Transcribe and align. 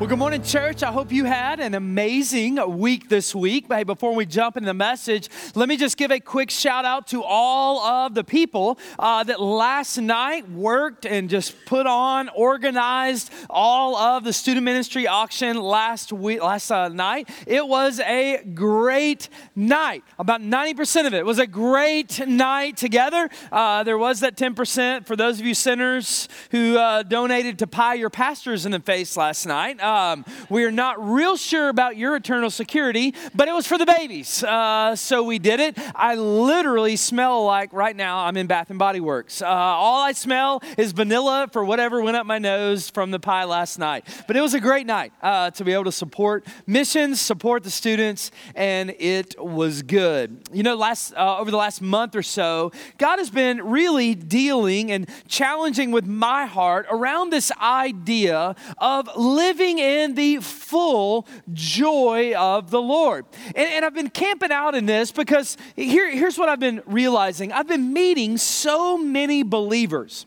Well, 0.00 0.08
good 0.08 0.18
morning, 0.18 0.42
church. 0.42 0.82
I 0.82 0.90
hope 0.92 1.12
you 1.12 1.26
had 1.26 1.60
an 1.60 1.74
amazing 1.74 2.78
week 2.78 3.10
this 3.10 3.34
week. 3.34 3.68
But 3.68 3.76
hey, 3.76 3.84
before 3.84 4.14
we 4.14 4.24
jump 4.24 4.56
into 4.56 4.64
the 4.68 4.72
message, 4.72 5.28
let 5.54 5.68
me 5.68 5.76
just 5.76 5.98
give 5.98 6.10
a 6.10 6.18
quick 6.18 6.50
shout 6.50 6.86
out 6.86 7.08
to 7.08 7.22
all 7.22 7.80
of 7.80 8.14
the 8.14 8.24
people 8.24 8.78
uh, 8.98 9.24
that 9.24 9.42
last 9.42 9.98
night 9.98 10.50
worked 10.50 11.04
and 11.04 11.28
just 11.28 11.66
put 11.66 11.86
on, 11.86 12.30
organized 12.30 13.30
all 13.50 13.94
of 13.94 14.24
the 14.24 14.32
student 14.32 14.64
ministry 14.64 15.06
auction 15.06 15.60
last 15.60 16.14
week, 16.14 16.42
last 16.42 16.70
uh, 16.70 16.88
night. 16.88 17.28
It 17.46 17.68
was 17.68 18.00
a 18.00 18.42
great 18.54 19.28
night. 19.54 20.02
About 20.18 20.40
90% 20.40 21.08
of 21.08 21.12
it 21.12 21.26
was 21.26 21.38
a 21.38 21.46
great 21.46 22.26
night 22.26 22.78
together. 22.78 23.28
Uh, 23.52 23.82
there 23.82 23.98
was 23.98 24.20
that 24.20 24.34
10% 24.34 25.04
for 25.04 25.14
those 25.14 25.38
of 25.38 25.44
you 25.44 25.52
sinners 25.52 26.26
who 26.52 26.78
uh, 26.78 27.02
donated 27.02 27.58
to 27.58 27.66
pie 27.66 27.96
your 27.96 28.08
pastors 28.08 28.64
in 28.64 28.72
the 28.72 28.80
face 28.80 29.14
last 29.14 29.44
night. 29.44 29.78
Um, 29.90 30.24
we 30.48 30.64
are 30.64 30.70
not 30.70 31.04
real 31.04 31.36
sure 31.36 31.68
about 31.68 31.96
your 31.96 32.14
eternal 32.14 32.48
security, 32.50 33.12
but 33.34 33.48
it 33.48 33.52
was 33.52 33.66
for 33.66 33.76
the 33.76 33.86
babies. 33.86 34.44
Uh, 34.44 34.94
so 34.94 35.24
we 35.24 35.40
did 35.40 35.58
it. 35.58 35.76
I 35.96 36.14
literally 36.14 36.94
smell 36.94 37.44
like 37.44 37.72
right 37.72 37.96
now 37.96 38.24
I'm 38.24 38.36
in 38.36 38.46
Bath 38.46 38.70
and 38.70 38.78
Body 38.78 39.00
Works. 39.00 39.42
Uh, 39.42 39.46
all 39.48 40.00
I 40.02 40.12
smell 40.12 40.62
is 40.78 40.92
vanilla 40.92 41.48
for 41.52 41.64
whatever 41.64 42.00
went 42.02 42.16
up 42.16 42.24
my 42.24 42.38
nose 42.38 42.88
from 42.88 43.10
the 43.10 43.18
pie 43.18 43.44
last 43.44 43.80
night. 43.80 44.06
But 44.28 44.36
it 44.36 44.40
was 44.40 44.54
a 44.54 44.60
great 44.60 44.86
night 44.86 45.12
uh, 45.22 45.50
to 45.50 45.64
be 45.64 45.72
able 45.72 45.84
to 45.84 45.92
support 45.92 46.46
missions, 46.68 47.20
support 47.20 47.64
the 47.64 47.70
students, 47.70 48.30
and 48.54 48.94
it 48.98 49.34
was 49.42 49.82
good. 49.82 50.48
You 50.52 50.62
know, 50.62 50.76
last 50.76 51.14
uh, 51.14 51.38
over 51.38 51.50
the 51.50 51.56
last 51.56 51.82
month 51.82 52.14
or 52.14 52.22
so, 52.22 52.70
God 52.96 53.18
has 53.18 53.30
been 53.30 53.60
really 53.62 54.14
dealing 54.14 54.92
and 54.92 55.08
challenging 55.26 55.90
with 55.90 56.06
my 56.06 56.46
heart 56.46 56.86
around 56.90 57.30
this 57.30 57.50
idea 57.60 58.54
of 58.78 59.08
living 59.16 59.79
in 59.80 60.14
the 60.14 60.38
full 60.38 61.26
joy 61.52 62.34
of 62.34 62.70
the 62.70 62.80
Lord. 62.80 63.26
And, 63.46 63.56
and 63.56 63.84
I've 63.84 63.94
been 63.94 64.10
camping 64.10 64.52
out 64.52 64.74
in 64.74 64.86
this 64.86 65.12
because 65.12 65.56
here, 65.76 66.10
here's 66.10 66.38
what 66.38 66.48
I've 66.48 66.60
been 66.60 66.82
realizing 66.86 67.52
I've 67.52 67.68
been 67.68 67.92
meeting 67.92 68.36
so 68.36 68.96
many 68.96 69.42
believers 69.42 70.26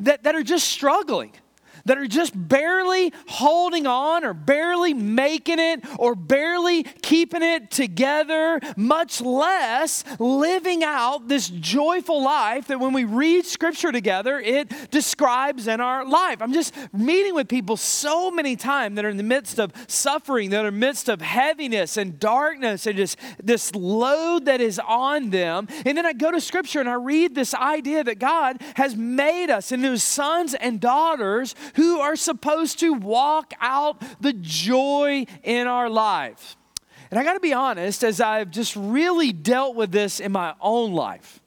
that, 0.00 0.22
that 0.24 0.34
are 0.34 0.42
just 0.42 0.68
struggling 0.68 1.32
that 1.88 1.96
are 1.96 2.06
just 2.06 2.32
barely 2.48 3.12
holding 3.28 3.86
on 3.86 4.24
or 4.24 4.34
barely 4.34 4.92
making 4.92 5.58
it 5.58 5.82
or 5.98 6.14
barely 6.14 6.82
keeping 7.02 7.42
it 7.42 7.70
together, 7.70 8.60
much 8.76 9.20
less 9.22 10.04
living 10.18 10.84
out 10.84 11.28
this 11.28 11.48
joyful 11.48 12.22
life 12.22 12.66
that 12.66 12.78
when 12.78 12.92
we 12.92 13.04
read 13.04 13.46
scripture 13.46 13.90
together, 13.90 14.38
it 14.38 14.90
describes 14.90 15.66
in 15.66 15.80
our 15.80 16.04
life. 16.04 16.42
I'm 16.42 16.52
just 16.52 16.74
meeting 16.92 17.34
with 17.34 17.48
people 17.48 17.78
so 17.78 18.30
many 18.30 18.54
times 18.54 18.96
that 18.96 19.04
are 19.06 19.10
in 19.10 19.16
the 19.16 19.22
midst 19.22 19.58
of 19.58 19.72
suffering, 19.86 20.50
that 20.50 20.64
are 20.64 20.68
in 20.68 20.74
the 20.74 20.80
midst 20.80 21.08
of 21.08 21.22
heaviness 21.22 21.96
and 21.96 22.20
darkness 22.20 22.86
and 22.86 22.96
just 22.96 23.18
this 23.42 23.74
load 23.74 24.44
that 24.44 24.60
is 24.60 24.78
on 24.78 25.30
them. 25.30 25.66
And 25.86 25.96
then 25.96 26.04
I 26.04 26.12
go 26.12 26.30
to 26.30 26.40
scripture 26.40 26.80
and 26.80 26.88
I 26.88 26.94
read 26.94 27.34
this 27.34 27.54
idea 27.54 28.04
that 28.04 28.18
God 28.18 28.60
has 28.74 28.94
made 28.94 29.48
us 29.48 29.72
into 29.72 29.92
his 29.92 30.04
sons 30.04 30.52
and 30.52 30.80
daughters 30.80 31.54
who 31.78 32.00
are 32.00 32.16
supposed 32.16 32.80
to 32.80 32.92
walk 32.92 33.54
out 33.60 34.02
the 34.20 34.32
joy 34.32 35.24
in 35.44 35.68
our 35.68 35.88
lives. 35.88 36.56
And 37.08 37.20
I 37.20 37.22
got 37.22 37.34
to 37.34 37.40
be 37.40 37.52
honest, 37.52 38.02
as 38.02 38.20
I've 38.20 38.50
just 38.50 38.74
really 38.74 39.32
dealt 39.32 39.76
with 39.76 39.92
this 39.92 40.18
in 40.18 40.32
my 40.32 40.54
own 40.60 40.92
life, 40.92 41.40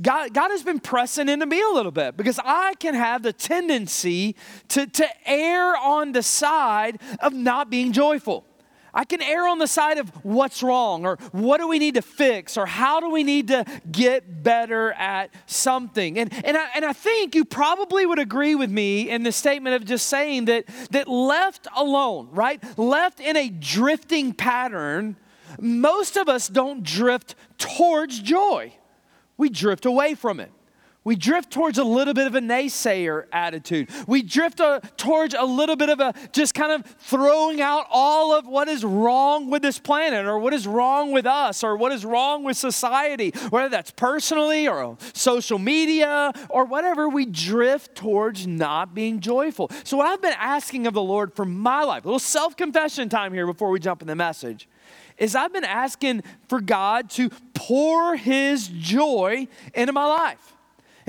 God, 0.00 0.32
God 0.32 0.50
has 0.50 0.62
been 0.62 0.80
pressing 0.80 1.28
into 1.28 1.44
me 1.44 1.60
a 1.60 1.68
little 1.68 1.92
bit 1.92 2.16
because 2.16 2.40
I 2.42 2.72
can 2.78 2.94
have 2.94 3.22
the 3.22 3.34
tendency 3.34 4.34
to, 4.68 4.86
to 4.86 5.06
err 5.26 5.76
on 5.76 6.12
the 6.12 6.22
side 6.22 6.98
of 7.20 7.34
not 7.34 7.68
being 7.68 7.92
joyful. 7.92 8.46
I 8.92 9.04
can 9.04 9.22
err 9.22 9.46
on 9.46 9.58
the 9.58 9.66
side 9.66 9.98
of 9.98 10.08
what's 10.24 10.62
wrong 10.62 11.06
or 11.06 11.16
what 11.32 11.58
do 11.58 11.68
we 11.68 11.78
need 11.78 11.94
to 11.94 12.02
fix 12.02 12.56
or 12.56 12.66
how 12.66 13.00
do 13.00 13.10
we 13.10 13.22
need 13.22 13.48
to 13.48 13.64
get 13.90 14.42
better 14.42 14.92
at 14.92 15.30
something. 15.46 16.18
And, 16.18 16.32
and, 16.44 16.56
I, 16.56 16.68
and 16.74 16.84
I 16.84 16.92
think 16.92 17.34
you 17.34 17.44
probably 17.44 18.06
would 18.06 18.18
agree 18.18 18.54
with 18.54 18.70
me 18.70 19.08
in 19.08 19.22
the 19.22 19.32
statement 19.32 19.76
of 19.76 19.84
just 19.84 20.08
saying 20.08 20.46
that, 20.46 20.66
that 20.90 21.08
left 21.08 21.66
alone, 21.76 22.28
right? 22.32 22.62
Left 22.78 23.20
in 23.20 23.36
a 23.36 23.48
drifting 23.48 24.32
pattern, 24.32 25.16
most 25.58 26.16
of 26.16 26.28
us 26.28 26.48
don't 26.48 26.82
drift 26.82 27.34
towards 27.58 28.20
joy, 28.20 28.72
we 29.36 29.48
drift 29.48 29.86
away 29.86 30.14
from 30.14 30.40
it. 30.40 30.50
We 31.02 31.16
drift 31.16 31.50
towards 31.50 31.78
a 31.78 31.84
little 31.84 32.12
bit 32.12 32.26
of 32.26 32.34
a 32.34 32.40
naysayer 32.40 33.24
attitude. 33.32 33.88
We 34.06 34.20
drift 34.20 34.60
uh, 34.60 34.80
towards 34.98 35.34
a 35.34 35.44
little 35.44 35.76
bit 35.76 35.88
of 35.88 35.98
a 35.98 36.12
just 36.32 36.52
kind 36.52 36.72
of 36.72 36.84
throwing 36.98 37.62
out 37.62 37.86
all 37.90 38.34
of 38.34 38.46
what 38.46 38.68
is 38.68 38.84
wrong 38.84 39.48
with 39.48 39.62
this 39.62 39.78
planet 39.78 40.26
or 40.26 40.38
what 40.38 40.52
is 40.52 40.66
wrong 40.66 41.10
with 41.10 41.24
us 41.24 41.64
or 41.64 41.74
what 41.74 41.92
is 41.92 42.04
wrong 42.04 42.44
with 42.44 42.58
society, 42.58 43.30
whether 43.48 43.70
that's 43.70 43.90
personally 43.92 44.68
or 44.68 44.98
social 45.14 45.58
media 45.58 46.34
or 46.50 46.66
whatever. 46.66 47.08
We 47.08 47.24
drift 47.24 47.94
towards 47.94 48.46
not 48.46 48.94
being 48.94 49.20
joyful. 49.20 49.70
So, 49.84 49.96
what 49.96 50.06
I've 50.06 50.20
been 50.20 50.36
asking 50.38 50.86
of 50.86 50.92
the 50.92 51.02
Lord 51.02 51.34
for 51.34 51.46
my 51.46 51.82
life, 51.82 52.04
a 52.04 52.08
little 52.08 52.18
self 52.18 52.58
confession 52.58 53.08
time 53.08 53.32
here 53.32 53.46
before 53.46 53.70
we 53.70 53.80
jump 53.80 54.02
in 54.02 54.08
the 54.08 54.16
message, 54.16 54.68
is 55.16 55.34
I've 55.34 55.52
been 55.52 55.64
asking 55.64 56.24
for 56.46 56.60
God 56.60 57.08
to 57.10 57.30
pour 57.54 58.16
His 58.16 58.68
joy 58.68 59.48
into 59.74 59.94
my 59.94 60.04
life 60.04 60.49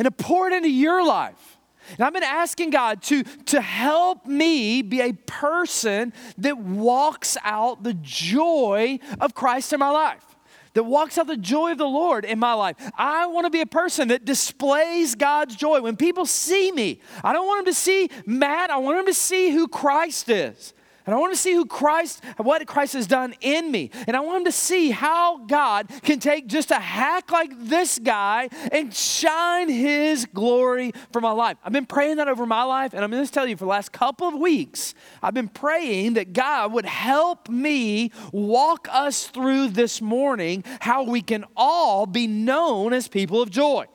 and 0.02 0.06
to 0.08 0.12
pour 0.12 0.48
it 0.48 0.54
into 0.54 0.68
your 0.68 1.06
life. 1.06 1.60
And 1.92 2.00
I've 2.00 2.14
been 2.14 2.24
asking 2.24 2.72
God 2.72 3.04
to, 3.04 3.22
to 3.22 3.62
help 3.62 4.26
me 4.26 4.82
be 4.82 5.00
a 5.00 5.14
person 5.14 6.12
that 6.40 6.58
walks 6.58 7.38
out 7.44 7.84
the 7.84 7.94
joy 7.94 8.98
of 9.20 9.36
Christ 9.36 9.74
in 9.74 9.80
my 9.80 9.92
life, 9.92 10.26
that 10.74 10.86
walks 10.86 11.20
out 11.20 11.28
the 11.28 11.38
joy 11.38 11.74
of 11.74 11.78
the 11.78 11.88
Lord 11.88 12.26
in 12.26 12.40
my 12.40 12.54
life. 12.54 12.78
I 12.98 13.28
want 13.28 13.46
to 13.46 13.52
be 13.52 13.62
a 13.62 13.68
person 13.68 14.08
that 14.08 14.26
displays 14.26 15.14
God's 15.14 15.56
joy. 15.56 15.82
When 15.82 15.96
people 15.96 16.26
see 16.26 16.72
me, 16.72 17.00
I 17.24 17.32
don't 17.32 17.46
want 17.46 17.64
them 17.64 17.72
to 17.72 17.80
see 17.80 18.10
Matt, 18.26 18.72
I 18.72 18.78
want 18.78 18.98
them 18.98 19.06
to 19.06 19.14
see 19.14 19.52
who 19.52 19.68
Christ 19.68 20.30
is. 20.30 20.74
And 21.12 21.18
I 21.18 21.20
want 21.20 21.34
to 21.34 21.38
see 21.38 21.52
who 21.52 21.66
Christ, 21.66 22.24
what 22.38 22.66
Christ 22.66 22.94
has 22.94 23.06
done 23.06 23.36
in 23.42 23.70
me. 23.70 23.92
And 24.08 24.16
I 24.16 24.22
want 24.22 24.46
to 24.46 24.52
see 24.54 24.92
how 24.92 25.40
God 25.40 25.92
can 26.04 26.22
take 26.22 26.48
just 26.48 26.72
a 26.72 26.80
hack 26.80 27.30
like 27.34 27.52
this 27.60 28.00
guy 28.00 28.48
and 28.72 28.96
shine 28.96 29.68
his 29.68 30.26
glory 30.26 30.94
for 31.12 31.20
my 31.20 31.34
life. 31.34 31.58
I've 31.66 31.74
been 31.74 31.86
praying 31.86 32.16
that 32.16 32.30
over 32.30 32.46
my 32.46 32.64
life, 32.64 32.94
and 32.94 33.04
I'm 33.04 33.12
going 33.12 33.26
to 33.26 33.30
tell 33.30 33.46
you 33.46 33.58
for 33.58 33.66
the 33.66 33.70
last 33.70 33.92
couple 33.92 34.26
of 34.26 34.36
weeks, 34.36 34.96
I've 35.22 35.34
been 35.34 35.50
praying 35.50 36.14
that 36.14 36.32
God 36.32 36.72
would 36.72 36.86
help 36.86 37.50
me 37.50 38.14
walk 38.32 38.88
us 38.90 39.28
through 39.28 39.68
this 39.68 40.02
morning 40.02 40.64
how 40.80 41.04
we 41.04 41.22
can 41.22 41.44
all 41.58 42.06
be 42.06 42.26
known 42.26 42.94
as 42.94 43.10
people 43.10 43.42
of 43.42 43.50
joy 43.50 43.86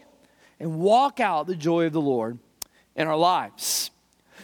and 0.61 0.81
walk 0.81 1.19
out 1.21 1.47
the 1.47 1.57
joy 1.57 1.87
of 1.87 1.95
the 1.95 2.01
Lord 2.03 2.39
in 2.95 3.09
our 3.09 3.17
lives. 3.17 3.91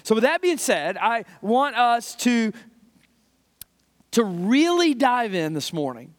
So, 0.02 0.14
with 0.14 0.22
that 0.22 0.42
being 0.42 0.58
said, 0.58 0.96
I 0.96 1.24
want 1.40 1.76
us 1.76 2.14
to, 2.16 2.52
to 4.12 4.24
really 4.24 4.94
dive 4.94 5.34
in 5.34 5.52
this 5.52 5.72
morning 5.72 6.14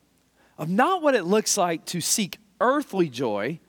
of 0.58 0.70
not 0.70 1.02
what 1.02 1.16
it 1.16 1.24
looks 1.24 1.58
like 1.58 1.86
to 1.86 2.02
seek 2.02 2.38
earthly 2.62 3.10
joy, 3.10 3.60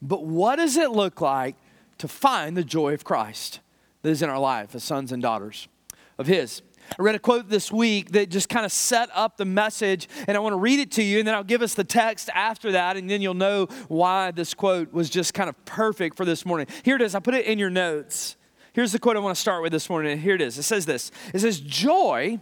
but 0.00 0.24
what 0.24 0.56
does 0.56 0.76
it 0.76 0.90
look 0.90 1.20
like 1.20 1.56
to 1.98 2.08
find 2.08 2.56
the 2.56 2.64
joy 2.64 2.94
of 2.94 3.04
Christ 3.04 3.60
that 4.02 4.10
is 4.10 4.22
in 4.22 4.30
our 4.30 4.38
life 4.38 4.74
as 4.74 4.84
sons 4.84 5.12
and 5.12 5.22
daughters 5.22 5.68
of 6.16 6.26
His. 6.26 6.62
I 6.98 7.02
read 7.02 7.14
a 7.14 7.18
quote 7.18 7.50
this 7.50 7.70
week 7.70 8.12
that 8.12 8.30
just 8.30 8.48
kind 8.48 8.64
of 8.64 8.72
set 8.72 9.10
up 9.12 9.36
the 9.36 9.44
message, 9.44 10.08
and 10.26 10.36
I 10.36 10.40
want 10.40 10.54
to 10.54 10.58
read 10.58 10.80
it 10.80 10.90
to 10.92 11.02
you, 11.02 11.18
and 11.18 11.28
then 11.28 11.34
I'll 11.34 11.44
give 11.44 11.60
us 11.60 11.74
the 11.74 11.84
text 11.84 12.30
after 12.34 12.72
that, 12.72 12.96
and 12.96 13.10
then 13.10 13.20
you'll 13.20 13.34
know 13.34 13.66
why 13.88 14.30
this 14.30 14.54
quote 14.54 14.92
was 14.92 15.10
just 15.10 15.34
kind 15.34 15.50
of 15.50 15.64
perfect 15.66 16.16
for 16.16 16.24
this 16.24 16.46
morning. 16.46 16.66
Here 16.84 16.96
it 16.96 17.02
is. 17.02 17.14
I 17.14 17.20
put 17.20 17.34
it 17.34 17.44
in 17.44 17.58
your 17.58 17.68
notes. 17.68 18.36
Here's 18.78 18.92
the 18.92 19.00
quote 19.00 19.16
I 19.16 19.18
want 19.18 19.34
to 19.34 19.40
start 19.40 19.60
with 19.64 19.72
this 19.72 19.90
morning. 19.90 20.18
Here 20.18 20.36
it 20.36 20.40
is. 20.40 20.56
It 20.56 20.62
says 20.62 20.86
this 20.86 21.10
It 21.34 21.40
says, 21.40 21.58
Joy 21.58 22.38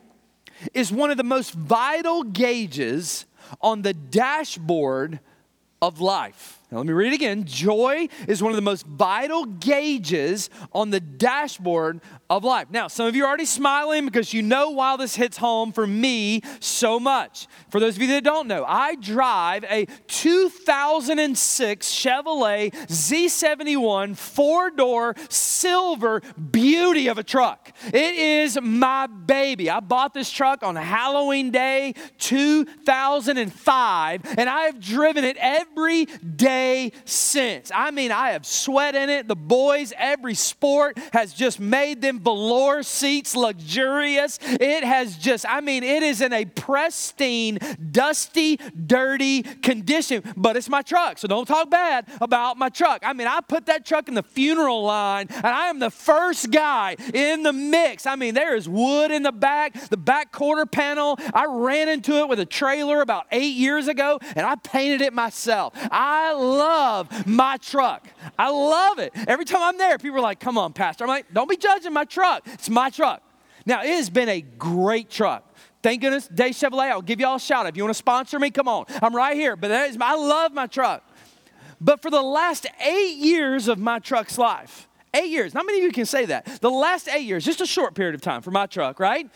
is 0.75 0.93
one 0.93 1.11
of 1.11 1.17
the 1.17 1.25
most 1.25 1.55
vital 1.55 2.25
gauges 2.25 3.25
on 3.63 3.81
the 3.81 3.95
dashboard 3.95 5.21
of 5.81 5.99
life. 5.99 6.56
Now, 6.69 6.79
let 6.79 6.89
me 6.89 6.95
read 6.95 7.13
it 7.13 7.15
again. 7.15 7.45
Joy 7.45 8.09
is 8.27 8.43
one 8.43 8.51
of 8.51 8.57
the 8.57 8.63
most 8.63 8.87
vital 8.87 9.45
gauges 9.45 10.51
on 10.73 10.91
the 10.91 10.99
dashboard 10.99 12.01
of 12.29 12.43
life. 12.43 12.67
Now, 12.73 12.89
some 12.89 13.07
of 13.07 13.15
you 13.15 13.23
are 13.23 13.29
already 13.29 13.45
smiling 13.45 14.05
because 14.05 14.35
you 14.35 14.43
know 14.43 14.71
why 14.71 14.97
this 14.97 15.15
hits 15.15 15.37
home 15.37 15.71
for 15.71 15.87
me 15.87 16.41
so 16.59 16.99
much. 16.99 17.47
For 17.71 17.79
those 17.79 17.95
of 17.95 18.03
you 18.03 18.09
that 18.09 18.25
don't 18.25 18.49
know, 18.49 18.65
I 18.67 18.97
drive 18.97 19.65
a 19.71 19.87
2006 20.09 21.89
Chevrolet 21.89 22.73
Z71 22.73 24.17
four 24.17 24.71
door 24.71 25.15
silver 25.29 26.21
beauty 26.51 27.07
of 27.07 27.19
a 27.19 27.23
truck. 27.23 27.71
It 27.95 28.17
is 28.17 28.59
my 28.61 29.07
baby. 29.07 29.71
I 29.71 29.79
bought 29.79 30.15
this 30.15 30.33
truck 30.33 30.65
on 30.65 30.75
Halloween 30.75 31.53
Day 31.53 31.95
2005, 32.19 34.23
and 34.37 34.51
I 34.51 34.63
have 34.63 34.81
driven 34.81 35.23
it 35.23 35.37
every 35.39 36.07
day 36.07 36.56
since. 37.05 37.71
I 37.75 37.91
mean, 37.91 38.13
I 38.13 38.31
have 38.31 38.47
sweat 38.47 38.95
in 38.95 39.11
it. 39.11 39.29
The 39.29 39.37
boys, 39.37 39.93
every 39.97 40.35
sport 40.35 40.99
has 41.13 41.33
just 41.33 41.61
made 41.61 42.03
them 42.03 42.21
velour 42.21 42.83
seats 42.83 43.37
luxurious. 43.37 44.39
It 44.43 44.85
has 44.85 45.17
just, 45.17 45.47
I 45.49 45.61
mean, 45.61 45.83
it 45.83 46.03
is 46.03 46.21
in 46.21 46.33
a 46.33 46.45
pristine, 46.45 47.59
dusty, 47.91 48.59
dirty 48.87 49.43
condition, 49.43 50.23
but 50.37 50.57
it's 50.57 50.69
my 50.69 50.83
truck. 50.83 51.19
So 51.19 51.29
don't 51.29 51.47
talk 51.47 51.71
bad 51.71 52.09
about 52.21 52.57
my 52.57 52.69
truck. 52.69 53.03
I 53.05 53.13
mean, 53.13 53.27
I 53.27 53.41
put 53.41 53.67
that 53.67 53.85
truck 53.85 54.09
in 54.09 54.15
the 54.15 54.23
funeral 54.23 54.83
line, 54.83 55.27
and 55.31 55.47
I 55.47 55.67
am 55.67 55.79
the 55.79 55.91
first 55.91 56.51
guy 56.51 56.97
in 57.15 57.43
the 57.43 57.53
mix. 57.53 58.07
I 58.07 58.17
mean, 58.17 58.35
there 58.35 58.57
is 58.57 58.69
wood 58.69 59.11
in 59.11 59.23
the 59.23 59.33
back, 59.33 59.75
the 59.91 59.97
back 59.97 60.33
quarter 60.33 60.67
panel. 60.67 61.19
I 61.33 61.47
ran 61.47 61.89
into 61.89 62.19
it 62.19 62.29
with 62.29 62.41
a 62.41 62.47
trailer 62.47 63.01
about 63.01 63.27
eight 63.33 63.55
years 63.55 63.89
ago, 63.89 64.19
and 64.35 64.47
I 64.47 64.57
painted 64.57 65.01
it 65.01 65.13
myself. 65.13 65.73
I 65.91 66.33
love 66.47 67.27
my 67.27 67.57
truck. 67.59 68.07
I 68.39 68.51
love 68.51 68.99
it. 68.99 69.13
Every 69.27 69.45
time 69.45 69.63
I'm 69.63 69.79
there, 69.79 69.99
people 69.99 70.19
are 70.19 70.23
like, 70.23 70.41
come 70.41 70.59
on, 70.59 70.73
Pastor. 70.73 71.05
I'm 71.05 71.09
like, 71.09 71.33
don't 71.33 71.49
be 71.49 71.57
judging 71.57 71.93
my 71.93 72.05
truck. 72.05 72.43
It's 72.47 72.71
my 72.71 72.91
truck. 72.91 73.23
Now, 73.67 73.83
it 73.83 73.89
has 73.89 74.11
been 74.11 74.29
a 74.29 74.41
great 74.41 75.11
truck. 75.11 75.43
Thank 75.83 76.01
goodness, 76.01 76.29
Dave 76.29 76.55
Chevrolet, 76.55 76.91
I'll 76.91 77.03
give 77.03 77.21
y'all 77.21 77.37
a 77.37 77.41
shout. 77.41 77.67
Out. 77.67 77.71
If 77.71 77.77
you 77.77 77.85
want 77.85 77.95
to 77.95 77.99
sponsor 77.99 78.39
me, 78.39 78.51
come 78.51 78.69
on. 78.69 78.87
I'm 79.03 79.15
right 79.15 79.37
here. 79.37 79.57
But 79.57 79.69
that 79.69 79.91
is, 79.91 79.97
I 80.01 80.17
love 80.17 80.53
my 80.53 80.67
truck. 80.67 81.03
But 81.81 82.03
for 82.03 82.11
the 82.11 82.23
last 82.23 82.67
eight 82.85 83.17
years 83.17 83.69
of 83.69 83.79
my 83.79 83.99
truck's 83.99 84.39
life, 84.39 84.89
eight 85.15 85.31
years, 85.31 85.55
not 85.55 85.67
many 85.67 85.79
of 85.79 85.85
you 85.85 85.93
can 85.93 86.07
say 86.07 86.25
that. 86.27 86.61
The 86.61 86.71
last 86.71 87.09
eight 87.09 87.25
years, 87.25 87.45
just 87.45 87.61
a 87.61 87.67
short 87.67 87.95
period 87.95 88.15
of 88.15 88.21
time 88.21 88.43
for 88.43 88.51
my 88.51 88.67
truck, 88.67 88.99
right? 88.99 89.29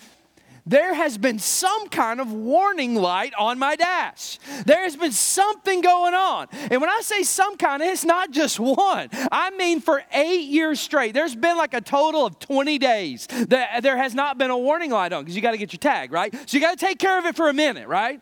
There 0.70 0.94
has 0.94 1.18
been 1.18 1.40
some 1.40 1.88
kind 1.88 2.20
of 2.20 2.32
warning 2.32 2.94
light 2.94 3.34
on 3.36 3.58
my 3.58 3.74
dash. 3.74 4.38
There 4.64 4.82
has 4.84 4.94
been 4.94 5.10
something 5.10 5.80
going 5.80 6.14
on. 6.14 6.46
And 6.70 6.80
when 6.80 6.88
I 6.88 7.00
say 7.02 7.24
some 7.24 7.56
kind, 7.56 7.82
it's 7.82 8.04
not 8.04 8.30
just 8.30 8.60
one. 8.60 9.08
I 9.32 9.50
mean, 9.50 9.80
for 9.80 10.04
eight 10.12 10.44
years 10.44 10.78
straight, 10.78 11.12
there's 11.12 11.34
been 11.34 11.56
like 11.56 11.74
a 11.74 11.80
total 11.80 12.24
of 12.24 12.38
20 12.38 12.78
days 12.78 13.26
that 13.48 13.82
there 13.82 13.96
has 13.96 14.14
not 14.14 14.38
been 14.38 14.50
a 14.50 14.58
warning 14.58 14.92
light 14.92 15.12
on 15.12 15.24
because 15.24 15.34
you 15.34 15.42
got 15.42 15.50
to 15.50 15.58
get 15.58 15.72
your 15.72 15.78
tag, 15.78 16.12
right? 16.12 16.32
So 16.48 16.56
you 16.56 16.60
got 16.60 16.78
to 16.78 16.86
take 16.86 17.00
care 17.00 17.18
of 17.18 17.26
it 17.26 17.34
for 17.34 17.48
a 17.48 17.52
minute, 17.52 17.88
right? 17.88 18.20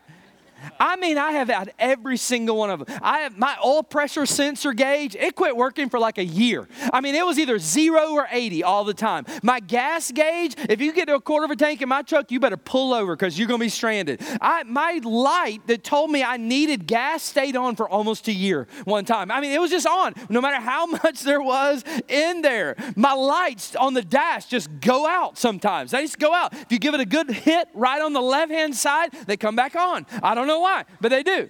I 0.79 0.95
mean, 0.95 1.17
I 1.17 1.31
have 1.31 1.49
had 1.49 1.73
every 1.79 2.17
single 2.17 2.57
one 2.57 2.69
of 2.69 2.85
them. 2.85 2.99
I 3.01 3.19
have 3.19 3.37
my 3.37 3.55
oil 3.63 3.83
pressure 3.83 4.25
sensor 4.25 4.73
gauge, 4.73 5.15
it 5.15 5.35
quit 5.35 5.55
working 5.55 5.89
for 5.89 5.99
like 5.99 6.17
a 6.17 6.25
year. 6.25 6.67
I 6.93 7.01
mean, 7.01 7.15
it 7.15 7.25
was 7.25 7.37
either 7.39 7.59
zero 7.59 8.11
or 8.11 8.27
80 8.31 8.63
all 8.63 8.83
the 8.83 8.93
time. 8.93 9.25
My 9.43 9.59
gas 9.59 10.11
gauge, 10.11 10.55
if 10.69 10.81
you 10.81 10.93
get 10.93 11.07
to 11.07 11.15
a 11.15 11.21
quarter 11.21 11.45
of 11.45 11.51
a 11.51 11.55
tank 11.55 11.81
in 11.81 11.89
my 11.89 12.01
truck, 12.01 12.31
you 12.31 12.39
better 12.39 12.57
pull 12.57 12.93
over 12.93 13.15
because 13.15 13.37
you're 13.37 13.47
going 13.47 13.59
to 13.59 13.65
be 13.65 13.69
stranded. 13.69 14.21
I, 14.41 14.63
my 14.63 14.99
light 15.03 15.65
that 15.67 15.83
told 15.83 16.11
me 16.11 16.23
I 16.23 16.37
needed 16.37 16.87
gas 16.87 17.23
stayed 17.23 17.55
on 17.55 17.75
for 17.75 17.89
almost 17.89 18.27
a 18.27 18.33
year 18.33 18.67
one 18.85 19.05
time. 19.05 19.31
I 19.31 19.41
mean, 19.41 19.51
it 19.51 19.61
was 19.61 19.71
just 19.71 19.87
on 19.87 20.13
no 20.29 20.41
matter 20.41 20.61
how 20.61 20.85
much 21.03 21.21
there 21.21 21.41
was 21.41 21.83
in 22.07 22.41
there. 22.41 22.75
My 22.95 23.13
lights 23.13 23.75
on 23.75 23.93
the 23.93 24.01
dash 24.01 24.45
just 24.45 24.69
go 24.79 25.07
out 25.07 25.37
sometimes. 25.37 25.91
They 25.91 26.01
just 26.01 26.19
go 26.19 26.33
out. 26.33 26.53
If 26.53 26.71
you 26.71 26.79
give 26.79 26.93
it 26.93 26.99
a 26.99 27.05
good 27.05 27.29
hit 27.29 27.67
right 27.73 28.01
on 28.01 28.13
the 28.13 28.21
left 28.21 28.51
hand 28.51 28.75
side, 28.75 29.11
they 29.27 29.37
come 29.37 29.55
back 29.55 29.75
on. 29.75 30.05
I 30.23 30.35
don't 30.35 30.47
know 30.49 30.59
why, 30.59 30.85
but 30.99 31.09
they 31.09 31.23
do. 31.23 31.49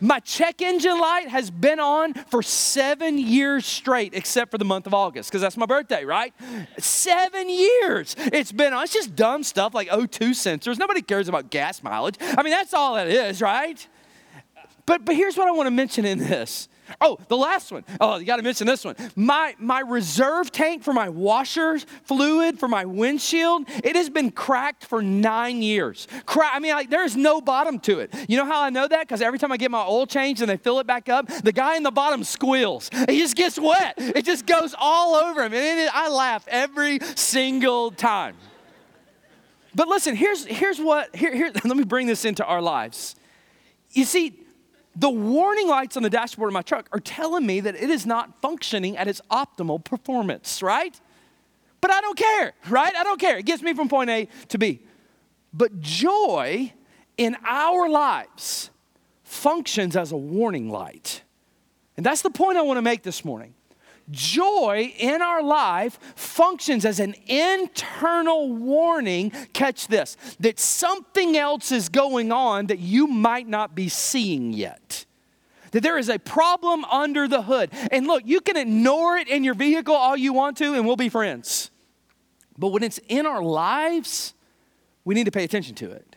My 0.00 0.20
check 0.20 0.62
engine 0.62 0.98
light 1.00 1.28
has 1.28 1.50
been 1.50 1.80
on 1.80 2.14
for 2.14 2.42
seven 2.42 3.18
years 3.18 3.64
straight, 3.64 4.14
except 4.14 4.50
for 4.50 4.58
the 4.58 4.64
month 4.64 4.86
of 4.86 4.94
August, 4.94 5.30
because 5.30 5.40
that's 5.40 5.56
my 5.56 5.66
birthday, 5.66 6.04
right? 6.04 6.34
Seven 6.78 7.48
years 7.48 8.14
it's 8.18 8.52
been 8.52 8.72
on. 8.72 8.84
It's 8.84 8.92
just 8.92 9.16
dumb 9.16 9.42
stuff 9.42 9.74
like 9.74 9.88
O2 9.88 10.30
sensors. 10.30 10.78
Nobody 10.78 11.02
cares 11.02 11.28
about 11.28 11.50
gas 11.50 11.82
mileage. 11.82 12.16
I 12.20 12.42
mean, 12.42 12.52
that's 12.52 12.74
all 12.74 12.96
it 12.96 13.08
is, 13.08 13.40
right? 13.40 13.86
But, 14.86 15.04
but 15.04 15.14
here's 15.14 15.36
what 15.36 15.48
I 15.48 15.52
want 15.52 15.66
to 15.66 15.72
mention 15.72 16.04
in 16.04 16.18
this 16.18 16.68
Oh, 17.00 17.18
the 17.28 17.36
last 17.36 17.72
one. 17.72 17.84
Oh, 18.00 18.16
you 18.16 18.24
got 18.24 18.36
to 18.36 18.42
mention 18.42 18.66
this 18.66 18.84
one. 18.84 18.96
My 19.16 19.54
my 19.58 19.80
reserve 19.80 20.50
tank 20.50 20.82
for 20.82 20.92
my 20.92 21.08
washer 21.08 21.78
fluid 22.04 22.58
for 22.58 22.68
my 22.68 22.84
windshield, 22.84 23.64
it 23.84 23.96
has 23.96 24.10
been 24.10 24.30
cracked 24.30 24.84
for 24.84 25.02
nine 25.02 25.62
years. 25.62 26.08
Cra- 26.26 26.50
I 26.52 26.58
mean, 26.58 26.72
like 26.72 26.90
there 26.90 27.04
is 27.04 27.16
no 27.16 27.40
bottom 27.40 27.78
to 27.80 28.00
it. 28.00 28.14
You 28.28 28.36
know 28.36 28.46
how 28.46 28.62
I 28.62 28.70
know 28.70 28.86
that? 28.86 29.00
Because 29.00 29.22
every 29.22 29.38
time 29.38 29.52
I 29.52 29.56
get 29.56 29.70
my 29.70 29.82
oil 29.82 30.06
changed 30.06 30.40
and 30.40 30.50
they 30.50 30.56
fill 30.56 30.78
it 30.80 30.86
back 30.86 31.08
up, 31.08 31.26
the 31.26 31.52
guy 31.52 31.76
in 31.76 31.82
the 31.82 31.90
bottom 31.90 32.24
squeals. 32.24 32.90
He 33.08 33.18
just 33.18 33.36
gets 33.36 33.58
wet. 33.58 33.94
It 33.98 34.24
just 34.24 34.46
goes 34.46 34.74
all 34.78 35.14
over 35.14 35.42
him, 35.42 35.52
and 35.52 35.80
it, 35.80 35.90
I 35.92 36.08
laugh 36.08 36.46
every 36.48 36.98
single 37.14 37.90
time. 37.90 38.36
But 39.74 39.88
listen, 39.88 40.16
here's 40.16 40.44
here's 40.44 40.80
what 40.80 41.14
here, 41.14 41.34
here 41.34 41.52
let 41.64 41.76
me 41.76 41.84
bring 41.84 42.06
this 42.06 42.24
into 42.24 42.44
our 42.44 42.60
lives. 42.60 43.14
You 43.92 44.04
see, 44.04 44.39
the 45.00 45.10
warning 45.10 45.66
lights 45.66 45.96
on 45.96 46.02
the 46.02 46.10
dashboard 46.10 46.48
of 46.48 46.52
my 46.52 46.60
truck 46.60 46.86
are 46.92 47.00
telling 47.00 47.46
me 47.46 47.60
that 47.60 47.74
it 47.74 47.88
is 47.88 48.04
not 48.04 48.42
functioning 48.42 48.98
at 48.98 49.08
its 49.08 49.22
optimal 49.30 49.82
performance, 49.82 50.62
right? 50.62 51.00
But 51.80 51.90
I 51.90 52.02
don't 52.02 52.18
care, 52.18 52.52
right? 52.68 52.94
I 52.94 53.02
don't 53.02 53.18
care. 53.18 53.38
It 53.38 53.46
gets 53.46 53.62
me 53.62 53.72
from 53.72 53.88
point 53.88 54.10
A 54.10 54.28
to 54.48 54.58
B. 54.58 54.80
But 55.54 55.80
joy 55.80 56.74
in 57.16 57.34
our 57.46 57.88
lives 57.88 58.70
functions 59.24 59.96
as 59.96 60.12
a 60.12 60.18
warning 60.18 60.68
light. 60.68 61.22
And 61.96 62.04
that's 62.04 62.20
the 62.20 62.30
point 62.30 62.58
I 62.58 62.62
want 62.62 62.76
to 62.76 62.82
make 62.82 63.02
this 63.02 63.24
morning. 63.24 63.54
Joy 64.10 64.92
in 64.98 65.22
our 65.22 65.42
life 65.42 65.98
functions 66.14 66.84
as 66.84 66.98
an 67.00 67.14
internal 67.26 68.52
warning, 68.52 69.30
catch 69.52 69.86
this, 69.86 70.16
that 70.40 70.58
something 70.58 71.36
else 71.36 71.70
is 71.70 71.88
going 71.88 72.32
on 72.32 72.66
that 72.66 72.80
you 72.80 73.06
might 73.06 73.48
not 73.48 73.74
be 73.74 73.88
seeing 73.88 74.52
yet. 74.52 74.89
That 75.72 75.82
there 75.82 75.98
is 75.98 76.08
a 76.08 76.18
problem 76.18 76.84
under 76.86 77.28
the 77.28 77.42
hood. 77.42 77.70
And 77.92 78.06
look, 78.06 78.22
you 78.26 78.40
can 78.40 78.56
ignore 78.56 79.16
it 79.16 79.28
in 79.28 79.44
your 79.44 79.54
vehicle 79.54 79.94
all 79.94 80.16
you 80.16 80.32
want 80.32 80.56
to, 80.58 80.74
and 80.74 80.86
we'll 80.86 80.96
be 80.96 81.08
friends. 81.08 81.70
But 82.58 82.68
when 82.68 82.82
it's 82.82 82.98
in 83.08 83.26
our 83.26 83.42
lives, 83.42 84.34
we 85.04 85.14
need 85.14 85.24
to 85.24 85.30
pay 85.30 85.44
attention 85.44 85.74
to 85.76 85.90
it. 85.90 86.16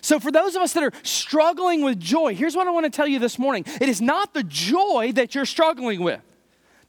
So, 0.00 0.20
for 0.20 0.30
those 0.30 0.54
of 0.54 0.62
us 0.62 0.72
that 0.74 0.82
are 0.82 0.92
struggling 1.02 1.82
with 1.82 1.98
joy, 1.98 2.34
here's 2.34 2.54
what 2.54 2.66
I 2.66 2.70
want 2.70 2.84
to 2.84 2.90
tell 2.90 3.06
you 3.06 3.18
this 3.18 3.38
morning 3.38 3.64
it 3.80 3.88
is 3.88 4.00
not 4.00 4.34
the 4.34 4.42
joy 4.42 5.12
that 5.14 5.34
you're 5.34 5.46
struggling 5.46 6.02
with. 6.02 6.20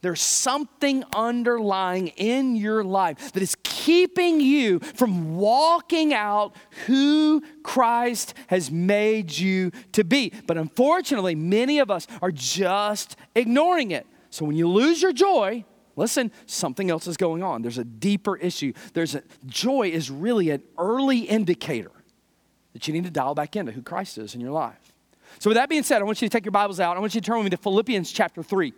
There's 0.00 0.22
something 0.22 1.04
underlying 1.14 2.08
in 2.08 2.54
your 2.54 2.84
life 2.84 3.32
that 3.32 3.42
is 3.42 3.56
keeping 3.64 4.40
you 4.40 4.78
from 4.78 5.36
walking 5.36 6.14
out 6.14 6.54
who 6.86 7.42
Christ 7.62 8.34
has 8.46 8.70
made 8.70 9.36
you 9.36 9.72
to 9.92 10.04
be. 10.04 10.32
But 10.46 10.56
unfortunately, 10.56 11.34
many 11.34 11.80
of 11.80 11.90
us 11.90 12.06
are 12.22 12.30
just 12.30 13.16
ignoring 13.34 13.90
it. 13.90 14.06
So 14.30 14.44
when 14.44 14.56
you 14.56 14.68
lose 14.68 15.02
your 15.02 15.12
joy, 15.12 15.64
listen, 15.96 16.30
something 16.46 16.90
else 16.90 17.06
is 17.06 17.16
going 17.16 17.42
on. 17.42 17.62
There's 17.62 17.78
a 17.78 17.84
deeper 17.84 18.36
issue. 18.36 18.72
There's 18.94 19.14
a 19.16 19.22
joy 19.46 19.88
is 19.88 20.10
really 20.10 20.50
an 20.50 20.62
early 20.76 21.20
indicator 21.20 21.92
that 22.72 22.86
you 22.86 22.94
need 22.94 23.04
to 23.04 23.10
dial 23.10 23.34
back 23.34 23.56
into 23.56 23.72
who 23.72 23.82
Christ 23.82 24.18
is 24.18 24.34
in 24.34 24.40
your 24.40 24.52
life. 24.52 24.92
So 25.40 25.50
with 25.50 25.56
that 25.56 25.68
being 25.68 25.82
said, 25.82 26.00
I 26.00 26.04
want 26.04 26.22
you 26.22 26.28
to 26.28 26.32
take 26.32 26.44
your 26.44 26.52
Bibles 26.52 26.78
out. 26.78 26.96
I 26.96 27.00
want 27.00 27.14
you 27.14 27.20
to 27.20 27.26
turn 27.26 27.38
with 27.38 27.44
me 27.44 27.50
to 27.50 27.56
Philippians 27.56 28.12
chapter 28.12 28.42
3. 28.42 28.72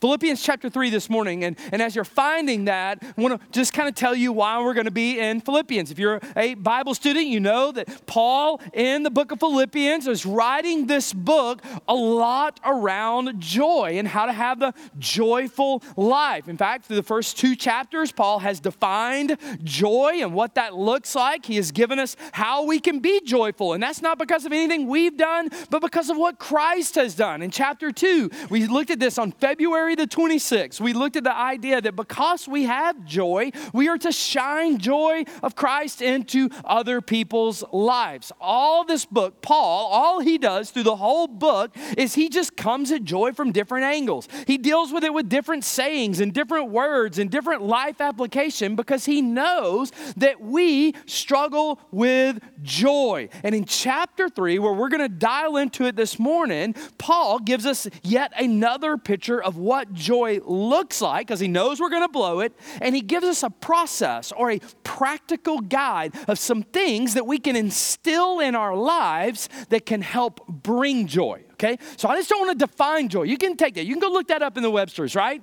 Philippians 0.00 0.42
chapter 0.42 0.68
3 0.68 0.90
this 0.90 1.08
morning. 1.08 1.44
And, 1.44 1.56
and 1.72 1.80
as 1.80 1.94
you're 1.94 2.04
finding 2.04 2.66
that, 2.66 2.98
I 3.02 3.20
want 3.20 3.40
to 3.40 3.50
just 3.50 3.72
kind 3.72 3.88
of 3.88 3.94
tell 3.94 4.14
you 4.14 4.30
why 4.30 4.62
we're 4.62 4.74
going 4.74 4.84
to 4.84 4.90
be 4.90 5.18
in 5.18 5.40
Philippians. 5.40 5.90
If 5.90 5.98
you're 5.98 6.20
a 6.36 6.52
Bible 6.54 6.94
student, 6.94 7.28
you 7.28 7.40
know 7.40 7.72
that 7.72 8.06
Paul 8.06 8.60
in 8.74 9.04
the 9.04 9.10
book 9.10 9.32
of 9.32 9.40
Philippians 9.40 10.06
is 10.06 10.26
writing 10.26 10.86
this 10.86 11.14
book 11.14 11.62
a 11.88 11.94
lot 11.94 12.60
around 12.64 13.40
joy 13.40 13.94
and 13.94 14.06
how 14.06 14.26
to 14.26 14.32
have 14.32 14.60
the 14.60 14.74
joyful 14.98 15.82
life. 15.96 16.46
In 16.46 16.58
fact, 16.58 16.84
through 16.84 16.96
the 16.96 17.02
first 17.02 17.38
two 17.38 17.56
chapters, 17.56 18.12
Paul 18.12 18.40
has 18.40 18.60
defined 18.60 19.38
joy 19.64 20.18
and 20.20 20.34
what 20.34 20.56
that 20.56 20.74
looks 20.74 21.14
like. 21.14 21.46
He 21.46 21.56
has 21.56 21.72
given 21.72 21.98
us 21.98 22.16
how 22.32 22.64
we 22.64 22.80
can 22.80 22.98
be 22.98 23.22
joyful. 23.24 23.72
And 23.72 23.82
that's 23.82 24.02
not 24.02 24.18
because 24.18 24.44
of 24.44 24.52
anything 24.52 24.88
we've 24.88 25.16
done, 25.16 25.48
but 25.70 25.80
because 25.80 26.10
of 26.10 26.18
what 26.18 26.38
Christ 26.38 26.96
has 26.96 27.14
done. 27.14 27.40
In 27.40 27.50
chapter 27.50 27.90
2, 27.90 28.30
we 28.50 28.66
looked 28.66 28.90
at 28.90 29.00
this 29.00 29.16
on 29.16 29.32
February 29.32 29.85
January 29.86 29.94
the 29.94 30.16
26th, 30.16 30.80
we 30.80 30.92
looked 30.92 31.14
at 31.14 31.22
the 31.22 31.34
idea 31.34 31.80
that 31.80 31.94
because 31.94 32.48
we 32.48 32.64
have 32.64 33.04
joy, 33.04 33.52
we 33.72 33.88
are 33.88 33.98
to 33.98 34.10
shine 34.10 34.78
joy 34.78 35.24
of 35.44 35.54
Christ 35.54 36.02
into 36.02 36.48
other 36.64 37.00
people's 37.00 37.62
lives. 37.72 38.32
All 38.40 38.84
this 38.84 39.04
book, 39.04 39.40
Paul, 39.42 39.88
all 39.92 40.18
he 40.18 40.38
does 40.38 40.70
through 40.70 40.82
the 40.82 40.96
whole 40.96 41.28
book 41.28 41.70
is 41.96 42.14
he 42.14 42.28
just 42.28 42.56
comes 42.56 42.90
at 42.90 43.04
joy 43.04 43.32
from 43.32 43.52
different 43.52 43.84
angles. 43.84 44.28
He 44.46 44.58
deals 44.58 44.92
with 44.92 45.04
it 45.04 45.14
with 45.14 45.28
different 45.28 45.62
sayings 45.62 46.18
and 46.18 46.32
different 46.34 46.70
words 46.70 47.18
and 47.18 47.30
different 47.30 47.62
life 47.62 48.00
application 48.00 48.74
because 48.74 49.04
he 49.04 49.22
knows 49.22 49.92
that 50.16 50.40
we 50.40 50.94
struggle 51.06 51.78
with 51.92 52.40
joy. 52.62 53.28
And 53.44 53.54
in 53.54 53.64
chapter 53.66 54.28
3, 54.28 54.58
where 54.58 54.72
we're 54.72 54.88
going 54.88 55.08
to 55.08 55.08
dial 55.08 55.56
into 55.56 55.84
it 55.84 55.94
this 55.94 56.18
morning, 56.18 56.74
Paul 56.98 57.38
gives 57.38 57.66
us 57.66 57.86
yet 58.02 58.32
another 58.36 58.96
picture 58.96 59.40
of 59.40 59.56
what 59.56 59.75
joy 59.92 60.40
looks 60.44 61.00
like 61.00 61.26
because 61.26 61.40
he 61.40 61.48
knows 61.48 61.80
we're 61.80 61.90
going 61.90 62.02
to 62.02 62.08
blow 62.08 62.40
it. 62.40 62.52
And 62.80 62.94
he 62.94 63.00
gives 63.00 63.26
us 63.26 63.42
a 63.42 63.50
process 63.50 64.32
or 64.32 64.50
a 64.50 64.60
practical 64.84 65.60
guide 65.60 66.14
of 66.28 66.38
some 66.38 66.62
things 66.62 67.14
that 67.14 67.26
we 67.26 67.38
can 67.38 67.56
instill 67.56 68.40
in 68.40 68.54
our 68.54 68.74
lives 68.74 69.48
that 69.68 69.86
can 69.86 70.02
help 70.02 70.46
bring 70.48 71.06
joy. 71.06 71.42
Okay? 71.52 71.78
So 71.96 72.08
I 72.08 72.16
just 72.16 72.28
don't 72.28 72.46
want 72.46 72.58
to 72.58 72.66
define 72.66 73.08
joy. 73.08 73.24
You 73.24 73.38
can 73.38 73.56
take 73.56 73.74
that, 73.74 73.84
you 73.84 73.94
can 73.94 74.00
go 74.00 74.10
look 74.10 74.28
that 74.28 74.42
up 74.42 74.56
in 74.56 74.62
the 74.62 74.70
Webster's, 74.70 75.14
right? 75.14 75.42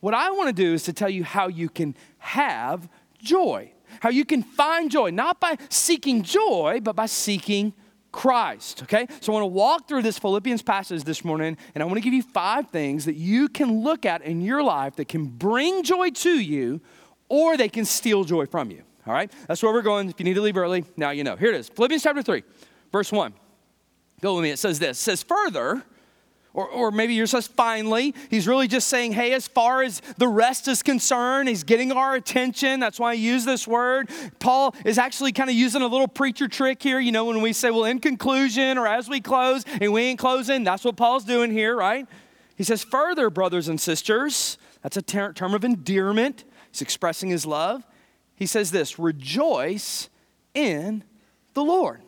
What 0.00 0.14
I 0.14 0.30
want 0.32 0.48
to 0.48 0.52
do 0.52 0.74
is 0.74 0.82
to 0.84 0.92
tell 0.92 1.08
you 1.08 1.24
how 1.24 1.48
you 1.48 1.68
can 1.68 1.96
have 2.18 2.88
joy, 3.18 3.72
how 4.00 4.10
you 4.10 4.24
can 4.24 4.42
find 4.42 4.90
joy, 4.90 5.10
not 5.10 5.40
by 5.40 5.56
seeking 5.70 6.22
joy, 6.22 6.80
but 6.82 6.94
by 6.94 7.06
seeking 7.06 7.72
Christ. 8.14 8.84
Okay? 8.84 9.08
So 9.20 9.32
I 9.32 9.34
want 9.34 9.42
to 9.42 9.48
walk 9.48 9.88
through 9.88 10.02
this 10.02 10.20
Philippians 10.20 10.62
passage 10.62 11.02
this 11.02 11.24
morning, 11.24 11.56
and 11.74 11.82
I 11.82 11.84
want 11.84 11.96
to 11.96 12.00
give 12.00 12.14
you 12.14 12.22
five 12.22 12.70
things 12.70 13.06
that 13.06 13.16
you 13.16 13.48
can 13.48 13.82
look 13.82 14.06
at 14.06 14.22
in 14.22 14.40
your 14.40 14.62
life 14.62 14.94
that 14.96 15.08
can 15.08 15.26
bring 15.26 15.82
joy 15.82 16.10
to 16.10 16.30
you 16.30 16.80
or 17.28 17.56
they 17.56 17.68
can 17.68 17.84
steal 17.84 18.22
joy 18.22 18.46
from 18.46 18.70
you. 18.70 18.84
All 19.04 19.12
right? 19.12 19.32
That's 19.48 19.64
where 19.64 19.72
we're 19.72 19.82
going. 19.82 20.08
If 20.08 20.20
you 20.20 20.24
need 20.24 20.34
to 20.34 20.42
leave 20.42 20.56
early, 20.56 20.84
now 20.96 21.10
you 21.10 21.24
know. 21.24 21.34
Here 21.34 21.48
it 21.48 21.56
is 21.56 21.68
Philippians 21.68 22.04
chapter 22.04 22.22
3, 22.22 22.44
verse 22.92 23.10
1. 23.10 23.34
Go 24.20 24.36
with 24.36 24.44
me. 24.44 24.50
It 24.50 24.60
says 24.60 24.78
this. 24.78 24.96
It 24.96 25.02
says, 25.02 25.22
Further, 25.24 25.82
or, 26.54 26.68
or 26.68 26.90
maybe 26.92 27.14
you're 27.14 27.26
just 27.26 27.52
finally. 27.52 28.14
He's 28.30 28.48
really 28.48 28.68
just 28.68 28.88
saying, 28.88 29.12
hey, 29.12 29.32
as 29.32 29.48
far 29.48 29.82
as 29.82 30.00
the 30.16 30.28
rest 30.28 30.68
is 30.68 30.82
concerned, 30.82 31.48
he's 31.48 31.64
getting 31.64 31.92
our 31.92 32.14
attention. 32.14 32.80
That's 32.80 32.98
why 32.98 33.10
I 33.10 33.14
use 33.14 33.44
this 33.44 33.66
word. 33.66 34.08
Paul 34.38 34.74
is 34.84 34.96
actually 34.96 35.32
kind 35.32 35.50
of 35.50 35.56
using 35.56 35.82
a 35.82 35.86
little 35.88 36.08
preacher 36.08 36.48
trick 36.48 36.82
here. 36.82 37.00
You 37.00 37.12
know, 37.12 37.24
when 37.24 37.42
we 37.42 37.52
say, 37.52 37.70
well, 37.70 37.84
in 37.84 37.98
conclusion, 37.98 38.78
or 38.78 38.86
as 38.86 39.08
we 39.08 39.20
close, 39.20 39.64
and 39.80 39.92
we 39.92 40.02
ain't 40.02 40.20
closing, 40.20 40.62
that's 40.62 40.84
what 40.84 40.96
Paul's 40.96 41.24
doing 41.24 41.50
here, 41.50 41.76
right? 41.76 42.06
He 42.56 42.62
says, 42.62 42.84
further, 42.84 43.30
brothers 43.30 43.66
and 43.66 43.80
sisters, 43.80 44.56
that's 44.82 44.96
a 44.96 45.02
ter- 45.02 45.32
term 45.32 45.54
of 45.54 45.64
endearment. 45.64 46.44
He's 46.70 46.82
expressing 46.82 47.30
his 47.30 47.44
love. 47.44 47.84
He 48.36 48.46
says 48.46 48.70
this 48.70 48.98
rejoice 48.98 50.08
in 50.54 51.02
the 51.54 51.64
Lord. 51.64 52.00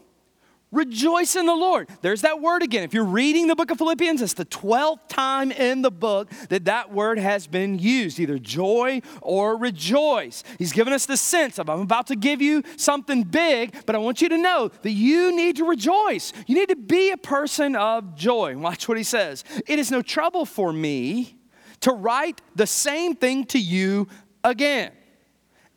Rejoice 0.73 1.37
in 1.37 1.47
the 1.47 1.55
Lord. 1.55 1.89
There's 2.03 2.23
that 2.23 2.41
word 2.41 2.63
again. 2.63 2.83
If 2.83 2.93
you're 2.93 3.05
reading 3.05 3.47
the 3.47 3.55
book 3.55 3.71
of 3.71 3.79
Philippians, 3.79 4.21
it's 4.21 4.35
the 4.35 4.45
12th 4.45 5.09
time 5.09 5.53
in 5.53 5.83
the 5.83 5.93
book 5.93 6.29
that 6.49 6.65
that 6.65 6.93
word 6.93 7.19
has 7.19 7.47
been 7.47 7.79
used, 7.79 8.19
either 8.19 8.37
joy 8.39 9.01
or 9.23 9.57
rejoice. 9.57 10.43
He's 10.59 10.73
given 10.73 10.93
us 10.93 11.07
the 11.07 11.17
sense 11.17 11.61
of, 11.61 11.71
I'm 11.71 11.81
about 11.81 12.09
to 12.09 12.17
give 12.17 12.43
you 12.43 12.65
something 12.77 13.23
big, 13.23 13.77
but 13.87 13.95
I 13.95 13.99
want 13.99 14.21
you 14.21 14.29
to 14.29 14.37
know 14.37 14.73
that 14.83 14.91
you 14.91 15.35
need 15.35 15.57
to 15.57 15.65
rejoice. 15.65 16.33
You 16.49 16.57
need 16.57 16.69
to 16.71 16.77
be 16.77 17.13
a 17.13 17.17
person 17.17 17.77
of 17.77 18.17
joy. 18.17 18.57
Watch 18.57 18.89
what 18.89 18.99
he 18.99 19.05
says. 19.05 19.45
It 19.69 19.79
is 19.79 19.93
no 19.93 20.03
trouble 20.03 20.45
for 20.45 20.73
me 20.73 21.37
to 21.81 21.93
write 21.93 22.41
the 22.57 22.67
same 22.67 23.15
thing 23.15 23.45
to 23.47 23.59
you 23.61 24.09
again, 24.43 24.91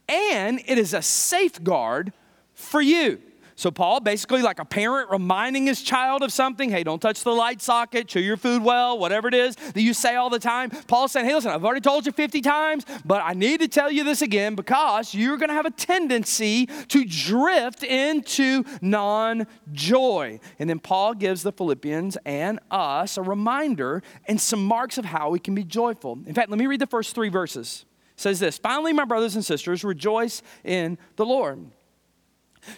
and 0.08 0.60
it 0.66 0.80
is 0.80 0.96
a 0.96 1.02
safeguard 1.04 2.12
for 2.54 2.82
you. 2.82 3.22
So, 3.60 3.72
Paul, 3.72 4.00
basically 4.00 4.42
like 4.42 4.60
a 4.60 4.64
parent 4.64 5.10
reminding 5.10 5.66
his 5.66 5.82
child 5.82 6.24
of 6.24 6.32
something 6.32 6.70
hey, 6.70 6.86
don't 6.86 7.02
touch 7.02 7.26
the 7.26 7.34
light 7.34 7.62
socket, 7.62 8.08
chew 8.08 8.22
your 8.22 8.38
food 8.38 8.64
well, 8.64 8.98
whatever 8.98 9.28
it 9.28 9.34
is 9.34 9.58
that 9.58 9.82
you 9.82 9.94
say 9.94 10.16
all 10.16 10.30
the 10.30 10.40
time. 10.40 10.70
Paul's 10.88 11.12
saying, 11.12 11.26
hey, 11.26 11.36
listen, 11.36 11.52
I've 11.52 11.66
already 11.66 11.82
told 11.82 12.06
you 12.06 12.14
50 12.14 12.40
times, 12.40 12.86
but 13.04 13.22
I 13.22 13.34
need 13.34 13.60
to 13.60 13.68
tell 13.68 13.92
you 13.92 14.06
this 14.06 14.22
again 14.22 14.56
because 14.56 15.14
you're 15.14 15.36
going 15.36 15.50
to 15.50 15.56
have 15.56 15.66
a 15.66 15.72
tendency 15.72 16.68
to 16.68 17.04
drift 17.04 17.84
into 17.84 18.64
non 18.82 19.46
joy. 19.74 20.40
And 20.58 20.70
then 20.70 20.80
Paul 20.80 21.14
gives 21.14 21.44
the 21.44 21.52
Philippians 21.52 22.18
and 22.26 22.62
us 22.72 23.18
a 23.18 23.22
reminder 23.22 24.02
and 24.30 24.40
some 24.40 24.64
marks 24.64 24.98
of 24.98 25.04
how 25.04 25.32
we 25.32 25.40
can 25.40 25.54
be 25.54 25.66
joyful. 25.66 26.18
In 26.26 26.34
fact, 26.34 26.50
let 26.50 26.60
me 26.60 26.66
read 26.66 26.80
the 26.80 26.88
first 26.88 27.14
three 27.14 27.28
verses. 27.28 27.84
It 28.16 28.22
says 28.22 28.40
this 28.40 28.58
Finally, 28.58 28.94
my 28.94 29.04
brothers 29.04 29.36
and 29.36 29.44
sisters, 29.44 29.84
rejoice 29.84 30.42
in 30.64 30.98
the 31.18 31.26
Lord. 31.26 31.72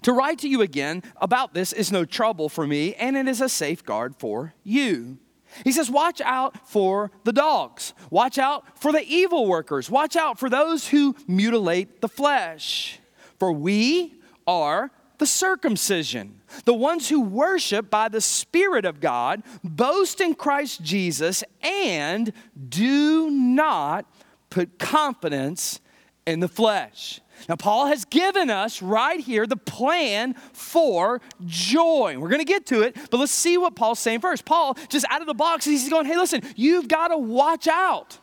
To 0.04 0.14
write 0.14 0.40
to 0.40 0.50
you 0.50 0.62
again 0.62 1.04
about 1.18 1.54
this 1.54 1.74
is 1.74 1.92
no 1.92 2.06
trouble 2.06 2.50
for 2.50 2.68
me, 2.68 2.96
and 2.96 3.16
it 3.18 3.28
is 3.28 3.42
a 3.42 3.50
safeguard 3.50 4.16
for 4.18 4.54
you. 4.64 5.18
He 5.64 5.72
says, 5.72 5.90
Watch 5.90 6.22
out 6.22 6.68
for 6.68 7.12
the 7.24 7.34
dogs. 7.34 7.94
Watch 8.10 8.38
out 8.38 8.80
for 8.80 8.92
the 8.92 9.06
evil 9.06 9.48
workers. 9.48 9.90
Watch 9.90 10.16
out 10.16 10.40
for 10.40 10.50
those 10.50 10.88
who 10.88 11.16
mutilate 11.28 12.02
the 12.02 12.08
flesh. 12.08 13.00
For 13.40 13.52
we 13.52 14.16
are 14.48 14.92
the 15.18 15.26
circumcision, 15.28 16.42
the 16.66 16.74
ones 16.74 17.08
who 17.10 17.22
worship 17.22 17.90
by 17.90 18.10
the 18.10 18.22
Spirit 18.22 18.86
of 18.86 19.00
God, 19.00 19.44
boast 19.64 20.20
in 20.20 20.34
Christ 20.34 20.82
Jesus, 20.82 21.44
and 21.62 22.34
do 22.70 23.30
not 23.30 24.06
put 24.50 24.80
confidence 24.80 25.80
in 26.26 26.40
the 26.40 26.48
flesh. 26.48 27.22
Now, 27.50 27.56
Paul 27.56 27.88
has 27.88 28.06
given 28.06 28.50
us 28.50 28.82
right 28.82 29.20
here 29.20 29.46
the 29.46 29.58
plan 29.58 30.36
for 30.54 31.22
joy. 31.46 32.18
We're 32.18 32.30
going 32.30 32.40
to 32.40 32.46
get 32.46 32.66
to 32.68 32.82
it, 32.82 32.96
but 33.10 33.20
let's 33.20 33.32
see 33.32 33.58
what 33.58 33.76
Paul's 33.76 34.00
saying 34.00 34.22
first. 34.22 34.46
Paul, 34.46 34.78
just 34.90 35.06
out 35.10 35.22
of 35.22 35.28
the 35.28 35.34
box, 35.34 35.66
he's 35.66 35.90
going, 35.90 36.06
hey, 36.06 36.18
listen, 36.18 36.42
you've 36.56 36.88
got 36.88 37.10
to 37.10 37.18
watch 37.18 37.68
out. 37.68 38.20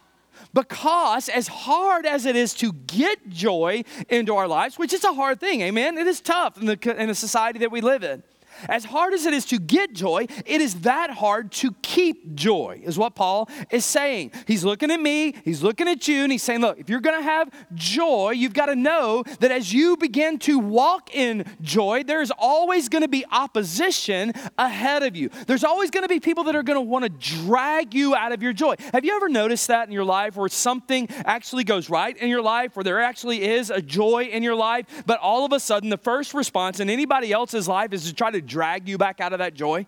Because 0.55 1.29
as 1.29 1.49
hard 1.49 2.07
as 2.07 2.25
it 2.25 2.37
is 2.37 2.55
to 2.55 2.73
get 2.73 3.29
joy 3.29 3.85
into 4.09 4.35
our 4.35 4.49
lives, 4.49 4.79
which 4.79 4.93
is 4.93 5.05
a 5.05 5.13
hard 5.13 5.41
thing, 5.41 5.61
amen? 5.63 5.99
It 5.99 6.07
is 6.07 6.21
tough 6.21 6.57
in 6.59 6.67
the, 6.67 6.97
in 7.01 7.09
the 7.09 7.15
society 7.15 7.59
that 7.61 7.71
we 7.71 7.81
live 7.81 8.03
in. 8.03 8.23
As 8.69 8.85
hard 8.85 9.15
as 9.15 9.27
it 9.27 9.35
is 9.35 9.45
to 9.47 9.59
get 9.59 9.93
joy, 9.93 10.27
it 10.47 10.61
is 10.61 10.81
that 10.83 11.11
hard 11.11 11.53
to 11.53 11.73
keep 11.83 12.35
joy, 12.35 12.81
is 12.83 12.99
what 12.99 13.15
Paul 13.15 13.49
is 13.71 13.85
saying. 13.85 14.33
He's 14.47 14.65
looking 14.65 14.91
at 14.91 15.01
me, 15.01 15.35
he's 15.45 15.63
looking 15.63 15.89
at 15.89 16.09
you, 16.09 16.23
and 16.23 16.33
he's 16.33 16.43
saying, 16.43 16.61
Look, 16.61 16.79
if 16.79 16.89
you're 16.89 17.01
gonna 17.01 17.23
have 17.23 17.51
joy, 17.75 18.31
you've 18.31 18.55
got 18.55 18.67
to 18.67 18.77
know 18.77 19.23
that 19.41 19.51
as 19.51 19.73
you 19.73 19.97
begin 19.97 20.39
to 20.41 20.59
walk 20.59 21.15
in 21.15 21.45
joy, 21.61 22.03
there's 22.05 22.31
always 22.31 22.89
gonna 22.89 23.09
be 23.09 23.25
opposition 23.31 24.33
ahead 24.57 25.03
of 25.03 25.17
you. 25.17 25.31
There's 25.47 25.65
always 25.65 25.91
gonna 25.91 26.09
be 26.09 26.21
people 26.21 26.45
that 26.45 26.57
are 26.57 26.63
gonna 26.63 26.81
wanna 26.81 27.09
drag 27.09 27.95
you 27.95 28.15
out 28.15 28.33
of 28.33 28.43
your 28.43 28.53
joy. 28.53 28.75
Have 28.93 29.05
you 29.05 29.15
ever 29.17 29.29
noticed 29.29 29.69
that 29.69 29.87
in 29.87 29.93
your 29.93 30.05
life 30.05 30.37
where 30.37 30.49
something 30.49 31.09
actually 31.25 31.65
goes 31.65 31.91
right 31.91 32.17
in 32.17 32.29
your 32.29 32.43
life, 32.43 32.77
where 32.77 32.85
there 32.85 33.01
actually 33.01 33.43
is 33.43 33.71
a 33.71 33.81
joy 33.81 34.25
in 34.25 34.43
your 34.43 34.55
life, 34.55 34.87
but 35.07 35.19
all 35.21 35.45
of 35.45 35.53
a 35.53 35.61
sudden 35.61 35.89
the 35.89 35.99
first 35.99 36.35
response 36.35 36.81
in 36.81 36.91
anybody 36.91 37.33
else's 37.33 37.69
life 37.69 37.93
is 37.93 38.05
to 38.05 38.15
try 38.15 38.31
to 38.31 38.41
drag 38.49 38.89
you 38.89 38.99
back 38.99 39.21
out 39.21 39.33
of 39.33 39.39
that 39.39 39.55
joy? 39.55 39.87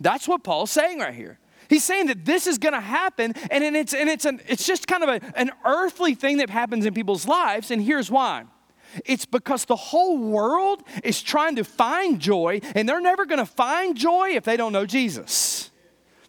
That's 0.00 0.26
what 0.28 0.42
Paul's 0.42 0.70
saying 0.70 0.98
right 0.98 1.14
here. 1.14 1.38
He's 1.68 1.84
saying 1.84 2.06
that 2.06 2.24
this 2.24 2.46
is 2.46 2.58
going 2.58 2.74
to 2.74 2.80
happen, 2.80 3.32
and 3.50 3.64
it's, 3.76 3.92
and 3.92 4.08
it's, 4.08 4.24
an, 4.24 4.40
it's 4.46 4.66
just 4.66 4.86
kind 4.86 5.02
of 5.02 5.08
a, 5.08 5.38
an 5.38 5.50
earthly 5.64 6.14
thing 6.14 6.36
that 6.36 6.50
happens 6.50 6.86
in 6.86 6.94
people's 6.94 7.26
lives, 7.26 7.70
and 7.70 7.82
here's 7.82 8.10
why. 8.10 8.44
It's 9.04 9.26
because 9.26 9.64
the 9.64 9.76
whole 9.76 10.18
world 10.18 10.82
is 11.02 11.22
trying 11.22 11.56
to 11.56 11.64
find 11.64 12.20
joy, 12.20 12.60
and 12.74 12.88
they're 12.88 13.00
never 13.00 13.26
going 13.26 13.40
to 13.40 13.46
find 13.46 13.96
joy 13.96 14.30
if 14.30 14.44
they 14.44 14.56
don't 14.56 14.72
know 14.72 14.86
Jesus. 14.86 15.70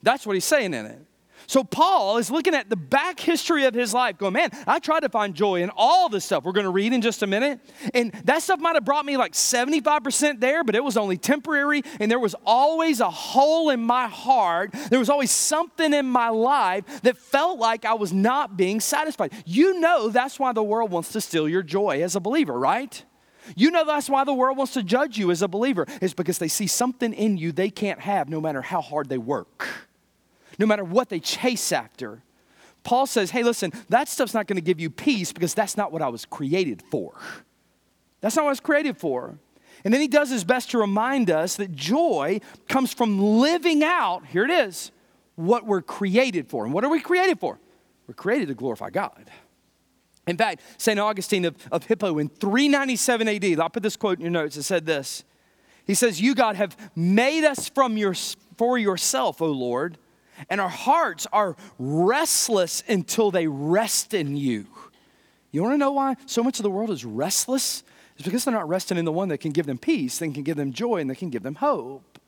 That's 0.02 0.26
what 0.26 0.36
he's 0.36 0.46
saying 0.46 0.74
in 0.74 0.86
it. 0.86 1.07
So 1.48 1.64
Paul 1.64 2.18
is 2.18 2.30
looking 2.30 2.54
at 2.54 2.70
the 2.70 2.76
back 2.76 3.22
history 3.22 3.64
of 3.64 3.74
his 3.74 3.94
life, 3.94 4.18
going, 4.18 4.34
man, 4.34 4.50
I 4.68 4.80
tried 4.80 5.00
to 5.02 5.10
find 5.10 5.34
joy 5.34 5.62
in 5.62 5.72
all 5.78 6.10
this 6.10 6.26
stuff 6.26 6.44
we're 6.44 6.52
going 6.52 6.66
to 6.66 6.72
read 6.72 6.92
in 6.92 7.02
just 7.02 7.24
a 7.24 7.28
minute. 7.28 7.62
And 7.94 8.12
that 8.26 8.42
stuff 8.44 8.60
might 8.60 8.76
have 8.76 8.84
brought 8.84 9.06
me 9.06 9.16
like 9.16 9.32
75% 9.32 10.42
there, 10.42 10.66
but 10.66 10.76
it 10.76 10.84
was 10.84 10.98
only 10.98 11.18
temporary. 11.18 11.84
And 12.02 12.12
there 12.12 12.20
was 12.20 12.36
always 12.46 13.00
a 13.00 13.10
hole 13.10 13.70
in 13.70 13.80
my 13.80 14.08
heart. 14.08 14.74
There 14.90 15.00
was 15.00 15.10
always 15.10 15.32
something 15.32 15.94
in 15.94 16.06
my 16.06 16.28
life 16.30 17.02
that 17.04 17.18
felt 17.18 17.60
like 17.60 17.86
I 17.86 17.94
was 17.94 18.12
not 18.12 18.58
being 18.58 18.82
satisfied. 18.82 19.32
You 19.46 19.80
know 19.80 20.10
that's 20.10 20.38
why 20.38 20.52
the 20.52 20.64
world 20.64 20.92
wants 20.92 21.14
to 21.14 21.22
steal 21.22 21.48
your 21.48 21.64
joy 21.64 22.04
as 22.04 22.18
a 22.18 22.20
believer, 22.20 22.60
right? 22.60 23.04
You 23.56 23.72
know 23.72 23.86
that's 23.86 24.10
why 24.10 24.26
the 24.26 24.34
world 24.34 24.58
wants 24.58 24.74
to 24.74 24.84
judge 24.84 25.18
you 25.18 25.32
as 25.32 25.42
a 25.42 25.48
believer. 25.48 25.86
It's 26.02 26.14
because 26.14 26.40
they 26.40 26.50
see 26.50 26.68
something 26.68 27.14
in 27.14 27.38
you 27.38 27.54
they 27.54 27.70
can't 27.70 28.02
have 28.02 28.28
no 28.28 28.42
matter 28.42 28.62
how 28.62 28.82
hard 28.82 29.08
they 29.08 29.18
work 29.18 29.87
no 30.58 30.66
matter 30.66 30.84
what 30.84 31.10
they 31.10 31.20
chase 31.20 31.72
after. 31.72 32.22
Paul 32.84 33.06
says, 33.06 33.32
hey, 33.32 33.44
listen, 33.44 33.74
that 33.90 34.08
stuff's 34.08 34.34
not 34.34 34.48
going 34.48 34.56
to 34.56 34.62
give 34.62 34.80
you 34.80 34.90
peace 34.90 35.34
because 35.34 35.54
that's 35.54 35.76
not 35.76 35.92
what 35.92 36.02
I 36.02 36.08
was 36.08 36.26
created 36.26 36.82
for. 36.90 37.14
That's 38.22 38.36
not 38.36 38.44
what 38.44 38.50
I 38.50 38.52
was 38.52 38.60
created 38.60 38.98
for. 38.98 39.38
And 39.84 39.94
then 39.94 40.02
he 40.02 40.08
does 40.08 40.30
his 40.30 40.44
best 40.44 40.72
to 40.72 40.78
remind 40.78 41.30
us 41.30 41.56
that 41.58 41.76
joy 41.76 42.40
comes 42.68 42.94
from 42.94 43.20
living 43.20 43.84
out, 43.84 44.26
here 44.28 44.46
it 44.46 44.52
is, 44.52 44.92
what 45.36 45.66
we're 45.66 45.82
created 45.82 46.50
for. 46.50 46.66
And 46.66 46.74
what 46.74 46.84
are 46.84 46.90
we 46.90 47.00
created 47.00 47.40
for? 47.40 47.60
We're 48.08 48.14
created 48.14 48.48
to 48.48 48.56
glorify 48.56 48.90
God. 48.90 49.30
In 50.26 50.36
fact, 50.36 50.62
St. 50.78 51.00
Augustine 51.00 51.46
of, 51.46 51.56
of 51.72 51.86
Hippo 51.86 52.18
in 52.18 52.28
397 52.28 53.28
AD, 53.28 53.60
I'll 53.60 53.70
put 53.70 53.84
this 53.84 53.96
quote 53.96 54.18
in 54.18 54.24
your 54.24 54.32
notes, 54.32 54.58
it 54.58 54.64
said 54.64 54.86
this. 54.86 55.24
He 55.86 55.94
says, 55.94 56.20
You, 56.20 56.36
God, 56.36 56.58
have 56.58 56.76
made 56.96 57.46
us 57.46 57.70
from 57.70 57.98
your, 57.98 58.14
for 58.58 58.78
yourself, 58.78 59.42
O 59.42 59.46
Lord, 59.46 59.98
and 60.50 60.62
our 60.62 60.70
hearts 60.70 61.28
are 61.32 61.56
restless 61.80 62.84
until 62.88 63.32
they 63.32 63.48
rest 63.48 64.14
in 64.14 64.38
you. 64.38 64.68
You 65.52 65.64
want 65.64 65.74
to 65.74 65.78
know 65.78 65.92
why 65.92 66.16
so 66.26 66.44
much 66.44 66.60
of 66.60 66.64
the 66.64 66.70
world 66.70 66.90
is 66.90 67.06
restless? 67.06 67.84
It's 68.16 68.26
because 68.26 68.46
they're 68.46 68.54
not 68.54 68.68
resting 68.68 68.98
in 68.98 69.06
the 69.06 69.12
one 69.12 69.30
that 69.30 69.40
can 69.40 69.52
give 69.52 69.66
them 69.66 69.78
peace, 69.78 70.18
that 70.20 70.34
can 70.34 70.44
give 70.44 70.58
them 70.58 70.74
joy, 70.74 70.98
and 70.98 71.10
that 71.10 71.18
can 71.18 71.30
give 71.30 71.44
them 71.44 71.56
hope. 71.56 72.20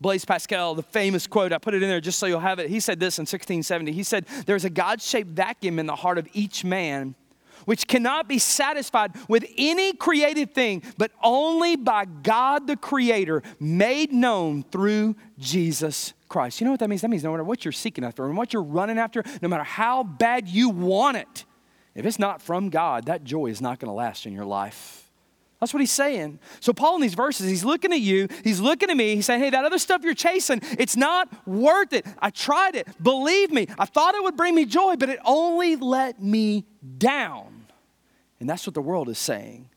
Blaise 0.00 0.24
Pascal, 0.24 0.74
the 0.74 0.82
famous 0.82 1.26
quote, 1.26 1.52
I 1.52 1.58
put 1.58 1.74
it 1.74 1.82
in 1.82 1.88
there 1.88 2.00
just 2.00 2.18
so 2.18 2.26
you'll 2.26 2.38
have 2.40 2.58
it. 2.60 2.70
He 2.70 2.78
said 2.78 3.00
this 3.00 3.18
in 3.18 3.22
1670. 3.22 3.92
He 3.92 4.02
said, 4.04 4.26
There's 4.46 4.64
a 4.64 4.70
God 4.70 5.02
shaped 5.02 5.30
vacuum 5.30 5.78
in 5.78 5.86
the 5.86 5.96
heart 5.96 6.18
of 6.18 6.28
each 6.34 6.64
man 6.64 7.16
which 7.64 7.86
cannot 7.86 8.28
be 8.28 8.38
satisfied 8.38 9.12
with 9.28 9.44
any 9.56 9.92
created 9.92 10.54
thing, 10.54 10.82
but 10.96 11.10
only 11.22 11.76
by 11.76 12.04
God 12.04 12.66
the 12.66 12.76
Creator, 12.76 13.42
made 13.60 14.12
known 14.12 14.62
through 14.64 15.16
Jesus 15.38 16.12
Christ. 16.28 16.60
You 16.60 16.66
know 16.66 16.70
what 16.72 16.80
that 16.80 16.88
means? 16.88 17.02
That 17.02 17.08
means 17.08 17.24
no 17.24 17.30
matter 17.32 17.44
what 17.44 17.64
you're 17.64 17.72
seeking 17.72 18.04
after 18.04 18.26
and 18.26 18.36
what 18.36 18.52
you're 18.52 18.62
running 18.62 18.98
after, 18.98 19.22
no 19.42 19.48
matter 19.48 19.64
how 19.64 20.02
bad 20.02 20.48
you 20.48 20.68
want 20.68 21.16
it, 21.16 21.44
if 21.94 22.06
it's 22.06 22.18
not 22.18 22.40
from 22.40 22.70
God, 22.70 23.06
that 23.06 23.24
joy 23.24 23.46
is 23.46 23.60
not 23.60 23.80
going 23.80 23.88
to 23.88 23.94
last 23.94 24.26
in 24.26 24.32
your 24.32 24.44
life. 24.44 25.07
That's 25.60 25.74
what 25.74 25.80
he's 25.80 25.90
saying. 25.90 26.38
So, 26.60 26.72
Paul, 26.72 26.96
in 26.96 27.02
these 27.02 27.14
verses, 27.14 27.48
he's 27.48 27.64
looking 27.64 27.92
at 27.92 28.00
you, 28.00 28.28
he's 28.44 28.60
looking 28.60 28.90
at 28.90 28.96
me, 28.96 29.16
he's 29.16 29.26
saying, 29.26 29.40
Hey, 29.40 29.50
that 29.50 29.64
other 29.64 29.78
stuff 29.78 30.02
you're 30.04 30.14
chasing, 30.14 30.60
it's 30.78 30.96
not 30.96 31.28
worth 31.46 31.92
it. 31.92 32.06
I 32.20 32.30
tried 32.30 32.76
it. 32.76 32.86
Believe 33.02 33.50
me, 33.50 33.66
I 33.78 33.84
thought 33.84 34.14
it 34.14 34.22
would 34.22 34.36
bring 34.36 34.54
me 34.54 34.64
joy, 34.64 34.96
but 34.96 35.08
it 35.08 35.18
only 35.24 35.74
let 35.76 36.22
me 36.22 36.64
down. 36.98 37.66
And 38.38 38.48
that's 38.48 38.66
what 38.66 38.74
the 38.74 38.82
world 38.82 39.08
is 39.08 39.18
saying. 39.18 39.68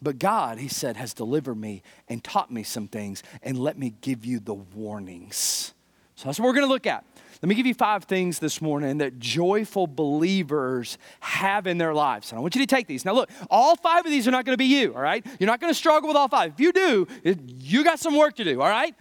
But 0.00 0.18
God, 0.20 0.58
he 0.58 0.68
said, 0.68 0.96
has 0.96 1.12
delivered 1.12 1.56
me 1.56 1.82
and 2.08 2.22
taught 2.22 2.52
me 2.52 2.62
some 2.62 2.86
things, 2.86 3.24
and 3.42 3.58
let 3.58 3.76
me 3.76 3.94
give 4.00 4.24
you 4.24 4.38
the 4.38 4.54
warnings. 4.54 5.72
So, 6.14 6.26
that's 6.26 6.38
what 6.38 6.46
we're 6.46 6.52
going 6.52 6.66
to 6.66 6.72
look 6.72 6.86
at. 6.86 7.04
Let 7.42 7.48
me 7.48 7.54
give 7.54 7.66
you 7.66 7.74
five 7.74 8.04
things 8.04 8.38
this 8.38 8.62
morning 8.62 8.98
that 8.98 9.18
joyful 9.18 9.86
believers 9.86 10.96
have 11.20 11.66
in 11.66 11.76
their 11.78 11.92
lives. 11.92 12.30
And 12.30 12.38
I 12.38 12.40
want 12.40 12.54
you 12.54 12.62
to 12.62 12.66
take 12.66 12.86
these. 12.86 13.04
Now, 13.04 13.12
look, 13.12 13.30
all 13.50 13.76
five 13.76 14.06
of 14.06 14.10
these 14.10 14.26
are 14.26 14.30
not 14.30 14.44
going 14.44 14.54
to 14.54 14.58
be 14.58 14.64
you, 14.64 14.94
all 14.94 15.02
right? 15.02 15.24
You're 15.38 15.46
not 15.46 15.60
going 15.60 15.70
to 15.70 15.78
struggle 15.78 16.08
with 16.08 16.16
all 16.16 16.28
five. 16.28 16.52
If 16.54 16.60
you 16.60 16.72
do, 16.72 17.06
you 17.22 17.84
got 17.84 17.98
some 17.98 18.16
work 18.16 18.36
to 18.36 18.44
do, 18.44 18.60
all 18.62 18.68
right? 18.68 18.94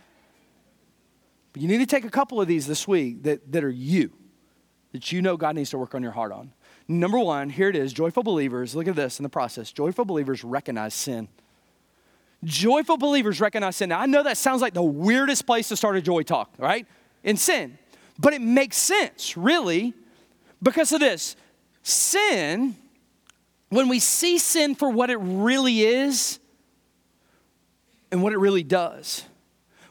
But 1.54 1.62
you 1.62 1.70
need 1.70 1.78
to 1.78 1.86
take 1.86 2.04
a 2.04 2.10
couple 2.10 2.42
of 2.42 2.48
these 2.50 2.68
this 2.68 2.86
week 2.86 3.24
that, 3.24 3.52
that 3.54 3.64
are 3.64 3.70
you, 3.70 4.12
that 4.92 5.14
you 5.14 5.22
know 5.22 5.38
God 5.38 5.56
needs 5.56 5.70
to 5.70 5.78
work 5.78 5.96
on 5.96 6.04
your 6.04 6.12
heart 6.12 6.34
on. 6.34 6.52
Number 6.88 7.18
one, 7.18 7.50
here 7.50 7.70
it 7.70 7.76
is 7.76 7.94
joyful 7.94 8.24
believers, 8.24 8.76
look 8.76 8.88
at 8.88 8.96
this 8.96 9.18
in 9.18 9.24
the 9.24 9.30
process. 9.30 9.72
Joyful 9.72 10.04
believers 10.04 10.44
recognize 10.44 10.94
sin. 10.94 11.30
Joyful 12.44 12.98
believers 12.98 13.40
recognize 13.40 13.78
sin. 13.78 13.90
Now, 13.90 14.02
I 14.02 14.06
know 14.06 14.22
that 14.22 14.38
sounds 14.38 14.62
like 14.62 14.74
the 14.74 14.84
weirdest 14.84 15.48
place 15.48 15.70
to 15.70 15.78
start 15.78 15.96
a 15.96 16.02
joy 16.02 16.22
talk, 16.24 16.54
right? 16.60 16.86
In 17.24 17.38
sin. 17.38 17.78
But 18.18 18.34
it 18.34 18.42
makes 18.42 18.78
sense, 18.78 19.36
really, 19.36 19.94
because 20.62 20.92
of 20.92 21.00
this. 21.00 21.36
Sin, 21.84 22.76
when 23.70 23.90
we 23.90 24.00
see 24.00 24.38
sin 24.38 24.76
for 24.76 24.90
what 24.90 25.10
it 25.10 25.18
really 25.18 25.82
is 25.82 26.40
and 28.12 28.24
what 28.24 28.34
it 28.34 28.38
really 28.38 28.64
does, 28.64 29.24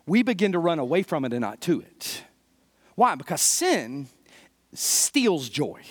we 0.07 0.23
begin 0.23 0.53
to 0.53 0.59
run 0.59 0.79
away 0.79 1.03
from 1.03 1.25
it 1.25 1.33
and 1.33 1.41
not 1.41 1.61
to 1.63 1.81
it. 1.81 2.25
Why? 2.95 3.15
Because 3.15 3.41
sin 3.41 4.09
steals 4.73 5.49
joy. 5.49 5.83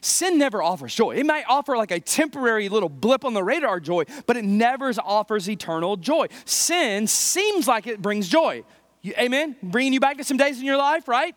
Sin 0.00 0.38
never 0.38 0.62
offers 0.62 0.94
joy. 0.94 1.12
It 1.16 1.26
might 1.26 1.44
offer 1.48 1.76
like 1.76 1.90
a 1.90 2.00
temporary 2.00 2.68
little 2.68 2.88
blip 2.88 3.24
on 3.24 3.34
the 3.34 3.42
radar 3.42 3.80
joy, 3.80 4.04
but 4.26 4.36
it 4.36 4.44
never 4.44 4.92
offers 5.04 5.48
eternal 5.48 5.96
joy. 5.96 6.26
Sin 6.46 7.06
seems 7.06 7.68
like 7.68 7.86
it 7.86 8.00
brings 8.00 8.28
joy. 8.28 8.64
You, 9.02 9.12
amen? 9.18 9.56
Bringing 9.62 9.92
you 9.92 10.00
back 10.00 10.16
to 10.16 10.24
some 10.24 10.36
days 10.36 10.58
in 10.58 10.64
your 10.64 10.78
life, 10.78 11.06
right? 11.06 11.34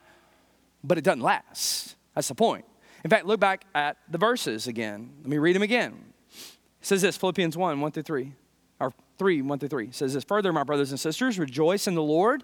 But 0.83 0.97
it 0.97 1.03
doesn't 1.03 1.21
last. 1.21 1.95
That's 2.15 2.27
the 2.27 2.35
point. 2.35 2.65
In 3.03 3.09
fact, 3.09 3.25
look 3.25 3.39
back 3.39 3.65
at 3.75 3.97
the 4.09 4.17
verses 4.17 4.67
again. 4.67 5.11
Let 5.21 5.29
me 5.29 5.37
read 5.37 5.55
them 5.55 5.63
again. 5.63 6.13
It 6.31 6.87
says 6.87 7.01
this 7.01 7.17
Philippians 7.17 7.57
1 7.57 7.81
1 7.81 7.91
through 7.91 8.03
3, 8.03 8.33
or 8.79 8.93
3 9.17 9.41
1 9.41 9.59
through 9.59 9.69
3. 9.69 9.85
It 9.85 9.95
says 9.95 10.13
this 10.13 10.23
Further, 10.23 10.53
my 10.53 10.63
brothers 10.63 10.91
and 10.91 10.99
sisters, 10.99 11.39
rejoice 11.39 11.87
in 11.87 11.95
the 11.95 12.03
Lord. 12.03 12.43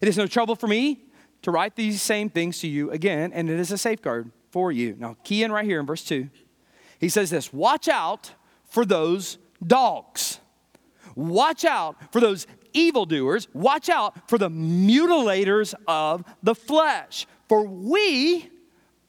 It 0.00 0.08
is 0.08 0.16
no 0.16 0.26
trouble 0.26 0.56
for 0.56 0.66
me 0.66 1.00
to 1.42 1.50
write 1.50 1.76
these 1.76 2.00
same 2.00 2.30
things 2.30 2.58
to 2.60 2.68
you 2.68 2.90
again, 2.90 3.32
and 3.32 3.50
it 3.50 3.58
is 3.58 3.70
a 3.70 3.78
safeguard 3.78 4.30
for 4.50 4.72
you. 4.72 4.96
Now, 4.98 5.16
key 5.24 5.42
in 5.42 5.52
right 5.52 5.64
here 5.64 5.80
in 5.80 5.86
verse 5.86 6.04
2. 6.04 6.28
He 6.98 7.08
says 7.08 7.30
this 7.30 7.52
Watch 7.52 7.88
out 7.88 8.32
for 8.64 8.84
those 8.84 9.38
dogs. 9.64 10.40
Watch 11.14 11.64
out 11.64 11.96
for 12.12 12.20
those 12.20 12.46
evildoers. 12.72 13.48
Watch 13.52 13.88
out 13.88 14.28
for 14.28 14.38
the 14.38 14.48
mutilators 14.48 15.74
of 15.86 16.24
the 16.42 16.54
flesh 16.54 17.26
for 17.48 17.62
we 17.66 18.50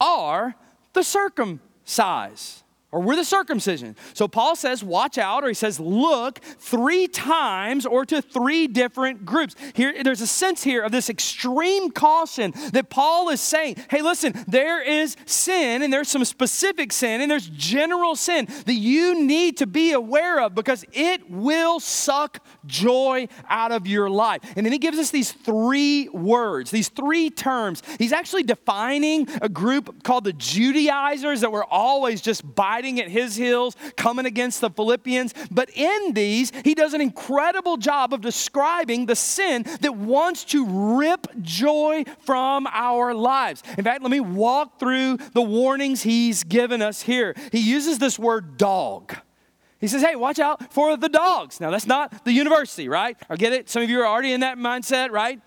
are 0.00 0.54
the 0.92 1.02
circumcised 1.02 2.62
or 2.92 3.00
we're 3.00 3.16
the 3.16 3.24
circumcision. 3.24 3.96
So 4.14 4.26
Paul 4.26 4.56
says, 4.56 4.82
watch 4.82 5.16
out, 5.16 5.44
or 5.44 5.48
he 5.48 5.54
says, 5.54 5.78
look 5.78 6.40
three 6.40 7.06
times 7.06 7.86
or 7.86 8.04
to 8.06 8.20
three 8.20 8.66
different 8.66 9.24
groups. 9.24 9.54
Here, 9.74 10.02
there's 10.02 10.20
a 10.20 10.26
sense 10.26 10.62
here 10.62 10.82
of 10.82 10.90
this 10.90 11.08
extreme 11.08 11.90
caution 11.90 12.52
that 12.72 12.90
Paul 12.90 13.28
is 13.28 13.40
saying, 13.40 13.76
hey, 13.90 14.02
listen, 14.02 14.34
there 14.48 14.82
is 14.82 15.16
sin, 15.24 15.82
and 15.82 15.92
there's 15.92 16.08
some 16.08 16.24
specific 16.24 16.92
sin, 16.92 17.20
and 17.20 17.30
there's 17.30 17.48
general 17.48 18.16
sin 18.16 18.46
that 18.66 18.74
you 18.74 19.22
need 19.22 19.58
to 19.58 19.66
be 19.66 19.92
aware 19.92 20.40
of 20.40 20.54
because 20.54 20.84
it 20.92 21.30
will 21.30 21.78
suck 21.78 22.44
joy 22.66 23.28
out 23.48 23.72
of 23.72 23.86
your 23.86 24.10
life. 24.10 24.40
And 24.56 24.66
then 24.66 24.72
he 24.72 24.78
gives 24.78 24.98
us 24.98 25.10
these 25.10 25.30
three 25.32 26.08
words, 26.08 26.70
these 26.70 26.88
three 26.88 27.30
terms. 27.30 27.82
He's 27.98 28.12
actually 28.12 28.42
defining 28.42 29.28
a 29.40 29.48
group 29.48 30.02
called 30.02 30.24
the 30.24 30.32
Judaizers 30.32 31.42
that 31.42 31.52
were 31.52 31.64
always 31.64 32.20
just 32.20 32.54
by 32.54 32.79
at 32.88 33.08
his 33.08 33.36
heels, 33.36 33.76
coming 33.96 34.26
against 34.26 34.60
the 34.60 34.70
Philippians. 34.70 35.34
But 35.50 35.70
in 35.70 36.14
these, 36.14 36.52
he 36.64 36.74
does 36.74 36.94
an 36.94 37.00
incredible 37.00 37.76
job 37.76 38.14
of 38.14 38.20
describing 38.20 39.06
the 39.06 39.16
sin 39.16 39.64
that 39.80 39.96
wants 39.96 40.44
to 40.46 40.64
rip 40.98 41.26
joy 41.42 42.04
from 42.20 42.66
our 42.68 43.12
lives. 43.12 43.62
In 43.76 43.84
fact, 43.84 44.02
let 44.02 44.10
me 44.10 44.20
walk 44.20 44.78
through 44.78 45.18
the 45.34 45.42
warnings 45.42 46.02
he's 46.02 46.44
given 46.44 46.80
us 46.80 47.02
here. 47.02 47.34
He 47.52 47.60
uses 47.60 47.98
this 47.98 48.18
word 48.18 48.56
dog. 48.56 49.16
He 49.80 49.88
says, 49.88 50.02
hey, 50.02 50.14
watch 50.14 50.38
out 50.38 50.72
for 50.72 50.96
the 50.96 51.08
dogs. 51.08 51.58
Now, 51.58 51.70
that's 51.70 51.86
not 51.86 52.24
the 52.24 52.32
university, 52.32 52.88
right? 52.88 53.16
I 53.30 53.36
get 53.36 53.54
it. 53.54 53.70
Some 53.70 53.82
of 53.82 53.88
you 53.88 54.00
are 54.00 54.06
already 54.06 54.32
in 54.32 54.40
that 54.40 54.58
mindset, 54.58 55.10
right? 55.10 55.40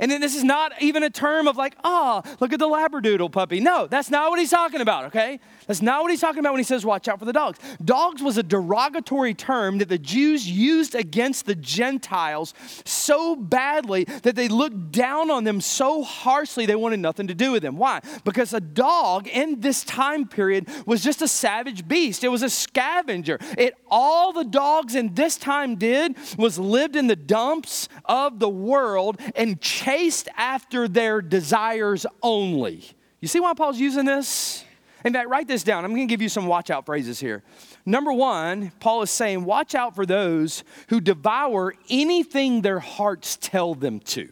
And 0.00 0.10
then 0.10 0.20
this 0.20 0.34
is 0.34 0.44
not 0.44 0.72
even 0.80 1.02
a 1.02 1.10
term 1.10 1.46
of 1.48 1.56
like, 1.56 1.76
ah, 1.84 2.22
oh, 2.24 2.36
look 2.40 2.52
at 2.52 2.58
the 2.58 2.68
Labradoodle 2.68 3.30
puppy. 3.32 3.60
No, 3.60 3.86
that's 3.86 4.10
not 4.10 4.30
what 4.30 4.38
he's 4.38 4.50
talking 4.50 4.80
about, 4.80 5.06
okay? 5.06 5.40
That's 5.66 5.82
not 5.82 6.02
what 6.02 6.10
he's 6.10 6.20
talking 6.20 6.40
about 6.40 6.52
when 6.52 6.60
he 6.60 6.64
says, 6.64 6.84
watch 6.84 7.08
out 7.08 7.18
for 7.18 7.24
the 7.24 7.32
dogs. 7.32 7.58
Dogs 7.84 8.22
was 8.22 8.36
a 8.36 8.42
derogatory 8.42 9.34
term 9.34 9.78
that 9.78 9.88
the 9.88 9.98
Jews 9.98 10.48
used 10.48 10.94
against 10.94 11.46
the 11.46 11.54
Gentiles 11.54 12.54
so 12.84 13.36
badly 13.36 14.04
that 14.04 14.36
they 14.36 14.48
looked 14.48 14.92
down 14.92 15.30
on 15.30 15.44
them 15.44 15.60
so 15.60 16.02
harshly 16.02 16.66
they 16.66 16.74
wanted 16.74 17.00
nothing 17.00 17.28
to 17.28 17.34
do 17.34 17.52
with 17.52 17.62
them. 17.62 17.76
Why? 17.76 18.00
Because 18.24 18.52
a 18.52 18.60
dog 18.60 19.26
in 19.28 19.60
this 19.60 19.84
time 19.84 20.26
period 20.26 20.68
was 20.86 21.02
just 21.02 21.22
a 21.22 21.28
savage 21.28 21.86
beast, 21.88 22.24
it 22.24 22.28
was 22.28 22.42
a 22.42 22.50
scavenger. 22.50 23.38
It 23.56 23.74
all 23.90 24.32
the 24.32 24.44
dogs 24.44 24.94
in 24.94 25.14
this 25.14 25.36
time 25.36 25.76
did 25.76 26.16
was 26.36 26.58
lived 26.58 26.96
in 26.96 27.06
the 27.06 27.16
dumps 27.16 27.88
of 28.04 28.38
the 28.38 28.48
world 28.48 29.20
and 29.36 29.60
chased 29.84 30.28
after 30.36 30.88
their 30.88 31.20
desires 31.20 32.06
only. 32.22 32.84
You 33.20 33.28
see 33.28 33.40
why 33.40 33.52
Paul's 33.54 33.78
using 33.78 34.06
this? 34.06 34.64
In 35.04 35.12
fact, 35.12 35.28
write 35.28 35.46
this 35.46 35.62
down. 35.62 35.84
I'm 35.84 35.90
going 35.90 36.08
to 36.08 36.12
give 36.12 36.22
you 36.22 36.30
some 36.30 36.46
watch 36.46 36.70
out 36.70 36.86
phrases 36.86 37.20
here. 37.20 37.42
Number 37.84 38.10
one, 38.10 38.72
Paul 38.80 39.02
is 39.02 39.10
saying, 39.10 39.44
watch 39.44 39.74
out 39.74 39.94
for 39.94 40.06
those 40.06 40.64
who 40.88 41.02
devour 41.02 41.74
anything 41.90 42.62
their 42.62 42.78
hearts 42.78 43.36
tell 43.38 43.74
them 43.74 44.00
to. 44.00 44.30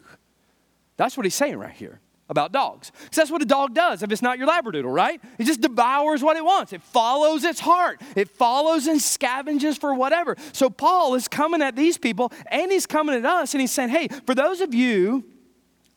That's 0.97 1.15
what 1.15 1.25
he's 1.27 1.35
saying 1.35 1.57
right 1.57 1.73
here 1.73 1.99
about 2.29 2.51
dogs. 2.51 2.91
Because 3.03 3.17
that's 3.17 3.31
what 3.31 3.43
a 3.43 3.45
dog 3.45 3.75
does 3.75 4.01
if 4.01 4.11
it's 4.11 4.23
not 4.23 4.39
your 4.39 4.47
Labradoodle, 4.47 4.91
right? 4.91 5.21
It 5.37 5.43
just 5.43 5.61
devours 5.61 6.23
what 6.23 6.35
it 6.35 6.43
wants. 6.43 6.73
It 6.73 6.81
follows 6.81 7.43
its 7.43 7.59
heart. 7.59 8.01
It 8.15 8.29
follows 8.29 8.87
and 8.87 8.99
scavenges 8.99 9.77
for 9.77 9.93
whatever. 9.93 10.35
So 10.51 10.71
Paul 10.71 11.13
is 11.13 11.27
coming 11.27 11.61
at 11.61 11.75
these 11.75 11.99
people 11.99 12.31
and 12.47 12.71
he's 12.71 12.87
coming 12.87 13.13
at 13.13 13.25
us 13.25 13.53
and 13.53 13.61
he's 13.61 13.71
saying, 13.71 13.89
hey, 13.89 14.07
for 14.25 14.33
those 14.33 14.59
of 14.61 14.73
you 14.73 15.25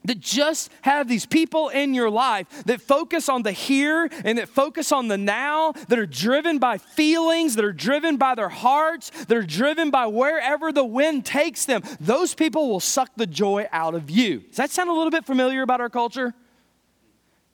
that 0.06 0.20
just 0.20 0.70
have 0.82 1.08
these 1.08 1.26
people 1.26 1.68
in 1.68 1.94
your 1.94 2.10
life 2.10 2.46
that 2.64 2.80
focus 2.80 3.28
on 3.28 3.42
the 3.42 3.52
here 3.52 4.08
and 4.24 4.38
that 4.38 4.48
focus 4.48 4.92
on 4.92 5.08
the 5.08 5.18
now, 5.18 5.72
that 5.88 5.98
are 5.98 6.06
driven 6.06 6.58
by 6.58 6.78
feelings, 6.78 7.56
that 7.56 7.64
are 7.64 7.72
driven 7.72 8.16
by 8.16 8.34
their 8.34 8.48
hearts, 8.48 9.10
that 9.26 9.36
are 9.36 9.42
driven 9.42 9.90
by 9.90 10.06
wherever 10.06 10.72
the 10.72 10.84
wind 10.84 11.24
takes 11.24 11.64
them, 11.64 11.82
those 12.00 12.34
people 12.34 12.68
will 12.68 12.80
suck 12.80 13.10
the 13.16 13.26
joy 13.26 13.66
out 13.72 13.94
of 13.94 14.10
you. 14.10 14.40
Does 14.40 14.56
that 14.56 14.70
sound 14.70 14.90
a 14.90 14.92
little 14.92 15.10
bit 15.10 15.24
familiar 15.24 15.62
about 15.62 15.80
our 15.80 15.90
culture? 15.90 16.34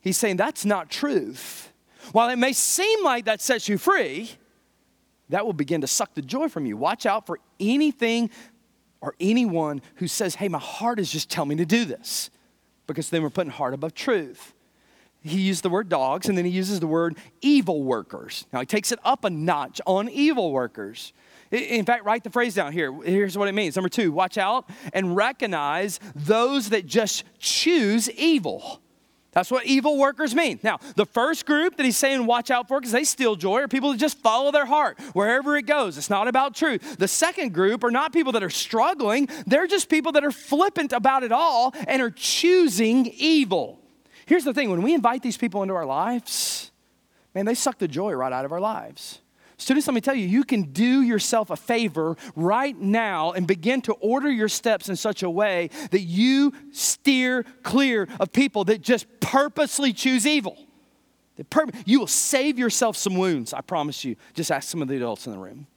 He's 0.01 0.17
saying 0.17 0.37
that's 0.37 0.65
not 0.65 0.91
truth. 0.91 1.73
While 2.11 2.29
it 2.31 2.37
may 2.37 2.53
seem 2.53 3.05
like 3.05 3.27
that 3.27 3.41
sets 3.41 3.69
you 3.69 3.79
free, 3.79 4.31
that 5.29 5.47
will 5.47 5.53
begin 5.53 5.81
to 5.81 5.87
suck 5.87 6.15
the 6.15 6.23
joy 6.23 6.49
from 6.49 6.67
you. 6.67 6.77
Watch 6.77 7.07
out 7.07 7.27
for 7.27 7.38
anything 7.59 8.29
or 9.01 9.15
anyone 9.21 9.81
who 9.97 10.07
says, 10.07 10.35
Hey, 10.35 10.49
my 10.49 10.59
heart 10.59 10.99
is 10.99 11.11
just 11.11 11.31
telling 11.31 11.51
me 11.51 11.57
to 11.57 11.65
do 11.65 11.85
this, 11.85 12.31
because 12.93 13.11
then 13.11 13.23
we're 13.23 13.31
putting 13.31 13.53
heart 13.53 13.75
above 13.75 13.95
truth. 13.95 14.55
He 15.25 15.41
used 15.41 15.63
the 15.63 15.71
word 15.71 15.89
dogs 15.89 16.29
and 16.29 16.37
then 16.37 16.45
he 16.45 16.51
uses 16.51 16.81
the 16.81 16.87
word 16.87 17.17
evil 17.41 17.83
workers. 17.83 18.47
Now 18.53 18.61
he 18.61 18.67
takes 18.67 18.91
it 18.91 18.99
up 19.05 19.25
a 19.25 19.31
notch 19.31 19.81
on 19.87 20.09
evil 20.09 20.51
workers. 20.53 21.13
In 21.53 21.85
fact, 21.85 22.05
write 22.05 22.25
the 22.25 22.31
phrase 22.31 22.55
down 22.55 22.73
here. 22.73 22.93
Here's 23.03 23.37
what 23.37 23.47
it 23.47 23.53
means. 23.53 23.77
Number 23.77 23.89
two, 23.89 24.11
watch 24.11 24.39
out 24.39 24.69
and 24.93 25.15
recognize 25.15 26.01
those 26.15 26.71
that 26.71 26.87
just 26.87 27.25
choose 27.39 28.11
evil. 28.11 28.81
That's 29.33 29.51
what 29.51 29.64
evil 29.64 29.97
workers 29.97 30.35
mean. 30.35 30.61
Now, 30.62 30.79
the 30.95 31.07
first 31.07 31.47
group 31.47 31.77
that 31.77 31.87
he's 31.87 31.97
saying 31.97 32.27
watch 32.27 32.51
out 32.51 32.68
for 32.68 32.79
because 32.79 32.92
they 32.92 33.05
steal 33.05 33.35
joy 33.35 33.62
are 33.62 33.68
people 33.68 33.90
that 33.92 33.99
just 33.99 34.18
follow 34.18 34.51
their 34.51 34.66
heart 34.66 35.01
wherever 35.14 35.57
it 35.57 35.62
goes. 35.62 35.97
It's 35.97 36.11
not 36.11 36.29
about 36.29 36.55
truth. 36.55 36.99
The 36.99 37.09
second 37.09 37.55
group 37.55 37.83
are 37.83 37.90
not 37.90 38.12
people 38.12 38.33
that 38.33 38.42
are 38.42 38.51
struggling, 38.51 39.29
they're 39.47 39.66
just 39.66 39.88
people 39.88 40.12
that 40.12 40.25
are 40.25 40.33
flippant 40.33 40.92
about 40.92 41.23
it 41.23 41.33
all 41.33 41.75
and 41.88 42.03
are 42.03 42.11
choosing 42.11 43.07
evil. 43.16 43.81
Here's 44.27 44.45
the 44.45 44.53
thing 44.53 44.71
when 44.71 44.83
we 44.83 44.92
invite 44.92 45.23
these 45.23 45.38
people 45.38 45.62
into 45.62 45.75
our 45.75 45.87
lives, 45.87 46.71
man, 47.35 47.47
they 47.47 47.55
suck 47.55 47.79
the 47.79 47.88
joy 47.88 48.12
right 48.12 48.33
out 48.33 48.45
of 48.45 48.53
our 48.53 48.61
lives. 48.61 49.22
Students, 49.62 49.87
let 49.87 49.94
me 49.94 50.01
tell 50.01 50.16
you, 50.16 50.27
you 50.27 50.42
can 50.42 50.64
do 50.72 51.03
yourself 51.03 51.51
a 51.51 51.57
favor 51.57 52.16
right 52.35 52.77
now 52.77 53.31
and 53.31 53.46
begin 53.46 53.81
to 53.83 53.92
order 53.92 54.29
your 54.29 54.48
steps 54.48 54.88
in 54.88 54.96
such 54.96 55.22
a 55.22 55.31
way 55.31 55.70
that 55.92 56.01
you 56.01 56.53
steer 56.72 57.44
clear 57.62 58.09
of 58.18 58.33
people 58.33 58.64
that 58.64 58.83
just 58.83 59.07
purposely 59.20 59.92
choose 59.92 60.27
evil. 60.27 60.59
You 61.87 62.01
will 62.01 62.09
save 62.09 62.59
yourself 62.59 62.96
some 62.96 63.16
wounds, 63.16 63.53
I 63.53 63.61
promise 63.61 64.05
you. 64.05 64.16
Just 64.35 64.51
ask 64.51 64.68
some 64.68 64.83
of 64.83 64.88
the 64.88 64.96
adults 64.96 65.29
in 65.29 65.33
the 65.33 65.38
room. 65.38 65.68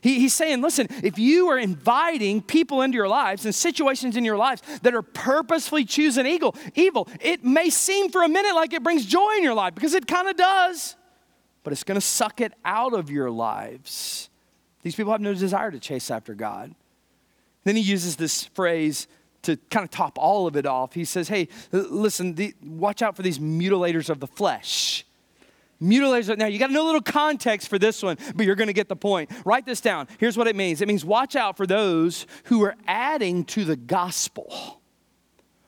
He, 0.00 0.20
he's 0.20 0.34
saying, 0.34 0.62
listen, 0.62 0.86
if 1.02 1.18
you 1.18 1.48
are 1.48 1.58
inviting 1.58 2.40
people 2.40 2.82
into 2.82 2.94
your 2.94 3.08
lives 3.08 3.46
and 3.46 3.54
situations 3.54 4.16
in 4.16 4.24
your 4.24 4.36
lives 4.36 4.62
that 4.82 4.94
are 4.94 5.02
purposefully 5.02 5.84
choosing 5.84 6.24
evil, 6.24 6.54
evil, 6.76 7.08
it 7.20 7.44
may 7.44 7.68
seem 7.68 8.10
for 8.10 8.22
a 8.22 8.28
minute 8.28 8.54
like 8.54 8.72
it 8.72 8.84
brings 8.84 9.04
joy 9.04 9.32
in 9.36 9.42
your 9.42 9.54
life 9.54 9.74
because 9.74 9.92
it 9.92 10.06
kind 10.06 10.28
of 10.28 10.36
does 10.36 10.94
but 11.64 11.72
it's 11.72 11.82
going 11.82 11.96
to 11.96 12.06
suck 12.06 12.40
it 12.40 12.52
out 12.64 12.92
of 12.92 13.10
your 13.10 13.30
lives. 13.30 14.30
These 14.82 14.94
people 14.94 15.10
have 15.12 15.20
no 15.20 15.34
desire 15.34 15.70
to 15.70 15.80
chase 15.80 16.10
after 16.10 16.34
God. 16.34 16.74
Then 17.64 17.74
he 17.74 17.82
uses 17.82 18.16
this 18.16 18.44
phrase 18.44 19.08
to 19.42 19.56
kind 19.70 19.84
of 19.84 19.90
top 19.90 20.18
all 20.18 20.46
of 20.46 20.56
it 20.56 20.66
off. 20.66 20.94
He 20.94 21.04
says, 21.04 21.28
Hey, 21.28 21.48
listen, 21.72 22.34
the, 22.34 22.54
watch 22.62 23.02
out 23.02 23.16
for 23.16 23.22
these 23.22 23.38
mutilators 23.38 24.10
of 24.10 24.20
the 24.20 24.26
flesh. 24.26 25.04
Mutilators, 25.82 26.36
now 26.38 26.46
you 26.46 26.58
got 26.58 26.68
to 26.68 26.72
know 26.72 26.84
a 26.84 26.86
little 26.86 27.02
context 27.02 27.68
for 27.68 27.78
this 27.78 28.02
one, 28.02 28.16
but 28.34 28.46
you're 28.46 28.54
going 28.54 28.68
to 28.68 28.74
get 28.74 28.88
the 28.88 28.96
point. 28.96 29.30
Write 29.44 29.66
this 29.66 29.80
down. 29.80 30.06
Here's 30.18 30.36
what 30.36 30.46
it 30.46 30.56
means 30.56 30.80
it 30.80 30.88
means 30.88 31.04
watch 31.04 31.34
out 31.34 31.56
for 31.56 31.66
those 31.66 32.26
who 32.44 32.62
are 32.64 32.76
adding 32.86 33.44
to 33.46 33.64
the 33.64 33.76
gospel. 33.76 34.80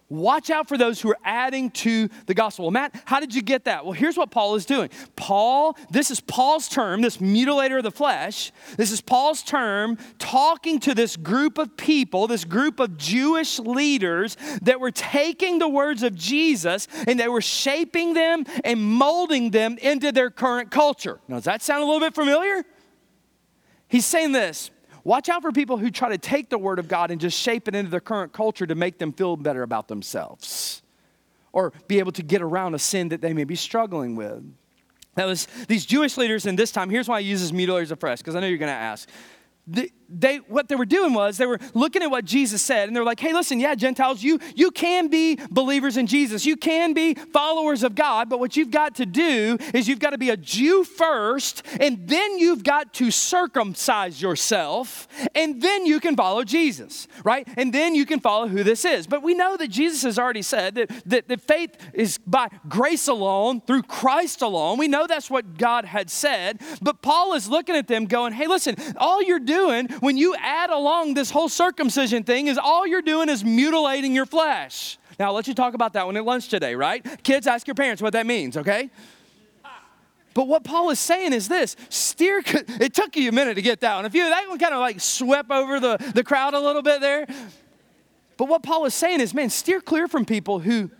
Watch 0.08 0.50
out 0.50 0.68
for 0.68 0.78
those 0.78 1.00
who 1.00 1.10
are 1.10 1.18
adding 1.24 1.70
to 1.72 2.08
the 2.26 2.34
gospel. 2.34 2.66
Well, 2.66 2.70
Matt, 2.70 2.94
how 3.06 3.18
did 3.18 3.34
you 3.34 3.42
get 3.42 3.64
that? 3.64 3.84
Well, 3.84 3.92
here's 3.92 4.16
what 4.16 4.30
Paul 4.30 4.54
is 4.54 4.64
doing. 4.64 4.88
Paul, 5.16 5.76
this 5.90 6.12
is 6.12 6.20
Paul's 6.20 6.68
term, 6.68 7.02
this 7.02 7.16
mutilator 7.16 7.78
of 7.78 7.82
the 7.82 7.90
flesh. 7.90 8.52
This 8.76 8.92
is 8.92 9.00
Paul's 9.00 9.42
term 9.42 9.98
talking 10.20 10.78
to 10.80 10.94
this 10.94 11.16
group 11.16 11.58
of 11.58 11.76
people, 11.76 12.28
this 12.28 12.44
group 12.44 12.78
of 12.78 12.96
Jewish 12.96 13.58
leaders 13.58 14.36
that 14.62 14.78
were 14.78 14.92
taking 14.92 15.58
the 15.58 15.68
words 15.68 16.04
of 16.04 16.14
Jesus 16.14 16.86
and 17.08 17.18
they 17.18 17.28
were 17.28 17.42
shaping 17.42 18.14
them 18.14 18.44
and 18.64 18.80
molding 18.80 19.50
them 19.50 19.76
into 19.78 20.12
their 20.12 20.30
current 20.30 20.70
culture. 20.70 21.18
Now, 21.26 21.36
does 21.36 21.44
that 21.44 21.62
sound 21.62 21.82
a 21.82 21.86
little 21.86 22.00
bit 22.00 22.14
familiar? 22.14 22.62
He's 23.88 24.06
saying 24.06 24.32
this 24.32 24.70
Watch 25.06 25.28
out 25.28 25.40
for 25.40 25.52
people 25.52 25.76
who 25.76 25.88
try 25.88 26.08
to 26.08 26.18
take 26.18 26.48
the 26.48 26.58
word 26.58 26.80
of 26.80 26.88
God 26.88 27.12
and 27.12 27.20
just 27.20 27.38
shape 27.38 27.68
it 27.68 27.76
into 27.76 27.92
their 27.92 28.00
current 28.00 28.32
culture 28.32 28.66
to 28.66 28.74
make 28.74 28.98
them 28.98 29.12
feel 29.12 29.36
better 29.36 29.62
about 29.62 29.86
themselves 29.86 30.82
or 31.52 31.72
be 31.86 32.00
able 32.00 32.10
to 32.10 32.24
get 32.24 32.42
around 32.42 32.74
a 32.74 32.78
sin 32.80 33.10
that 33.10 33.20
they 33.20 33.32
may 33.32 33.44
be 33.44 33.54
struggling 33.54 34.16
with. 34.16 34.42
Now, 35.16 35.28
was 35.28 35.46
these 35.68 35.86
Jewish 35.86 36.16
leaders 36.16 36.44
in 36.44 36.56
this 36.56 36.72
time, 36.72 36.90
here's 36.90 37.06
why 37.06 37.18
I 37.18 37.20
use 37.20 37.40
this 37.40 37.52
mutilators 37.52 37.92
of 37.92 38.00
flesh, 38.00 38.18
because 38.18 38.34
I 38.34 38.40
know 38.40 38.48
you're 38.48 38.58
going 38.58 38.68
to 38.68 38.74
ask 38.74 39.08
they, 40.08 40.36
what 40.36 40.68
they 40.68 40.76
were 40.76 40.86
doing 40.86 41.12
was 41.12 41.36
they 41.36 41.46
were 41.46 41.58
looking 41.74 42.02
at 42.02 42.10
what 42.10 42.24
Jesus 42.24 42.62
said 42.62 42.88
and 42.88 42.96
they're 42.96 43.04
like, 43.04 43.20
hey, 43.20 43.32
listen, 43.32 43.58
yeah, 43.58 43.74
Gentiles, 43.74 44.22
you, 44.22 44.38
you 44.54 44.70
can 44.70 45.08
be 45.08 45.38
believers 45.50 45.96
in 45.96 46.06
Jesus. 46.06 46.46
You 46.46 46.56
can 46.56 46.92
be 46.92 47.14
followers 47.14 47.82
of 47.82 47.94
God, 47.94 48.28
but 48.28 48.38
what 48.38 48.56
you've 48.56 48.70
got 48.70 48.94
to 48.96 49.06
do 49.06 49.58
is 49.74 49.88
you've 49.88 49.98
got 49.98 50.10
to 50.10 50.18
be 50.18 50.30
a 50.30 50.36
Jew 50.36 50.84
first, 50.84 51.62
and 51.80 52.06
then 52.06 52.38
you've 52.38 52.62
got 52.62 52.94
to 52.94 53.10
circumcise 53.10 54.22
yourself, 54.22 55.08
and 55.34 55.60
then 55.60 55.86
you 55.86 56.00
can 56.00 56.16
follow 56.16 56.44
Jesus, 56.44 57.08
right? 57.24 57.46
And 57.56 57.72
then 57.72 57.94
you 57.94 58.06
can 58.06 58.20
follow 58.20 58.46
who 58.46 58.62
this 58.62 58.84
is. 58.84 59.06
But 59.06 59.22
we 59.22 59.34
know 59.34 59.56
that 59.56 59.68
Jesus 59.68 60.02
has 60.02 60.18
already 60.18 60.42
said 60.42 60.76
that, 60.76 60.90
that, 61.06 61.28
that 61.28 61.40
faith 61.40 61.76
is 61.92 62.18
by 62.18 62.48
grace 62.68 63.08
alone, 63.08 63.60
through 63.60 63.82
Christ 63.82 64.42
alone. 64.42 64.78
We 64.78 64.88
know 64.88 65.06
that's 65.06 65.30
what 65.30 65.58
God 65.58 65.84
had 65.84 66.10
said, 66.10 66.60
but 66.80 67.02
Paul 67.02 67.34
is 67.34 67.48
looking 67.48 67.74
at 67.74 67.88
them 67.88 68.06
going, 68.06 68.32
hey, 68.32 68.46
listen, 68.46 68.76
all 68.96 69.22
you're 69.22 69.40
doing 69.40 69.55
doing 69.56 69.88
when 70.00 70.16
you 70.16 70.34
add 70.38 70.70
along 70.70 71.14
this 71.14 71.30
whole 71.30 71.48
circumcision 71.48 72.22
thing 72.24 72.46
is 72.48 72.58
all 72.58 72.86
you're 72.86 73.02
doing 73.02 73.28
is 73.28 73.44
mutilating 73.44 74.14
your 74.14 74.26
flesh. 74.26 74.98
Now, 75.18 75.26
I'll 75.26 75.32
let 75.34 75.48
you 75.48 75.54
talk 75.54 75.74
about 75.74 75.94
that 75.94 76.06
one 76.06 76.16
at 76.16 76.24
lunch 76.24 76.48
today, 76.48 76.74
right? 76.74 77.02
Kids, 77.22 77.46
ask 77.46 77.66
your 77.66 77.74
parents 77.74 78.02
what 78.02 78.12
that 78.12 78.26
means, 78.26 78.56
okay? 78.56 78.90
But 80.34 80.48
what 80.48 80.64
Paul 80.64 80.90
is 80.90 81.00
saying 81.00 81.32
is 81.32 81.48
this 81.48 81.76
steer, 81.88 82.42
it 82.44 82.92
took 82.92 83.16
you 83.16 83.30
a 83.30 83.32
minute 83.32 83.54
to 83.54 83.62
get 83.62 83.80
that 83.80 83.96
one. 83.96 84.04
If 84.04 84.14
you, 84.14 84.24
that 84.24 84.46
one 84.46 84.58
kind 84.58 84.74
of 84.74 84.80
like 84.80 85.00
swept 85.00 85.50
over 85.50 85.80
the, 85.80 85.96
the 86.14 86.22
crowd 86.22 86.52
a 86.52 86.60
little 86.60 86.82
bit 86.82 87.00
there. 87.00 87.26
But 88.36 88.48
what 88.48 88.62
Paul 88.62 88.84
is 88.84 88.92
saying 88.92 89.20
is, 89.20 89.32
man, 89.32 89.48
steer 89.48 89.80
clear 89.80 90.08
from 90.08 90.26
people 90.26 90.58
who, 90.58 90.90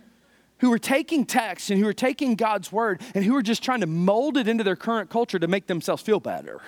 who 0.57 0.73
are 0.73 0.79
taking 0.79 1.23
text 1.23 1.69
and 1.69 1.79
who 1.79 1.87
are 1.87 1.93
taking 1.93 2.33
God's 2.33 2.71
word 2.71 2.99
and 3.13 3.23
who 3.23 3.35
are 3.35 3.43
just 3.43 3.61
trying 3.61 3.81
to 3.81 3.85
mold 3.85 4.37
it 4.37 4.47
into 4.47 4.63
their 4.63 4.75
current 4.75 5.11
culture 5.11 5.37
to 5.37 5.47
make 5.47 5.67
themselves 5.67 6.01
feel 6.01 6.19
better. 6.19 6.59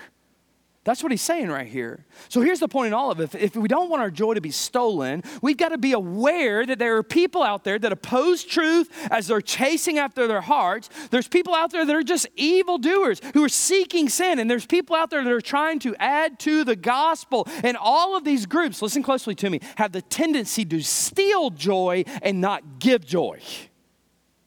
That's 0.86 1.04
what 1.04 1.12
he's 1.12 1.22
saying 1.22 1.50
right 1.50 1.68
here. 1.68 2.06
So 2.30 2.42
here's 2.42 2.60
the 2.60 2.70
point 2.70 2.88
in 2.88 2.94
all 2.94 3.12
of 3.12 3.20
it. 3.20 3.36
If, 3.36 3.56
we 3.56 3.68
don't 3.68 3.89
want 3.89 4.02
our 4.02 4.10
joy 4.10 4.36
to 4.36 4.42
be 4.42 4.50
stolen, 4.50 5.24
we've 5.42 5.58
got 5.58 5.70
to 5.70 5.78
be 5.78 5.92
aware 5.92 6.65
that 6.65 6.80
there 6.80 6.96
are 6.96 7.04
people 7.04 7.44
out 7.44 7.65
there 7.65 7.78
that 7.78 7.92
oppose 7.92 8.46
truth 8.46 8.89
as 9.12 9.28
they're 9.28 9.42
chasing 9.42 9.98
after 9.98 10.26
their 10.26 10.39
hearts. 10.39 10.89
There's 11.12 11.28
people 11.28 11.54
out 11.54 11.72
there 11.72 11.86
that 11.86 11.96
are 11.96 12.02
just 12.02 12.28
evil 12.36 12.78
doers 12.78 13.22
who 13.34 13.44
are 13.44 13.50
seeking 13.50 14.08
sin. 14.08 14.39
And 14.39 14.50
there's 14.50 14.65
people 14.65 14.96
out 14.96 15.10
there 15.10 15.22
that 15.22 15.32
are 15.32 15.42
trying 15.42 15.80
to 15.80 15.96
add 15.98 16.39
to 16.39 16.63
the 16.63 16.78
gospel. 16.78 17.46
And 17.62 17.76
all 17.76 18.15
of 18.15 18.24
these 18.24 18.46
groups, 18.46 18.82
listen 18.82 19.04
closely 19.04 19.36
to 19.36 19.50
me, 19.50 19.60
have 19.76 19.92
the 19.92 20.02
tendency 20.02 20.63
to 20.63 20.82
steal 20.82 21.50
joy 21.50 22.06
and 22.22 22.39
not 22.39 22.80
give 22.80 23.06
joy 23.06 23.42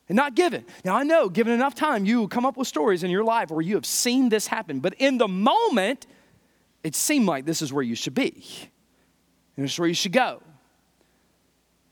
and 0.08 0.16
not 0.16 0.34
give 0.34 0.54
it. 0.54 0.68
Now, 0.84 0.96
I 0.96 1.04
know, 1.04 1.28
given 1.28 1.52
enough 1.52 1.74
time, 1.74 2.04
you 2.06 2.20
will 2.20 2.28
come 2.28 2.46
up 2.46 2.56
with 2.56 2.68
stories 2.68 3.02
in 3.02 3.10
your 3.10 3.24
life 3.24 3.50
where 3.50 3.60
you 3.60 3.74
have 3.74 3.86
seen 3.86 4.30
this 4.30 4.46
happen. 4.46 4.80
But 4.80 4.94
in 4.98 5.18
the 5.18 5.28
moment, 5.28 6.06
it 6.84 6.94
seemed 6.94 7.26
like 7.26 7.44
this 7.44 7.62
is 7.62 7.72
where 7.72 7.82
you 7.82 7.94
should 7.94 8.14
be, 8.14 8.44
and 9.56 9.64
is 9.64 9.78
where 9.78 9.88
you 9.88 9.94
should 9.94 10.12
go. 10.12 10.42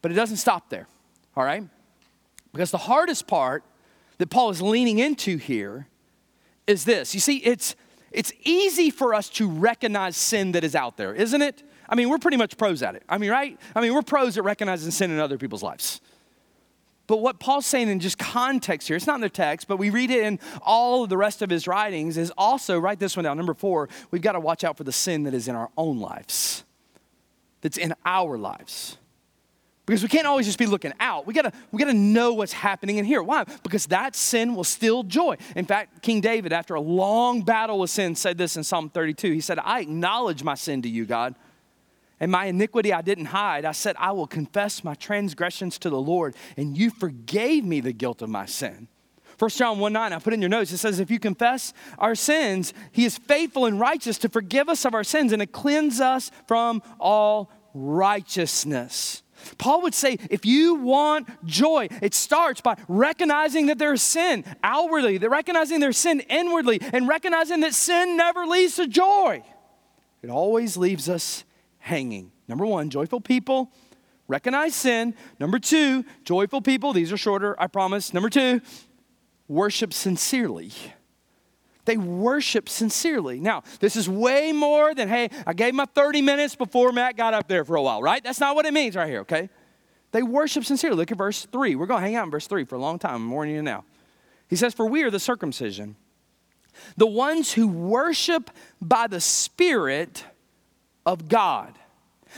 But 0.02 0.10
it 0.10 0.14
doesn't 0.14 0.38
stop 0.38 0.70
there, 0.70 0.86
all 1.36 1.44
right? 1.44 1.64
Because 2.52 2.70
the 2.70 2.78
hardest 2.78 3.26
part 3.26 3.64
that 4.18 4.30
Paul 4.30 4.50
is 4.50 4.60
leaning 4.60 4.98
into 4.98 5.36
here 5.36 5.86
is 6.66 6.84
this. 6.84 7.14
You 7.14 7.20
see, 7.20 7.38
it's, 7.38 7.76
it's 8.10 8.32
easy 8.44 8.90
for 8.90 9.14
us 9.14 9.28
to 9.30 9.48
recognize 9.48 10.16
sin 10.16 10.52
that 10.52 10.64
is 10.64 10.74
out 10.74 10.96
there, 10.96 11.14
isn't 11.14 11.42
it? 11.42 11.62
I 11.88 11.94
mean, 11.94 12.08
we're 12.08 12.18
pretty 12.18 12.36
much 12.36 12.56
pros 12.56 12.82
at 12.82 12.94
it. 12.94 13.02
I 13.08 13.18
mean, 13.18 13.30
right? 13.30 13.58
I 13.74 13.80
mean, 13.80 13.94
we're 13.94 14.02
pros 14.02 14.38
at 14.38 14.44
recognizing 14.44 14.90
sin 14.90 15.10
in 15.10 15.18
other 15.18 15.38
people's 15.38 15.62
lives. 15.62 16.00
But 17.10 17.22
what 17.22 17.40
Paul's 17.40 17.66
saying 17.66 17.88
in 17.88 17.98
just 17.98 18.18
context 18.18 18.86
here, 18.86 18.96
it's 18.96 19.04
not 19.04 19.16
in 19.16 19.20
the 19.20 19.28
text, 19.28 19.66
but 19.66 19.78
we 19.78 19.90
read 19.90 20.12
it 20.12 20.22
in 20.22 20.38
all 20.62 21.02
of 21.02 21.10
the 21.10 21.16
rest 21.16 21.42
of 21.42 21.50
his 21.50 21.66
writings, 21.66 22.16
is 22.16 22.30
also, 22.38 22.78
write 22.78 23.00
this 23.00 23.16
one 23.16 23.24
down, 23.24 23.36
number 23.36 23.52
four, 23.52 23.88
we've 24.12 24.22
got 24.22 24.34
to 24.34 24.40
watch 24.40 24.62
out 24.62 24.76
for 24.76 24.84
the 24.84 24.92
sin 24.92 25.24
that 25.24 25.34
is 25.34 25.48
in 25.48 25.56
our 25.56 25.70
own 25.76 25.98
lives, 25.98 26.62
that's 27.62 27.78
in 27.78 27.96
our 28.04 28.38
lives. 28.38 28.96
Because 29.86 30.04
we 30.04 30.08
can't 30.08 30.24
always 30.24 30.46
just 30.46 30.56
be 30.56 30.66
looking 30.66 30.92
out. 31.00 31.26
We 31.26 31.34
gotta, 31.34 31.52
we 31.72 31.80
gotta 31.80 31.94
know 31.94 32.32
what's 32.34 32.52
happening 32.52 32.98
in 32.98 33.04
here. 33.04 33.24
Why? 33.24 33.42
Because 33.64 33.86
that 33.86 34.14
sin 34.14 34.54
will 34.54 34.62
steal 34.62 35.02
joy. 35.02 35.36
In 35.56 35.64
fact, 35.64 36.02
King 36.02 36.20
David, 36.20 36.52
after 36.52 36.76
a 36.76 36.80
long 36.80 37.42
battle 37.42 37.80
with 37.80 37.90
sin, 37.90 38.14
said 38.14 38.38
this 38.38 38.56
in 38.56 38.62
Psalm 38.62 38.88
32. 38.88 39.32
He 39.32 39.40
said, 39.40 39.58
I 39.58 39.80
acknowledge 39.80 40.44
my 40.44 40.54
sin 40.54 40.80
to 40.82 40.88
you, 40.88 41.06
God 41.06 41.34
and 42.20 42.30
my 42.30 42.44
iniquity 42.46 42.92
I 42.92 43.02
didn't 43.02 43.26
hide. 43.26 43.64
I 43.64 43.72
said, 43.72 43.96
I 43.98 44.12
will 44.12 44.26
confess 44.26 44.84
my 44.84 44.94
transgressions 44.94 45.78
to 45.80 45.90
the 45.90 46.00
Lord, 46.00 46.36
and 46.56 46.76
you 46.76 46.90
forgave 46.90 47.64
me 47.64 47.80
the 47.80 47.92
guilt 47.92 48.22
of 48.22 48.28
my 48.28 48.46
sin. 48.46 48.88
1 49.38 49.50
John 49.50 49.78
1 49.78 49.92
9, 49.92 50.12
I 50.12 50.18
put 50.18 50.34
in 50.34 50.42
your 50.42 50.50
notes, 50.50 50.70
it 50.70 50.76
says, 50.76 51.00
If 51.00 51.10
you 51.10 51.18
confess 51.18 51.72
our 51.98 52.14
sins, 52.14 52.74
he 52.92 53.06
is 53.06 53.16
faithful 53.16 53.64
and 53.64 53.80
righteous 53.80 54.18
to 54.18 54.28
forgive 54.28 54.68
us 54.68 54.84
of 54.84 54.94
our 54.94 55.02
sins 55.02 55.32
and 55.32 55.40
to 55.40 55.46
cleanse 55.46 55.98
us 55.98 56.30
from 56.46 56.82
all 56.98 57.50
righteousness. 57.72 59.22
Paul 59.56 59.80
would 59.82 59.94
say, 59.94 60.18
if 60.28 60.44
you 60.44 60.74
want 60.74 61.26
joy, 61.46 61.88
it 62.02 62.12
starts 62.12 62.60
by 62.60 62.76
recognizing 62.88 63.66
that 63.66 63.78
there's 63.78 64.02
sin 64.02 64.44
outwardly, 64.62 65.16
that 65.16 65.30
recognizing 65.30 65.80
there's 65.80 65.96
sin 65.96 66.20
inwardly, 66.20 66.78
and 66.92 67.08
recognizing 67.08 67.60
that 67.60 67.72
sin 67.72 68.18
never 68.18 68.44
leads 68.44 68.76
to 68.76 68.86
joy. 68.86 69.42
It 70.22 70.28
always 70.28 70.76
leaves 70.76 71.08
us 71.08 71.44
hanging. 71.80 72.30
Number 72.46 72.64
one, 72.64 72.90
joyful 72.90 73.20
people 73.20 73.72
recognize 74.28 74.74
sin. 74.74 75.14
Number 75.38 75.58
two, 75.58 76.04
joyful 76.24 76.62
people, 76.62 76.92
these 76.92 77.12
are 77.12 77.16
shorter, 77.16 77.60
I 77.60 77.66
promise. 77.66 78.14
Number 78.14 78.30
two, 78.30 78.60
worship 79.48 79.92
sincerely. 79.92 80.72
They 81.84 81.96
worship 81.96 82.68
sincerely. 82.68 83.40
Now, 83.40 83.64
this 83.80 83.96
is 83.96 84.08
way 84.08 84.52
more 84.52 84.94
than, 84.94 85.08
hey, 85.08 85.30
I 85.46 85.54
gave 85.54 85.74
my 85.74 85.86
30 85.86 86.22
minutes 86.22 86.54
before 86.54 86.92
Matt 86.92 87.16
got 87.16 87.34
up 87.34 87.48
there 87.48 87.64
for 87.64 87.74
a 87.74 87.82
while, 87.82 88.00
right? 88.00 88.22
That's 88.22 88.38
not 88.38 88.54
what 88.54 88.66
it 88.66 88.72
means 88.72 88.94
right 88.94 89.08
here, 89.08 89.20
okay? 89.20 89.48
They 90.12 90.22
worship 90.22 90.64
sincerely. 90.64 90.96
Look 90.96 91.10
at 91.10 91.18
verse 91.18 91.46
3. 91.50 91.74
We're 91.74 91.86
going 91.86 92.00
to 92.00 92.06
hang 92.06 92.16
out 92.16 92.24
in 92.24 92.30
verse 92.30 92.46
3 92.46 92.64
for 92.64 92.76
a 92.76 92.80
long 92.80 92.98
time. 92.98 93.16
I'm 93.16 93.30
warning 93.30 93.54
you 93.54 93.62
now. 93.62 93.84
He 94.48 94.56
says, 94.56 94.74
For 94.74 94.86
we 94.86 95.02
are 95.04 95.10
the 95.10 95.20
circumcision, 95.20 95.96
the 96.96 97.06
ones 97.06 97.52
who 97.52 97.66
worship 97.66 98.50
by 98.80 99.06
the 99.06 99.20
Spirit 99.20 100.24
of 101.06 101.28
God. 101.28 101.78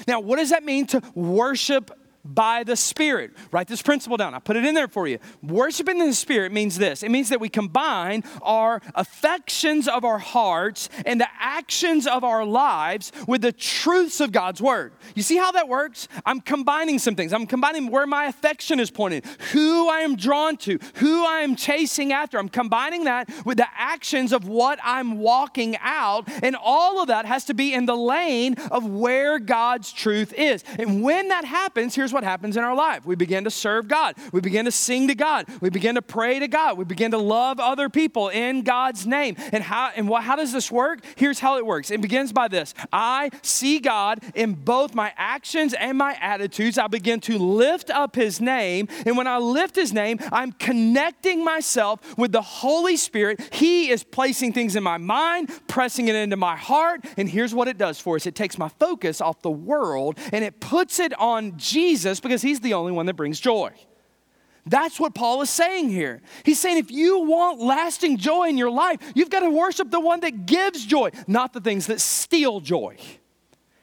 Now, 0.06 0.20
what 0.20 0.36
does 0.36 0.50
that 0.50 0.64
mean 0.64 0.86
to 0.88 1.02
worship 1.14 1.90
by 2.24 2.64
the 2.64 2.76
Spirit. 2.76 3.32
Write 3.50 3.68
this 3.68 3.82
principle 3.82 4.16
down. 4.16 4.34
I 4.34 4.38
put 4.38 4.56
it 4.56 4.64
in 4.64 4.74
there 4.74 4.88
for 4.88 5.06
you. 5.08 5.18
Worshiping 5.42 5.98
in 5.98 6.06
the 6.06 6.14
Spirit 6.14 6.52
means 6.52 6.78
this 6.78 7.02
it 7.02 7.10
means 7.10 7.28
that 7.30 7.40
we 7.40 7.48
combine 7.48 8.24
our 8.42 8.80
affections 8.94 9.88
of 9.88 10.04
our 10.04 10.18
hearts 10.18 10.88
and 11.04 11.20
the 11.20 11.28
actions 11.38 12.06
of 12.06 12.24
our 12.24 12.44
lives 12.44 13.12
with 13.26 13.42
the 13.42 13.52
truths 13.52 14.20
of 14.20 14.32
God's 14.32 14.60
Word. 14.60 14.92
You 15.14 15.22
see 15.22 15.36
how 15.36 15.52
that 15.52 15.68
works? 15.68 16.08
I'm 16.24 16.40
combining 16.40 16.98
some 16.98 17.14
things. 17.14 17.32
I'm 17.32 17.46
combining 17.46 17.90
where 17.90 18.06
my 18.06 18.26
affection 18.26 18.80
is 18.80 18.90
pointed, 18.90 19.24
who 19.52 19.88
I 19.88 20.00
am 20.00 20.16
drawn 20.16 20.56
to, 20.58 20.78
who 20.96 21.24
I 21.24 21.40
am 21.40 21.56
chasing 21.56 22.12
after. 22.12 22.38
I'm 22.38 22.48
combining 22.48 23.04
that 23.04 23.30
with 23.44 23.58
the 23.58 23.68
actions 23.76 24.32
of 24.32 24.46
what 24.46 24.78
I'm 24.82 25.18
walking 25.18 25.76
out. 25.80 26.28
And 26.42 26.56
all 26.56 27.00
of 27.00 27.08
that 27.08 27.26
has 27.26 27.44
to 27.46 27.54
be 27.54 27.74
in 27.74 27.86
the 27.86 27.96
lane 27.96 28.54
of 28.70 28.86
where 28.86 29.38
God's 29.38 29.92
truth 29.92 30.32
is. 30.36 30.64
And 30.78 31.02
when 31.02 31.28
that 31.28 31.44
happens, 31.44 31.94
here's 31.94 32.11
here's 32.12 32.22
what 32.22 32.24
happens 32.24 32.58
in 32.58 32.62
our 32.62 32.74
life 32.74 33.06
we 33.06 33.14
begin 33.14 33.44
to 33.44 33.50
serve 33.50 33.88
God, 33.88 34.14
we 34.32 34.40
begin 34.40 34.66
to 34.66 34.70
sing 34.70 35.08
to 35.08 35.14
God, 35.14 35.46
we 35.60 35.70
begin 35.70 35.94
to 35.94 36.02
pray 36.02 36.38
to 36.38 36.48
God, 36.48 36.76
we 36.76 36.84
begin 36.84 37.10
to 37.12 37.18
love 37.18 37.58
other 37.58 37.88
people 37.88 38.28
in 38.28 38.62
God's 38.62 39.06
name. 39.06 39.36
And 39.52 39.64
how, 39.64 39.90
and 39.96 40.08
what, 40.08 40.22
how 40.22 40.36
does 40.36 40.52
this 40.52 40.70
work? 40.70 41.00
Here's 41.16 41.38
how 41.38 41.56
it 41.56 41.64
works 41.64 41.90
it 41.90 42.00
begins 42.02 42.32
by 42.32 42.48
this 42.48 42.74
I 42.92 43.30
see 43.40 43.78
God 43.78 44.20
in 44.34 44.52
both 44.52 44.94
my 44.94 45.12
actions 45.16 45.72
and 45.74 45.96
my 45.96 46.16
attitudes. 46.20 46.76
I 46.76 46.86
begin 46.86 47.20
to 47.20 47.38
lift 47.38 47.88
up 47.88 48.14
His 48.14 48.40
name. 48.40 48.88
And 49.06 49.16
when 49.16 49.26
I 49.26 49.38
lift 49.38 49.74
His 49.74 49.92
name, 49.92 50.18
I'm 50.30 50.52
connecting 50.52 51.42
myself 51.42 52.18
with 52.18 52.32
the 52.32 52.42
Holy 52.42 52.96
Spirit. 52.96 53.40
He 53.52 53.88
is 53.90 54.04
placing 54.04 54.52
things 54.52 54.76
in 54.76 54.82
my 54.82 54.98
mind, 54.98 55.50
pressing 55.66 56.08
it 56.08 56.14
into 56.14 56.36
my 56.36 56.56
heart. 56.56 57.04
And 57.16 57.28
here's 57.28 57.54
what 57.54 57.68
it 57.68 57.78
does 57.78 57.98
for 57.98 58.16
us 58.16 58.26
it 58.26 58.34
takes 58.34 58.58
my 58.58 58.68
focus 58.68 59.20
off 59.20 59.40
the 59.40 59.50
world 59.50 60.18
and 60.32 60.44
it 60.44 60.60
puts 60.60 60.98
it 61.00 61.18
on 61.18 61.56
Jesus 61.56 62.01
Jesus 62.02 62.20
because 62.20 62.42
he's 62.42 62.60
the 62.60 62.74
only 62.74 62.92
one 62.92 63.06
that 63.06 63.14
brings 63.14 63.38
joy. 63.38 63.72
That's 64.66 65.00
what 65.00 65.14
Paul 65.14 65.42
is 65.42 65.50
saying 65.50 65.90
here. 65.90 66.20
He's 66.44 66.60
saying 66.60 66.78
if 66.78 66.90
you 66.90 67.20
want 67.20 67.60
lasting 67.60 68.16
joy 68.18 68.48
in 68.48 68.56
your 68.56 68.70
life, 68.70 68.98
you've 69.14 69.30
got 69.30 69.40
to 69.40 69.50
worship 69.50 69.90
the 69.90 70.00
one 70.00 70.20
that 70.20 70.46
gives 70.46 70.84
joy, 70.84 71.10
not 71.26 71.52
the 71.52 71.60
things 71.60 71.86
that 71.86 72.00
steal 72.00 72.60
joy. 72.60 72.96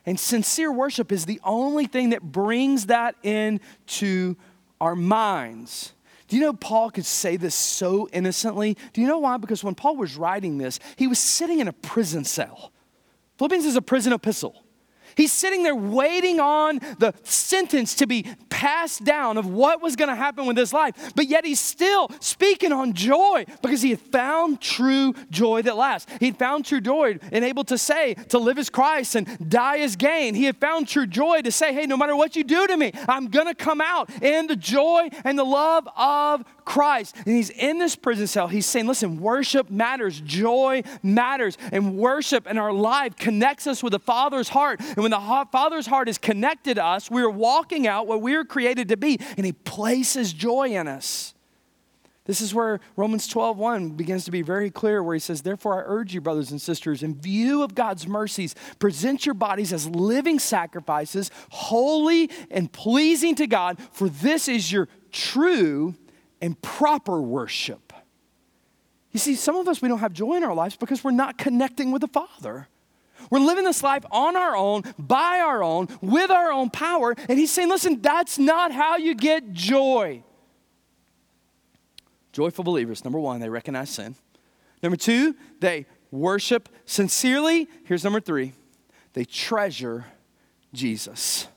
And 0.05 0.17
sincere 0.17 0.71
worship 0.71 1.11
is 1.11 1.25
the 1.25 1.41
only 1.43 1.85
thing 1.85 2.11
that 2.11 2.21
brings 2.21 2.85
that 2.85 3.15
into 3.23 4.37
our 4.79 4.95
minds. 4.95 5.93
Do 6.29 6.37
you 6.37 6.41
know 6.41 6.53
Paul 6.53 6.91
could 6.91 7.05
say 7.05 7.35
this 7.35 7.55
so 7.55 8.07
innocently? 8.13 8.77
Do 8.93 9.01
you 9.01 9.07
know 9.07 9.19
why? 9.19 9.37
Because 9.37 9.63
when 9.63 9.75
Paul 9.75 9.97
was 9.97 10.15
writing 10.15 10.57
this, 10.57 10.79
he 10.95 11.07
was 11.07 11.19
sitting 11.19 11.59
in 11.59 11.67
a 11.67 11.73
prison 11.73 12.23
cell. 12.23 12.71
Philippians 13.37 13.65
is 13.65 13.75
a 13.75 13.81
prison 13.81 14.13
epistle. 14.13 14.63
He's 15.19 15.33
sitting 15.33 15.63
there 15.63 15.75
waiting 15.75 16.39
on 16.39 16.79
the 16.97 17.13
sentence 17.23 17.93
to 17.95 18.07
be 18.07 18.25
passed 18.49 19.03
down 19.03 19.37
of 19.37 19.45
what 19.45 19.81
was 19.81 19.97
going 19.97 20.07
to 20.07 20.15
happen 20.15 20.45
with 20.45 20.55
his 20.55 20.71
life. 20.71 21.11
But 21.13 21.27
yet 21.27 21.43
he's 21.43 21.59
still 21.59 22.09
speaking 22.21 22.71
on 22.71 22.93
joy 22.93 23.45
because 23.61 23.81
he 23.81 23.89
had 23.89 23.99
found 23.99 24.61
true 24.61 25.13
joy 25.29 25.61
that 25.63 25.75
lasts. 25.75 26.09
He'd 26.21 26.37
found 26.37 26.65
true 26.65 26.79
joy 26.79 27.19
and 27.33 27.43
able 27.43 27.65
to 27.65 27.77
say, 27.77 28.13
to 28.29 28.39
live 28.39 28.57
as 28.57 28.69
Christ 28.69 29.15
and 29.15 29.49
die 29.49 29.79
as 29.79 29.97
gain. 29.97 30.35
He 30.35 30.45
had 30.45 30.55
found 30.55 30.87
true 30.87 31.05
joy 31.05 31.41
to 31.41 31.51
say, 31.51 31.73
hey, 31.73 31.85
no 31.85 31.97
matter 31.97 32.15
what 32.15 32.37
you 32.37 32.45
do 32.45 32.65
to 32.67 32.77
me, 32.77 32.93
I'm 33.09 33.27
going 33.27 33.47
to 33.47 33.55
come 33.55 33.81
out 33.81 34.09
in 34.23 34.47
the 34.47 34.55
joy 34.55 35.09
and 35.25 35.37
the 35.37 35.43
love 35.43 35.85
of 35.97 36.45
Christ. 36.63 37.15
And 37.25 37.35
he's 37.35 37.49
in 37.49 37.79
this 37.79 37.95
prison 37.95 38.27
cell. 38.27 38.47
He's 38.47 38.65
saying, 38.65 38.87
listen, 38.87 39.19
worship 39.19 39.69
matters, 39.69 40.21
joy 40.21 40.83
matters, 41.03 41.57
and 41.71 41.97
worship 41.97 42.47
in 42.47 42.57
our 42.57 42.71
life 42.71 43.17
connects 43.17 43.67
us 43.67 43.81
with 43.81 43.91
the 43.91 43.99
Father's 43.99 44.49
heart. 44.49 44.79
And 44.79 44.97
when 44.97 45.08
the 45.09 45.47
Father's 45.51 45.87
heart 45.87 46.09
is 46.09 46.17
connected 46.17 46.75
to 46.75 46.85
us, 46.85 47.09
we're 47.09 47.29
walking 47.29 47.87
out 47.87 48.07
what 48.07 48.21
we're 48.21 48.45
created 48.45 48.89
to 48.89 48.97
be, 48.97 49.19
and 49.37 49.45
he 49.45 49.51
places 49.51 50.33
joy 50.33 50.69
in 50.69 50.87
us. 50.87 51.33
This 52.25 52.41
is 52.41 52.53
where 52.53 52.79
Romans 52.95 53.27
12:1 53.27 53.97
begins 53.97 54.23
to 54.25 54.31
be 54.31 54.43
very 54.43 54.69
clear 54.69 55.01
where 55.01 55.15
he 55.15 55.19
says, 55.19 55.41
"Therefore 55.41 55.79
I 55.79 55.83
urge 55.83 56.13
you 56.13 56.21
brothers 56.21 56.51
and 56.51 56.61
sisters, 56.61 57.01
in 57.01 57.15
view 57.15 57.63
of 57.63 57.73
God's 57.73 58.05
mercies, 58.05 58.53
present 58.77 59.25
your 59.25 59.33
bodies 59.33 59.73
as 59.73 59.87
living 59.87 60.37
sacrifices, 60.37 61.31
holy 61.49 62.29
and 62.51 62.71
pleasing 62.71 63.33
to 63.33 63.47
God, 63.47 63.79
for 63.91 64.09
this 64.09 64.47
is 64.47 64.71
your 64.71 64.87
true 65.11 65.95
and 66.39 66.61
proper 66.61 67.19
worship. 67.19 67.93
You 69.11 69.19
see, 69.19 69.33
some 69.33 69.55
of 69.55 69.67
us, 69.67 69.81
we 69.81 69.89
don't 69.89 69.97
have 69.97 70.13
joy 70.13 70.35
in 70.35 70.43
our 70.43 70.53
lives 70.53 70.75
because 70.75 71.03
we're 71.03 71.09
not 71.09 71.39
connecting 71.39 71.91
with 71.91 72.01
the 72.01 72.07
Father. 72.07 72.67
We're 73.29 73.39
living 73.39 73.63
this 73.63 73.83
life 73.83 74.05
on 74.11 74.35
our 74.35 74.55
own, 74.55 74.83
by 74.97 75.39
our 75.39 75.63
own, 75.63 75.87
with 76.01 76.31
our 76.31 76.51
own 76.51 76.69
power. 76.69 77.15
And 77.27 77.37
He's 77.37 77.51
saying, 77.51 77.69
listen, 77.69 78.01
that's 78.01 78.37
not 78.37 78.71
how 78.71 78.97
you 78.97 79.15
get 79.15 79.51
joy. 79.51 80.23
Joyful 82.31 82.63
believers, 82.63 83.03
number 83.03 83.19
one, 83.19 83.39
they 83.39 83.49
recognize 83.49 83.89
sin. 83.89 84.15
Number 84.81 84.97
two, 84.97 85.35
they 85.59 85.85
worship 86.11 86.69
sincerely. 86.85 87.67
Here's 87.85 88.03
number 88.03 88.19
three 88.19 88.53
they 89.13 89.25
treasure 89.25 90.05
Jesus. 90.73 91.47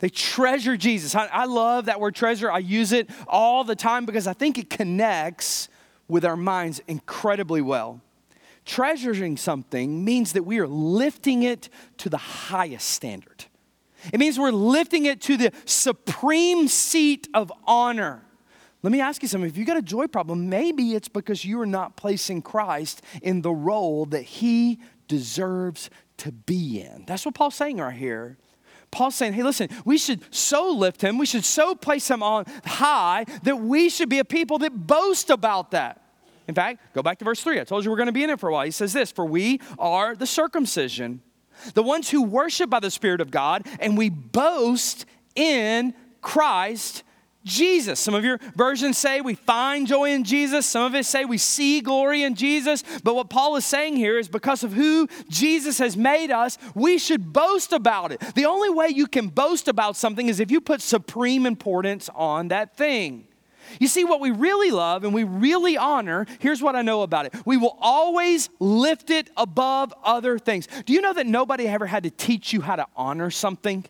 They 0.00 0.08
treasure 0.08 0.76
Jesus. 0.76 1.14
I, 1.14 1.26
I 1.26 1.44
love 1.44 1.84
that 1.84 2.00
word 2.00 2.16
treasure. 2.16 2.50
I 2.50 2.58
use 2.58 2.90
it 2.90 3.08
all 3.28 3.62
the 3.62 3.76
time 3.76 4.04
because 4.04 4.26
I 4.26 4.32
think 4.32 4.58
it 4.58 4.68
connects 4.68 5.68
with 6.08 6.24
our 6.24 6.36
minds 6.36 6.80
incredibly 6.88 7.62
well. 7.62 8.00
Treasuring 8.64 9.36
something 9.36 10.04
means 10.04 10.34
that 10.34 10.44
we 10.44 10.58
are 10.58 10.68
lifting 10.68 11.42
it 11.42 11.68
to 11.98 12.08
the 12.08 12.16
highest 12.16 12.88
standard. 12.88 13.46
It 14.12 14.18
means 14.18 14.38
we're 14.38 14.50
lifting 14.50 15.06
it 15.06 15.20
to 15.22 15.36
the 15.36 15.52
supreme 15.64 16.68
seat 16.68 17.28
of 17.34 17.52
honor. 17.66 18.22
Let 18.82 18.92
me 18.92 19.00
ask 19.00 19.22
you 19.22 19.28
something. 19.28 19.48
If 19.48 19.56
you 19.56 19.64
got 19.64 19.76
a 19.76 19.82
joy 19.82 20.08
problem, 20.08 20.48
maybe 20.48 20.94
it's 20.94 21.08
because 21.08 21.44
you 21.44 21.60
are 21.60 21.66
not 21.66 21.96
placing 21.96 22.42
Christ 22.42 23.02
in 23.22 23.42
the 23.42 23.52
role 23.52 24.06
that 24.06 24.22
he 24.22 24.80
deserves 25.06 25.88
to 26.18 26.32
be 26.32 26.80
in. 26.80 27.04
That's 27.06 27.24
what 27.24 27.34
Paul's 27.34 27.54
saying 27.54 27.78
right 27.78 27.94
here. 27.94 28.38
Paul's 28.90 29.14
saying, 29.14 29.32
hey, 29.32 29.42
listen, 29.42 29.68
we 29.84 29.98
should 29.98 30.22
so 30.34 30.70
lift 30.70 31.00
him, 31.00 31.16
we 31.16 31.26
should 31.26 31.44
so 31.44 31.74
place 31.74 32.08
him 32.10 32.22
on 32.22 32.44
high 32.64 33.24
that 33.42 33.56
we 33.56 33.88
should 33.88 34.08
be 34.08 34.18
a 34.18 34.24
people 34.24 34.58
that 34.58 34.86
boast 34.86 35.30
about 35.30 35.70
that. 35.70 36.01
In 36.52 36.54
fact, 36.56 36.94
go 36.94 37.02
back 37.02 37.18
to 37.18 37.24
verse 37.24 37.42
3. 37.42 37.60
I 37.60 37.64
told 37.64 37.82
you 37.82 37.90
we're 37.90 37.96
going 37.96 38.08
to 38.08 38.12
be 38.12 38.24
in 38.24 38.28
it 38.28 38.38
for 38.38 38.50
a 38.50 38.52
while. 38.52 38.66
He 38.66 38.70
says 38.70 38.92
this 38.92 39.10
For 39.10 39.24
we 39.24 39.58
are 39.78 40.14
the 40.14 40.26
circumcision, 40.26 41.22
the 41.72 41.82
ones 41.82 42.10
who 42.10 42.22
worship 42.22 42.68
by 42.68 42.78
the 42.78 42.90
Spirit 42.90 43.22
of 43.22 43.30
God, 43.30 43.66
and 43.80 43.96
we 43.96 44.10
boast 44.10 45.06
in 45.34 45.94
Christ 46.20 47.04
Jesus. 47.42 47.98
Some 47.98 48.12
of 48.12 48.22
your 48.22 48.38
versions 48.54 48.98
say 48.98 49.22
we 49.22 49.34
find 49.34 49.86
joy 49.86 50.10
in 50.10 50.24
Jesus. 50.24 50.66
Some 50.66 50.82
of 50.84 50.94
it 50.94 51.06
say 51.06 51.24
we 51.24 51.38
see 51.38 51.80
glory 51.80 52.22
in 52.22 52.34
Jesus. 52.34 52.84
But 53.02 53.14
what 53.14 53.30
Paul 53.30 53.56
is 53.56 53.64
saying 53.64 53.96
here 53.96 54.18
is 54.18 54.28
because 54.28 54.62
of 54.62 54.74
who 54.74 55.08
Jesus 55.30 55.78
has 55.78 55.96
made 55.96 56.30
us, 56.30 56.58
we 56.74 56.98
should 56.98 57.32
boast 57.32 57.72
about 57.72 58.12
it. 58.12 58.20
The 58.34 58.44
only 58.44 58.68
way 58.68 58.88
you 58.88 59.06
can 59.06 59.28
boast 59.28 59.68
about 59.68 59.96
something 59.96 60.28
is 60.28 60.38
if 60.38 60.50
you 60.50 60.60
put 60.60 60.82
supreme 60.82 61.46
importance 61.46 62.10
on 62.14 62.48
that 62.48 62.76
thing. 62.76 63.26
You 63.80 63.88
see, 63.88 64.04
what 64.04 64.20
we 64.20 64.30
really 64.30 64.70
love 64.70 65.04
and 65.04 65.14
we 65.14 65.24
really 65.24 65.76
honor, 65.76 66.26
here's 66.38 66.62
what 66.62 66.76
I 66.76 66.82
know 66.82 67.02
about 67.02 67.26
it. 67.26 67.34
We 67.44 67.56
will 67.56 67.76
always 67.80 68.48
lift 68.58 69.10
it 69.10 69.30
above 69.36 69.92
other 70.02 70.38
things. 70.38 70.68
Do 70.86 70.92
you 70.92 71.00
know 71.00 71.12
that 71.12 71.26
nobody 71.26 71.66
ever 71.66 71.86
had 71.86 72.02
to 72.04 72.10
teach 72.10 72.52
you 72.52 72.60
how 72.60 72.76
to 72.76 72.86
honor 72.96 73.30
something? 73.30 73.84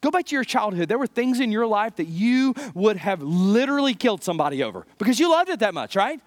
Go 0.00 0.10
back 0.10 0.26
to 0.26 0.34
your 0.34 0.44
childhood. 0.44 0.88
There 0.88 0.98
were 0.98 1.06
things 1.06 1.40
in 1.40 1.52
your 1.52 1.66
life 1.66 1.96
that 1.96 2.08
you 2.08 2.54
would 2.74 2.96
have 2.96 3.22
literally 3.22 3.94
killed 3.94 4.24
somebody 4.24 4.62
over 4.62 4.86
because 4.98 5.20
you 5.20 5.30
loved 5.30 5.50
it 5.50 5.60
that 5.60 5.74
much, 5.74 5.94
right? 5.94 6.20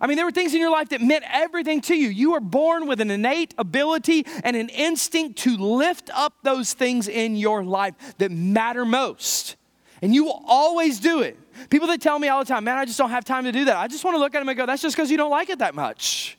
I 0.00 0.06
mean, 0.06 0.16
there 0.16 0.24
were 0.24 0.32
things 0.32 0.54
in 0.54 0.60
your 0.60 0.70
life 0.70 0.88
that 0.90 1.02
meant 1.02 1.24
everything 1.30 1.80
to 1.82 1.94
you. 1.94 2.08
You 2.08 2.32
were 2.32 2.40
born 2.40 2.86
with 2.86 3.00
an 3.00 3.10
innate 3.10 3.54
ability 3.58 4.24
and 4.42 4.56
an 4.56 4.68
instinct 4.70 5.38
to 5.40 5.56
lift 5.56 6.10
up 6.14 6.34
those 6.42 6.72
things 6.72 7.08
in 7.08 7.36
your 7.36 7.62
life 7.62 7.94
that 8.18 8.30
matter 8.30 8.84
most. 8.84 9.56
And 10.02 10.12
you 10.12 10.24
will 10.24 10.42
always 10.46 10.98
do 10.98 11.20
it. 11.20 11.38
People 11.70 11.86
that 11.88 12.00
tell 12.00 12.18
me 12.18 12.28
all 12.28 12.40
the 12.40 12.48
time, 12.48 12.64
man, 12.64 12.76
I 12.76 12.84
just 12.84 12.98
don't 12.98 13.10
have 13.10 13.24
time 13.24 13.44
to 13.44 13.52
do 13.52 13.64
that. 13.66 13.76
I 13.76 13.86
just 13.86 14.04
want 14.04 14.16
to 14.16 14.18
look 14.18 14.34
at 14.34 14.40
them 14.40 14.48
and 14.48 14.58
go, 14.58 14.66
that's 14.66 14.82
just 14.82 14.96
because 14.96 15.10
you 15.10 15.16
don't 15.16 15.30
like 15.30 15.48
it 15.48 15.60
that 15.60 15.74
much. 15.74 16.36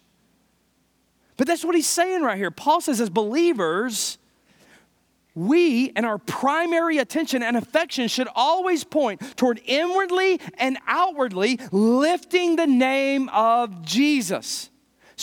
But 1.37 1.47
that's 1.47 1.63
what 1.63 1.73
he's 1.73 1.87
saying 1.87 2.21
right 2.21 2.37
here. 2.37 2.51
Paul 2.51 2.81
says, 2.81 2.99
as 2.99 3.09
believers, 3.09 4.17
we 5.33 5.91
and 5.95 6.05
our 6.05 6.17
primary 6.17 6.97
attention 6.99 7.41
and 7.41 7.57
affection 7.57 8.07
should 8.07 8.27
always 8.35 8.83
point 8.83 9.21
toward 9.37 9.61
inwardly 9.65 10.39
and 10.57 10.77
outwardly 10.85 11.59
lifting 11.71 12.55
the 12.55 12.67
name 12.67 13.29
of 13.29 13.83
Jesus, 13.83 14.69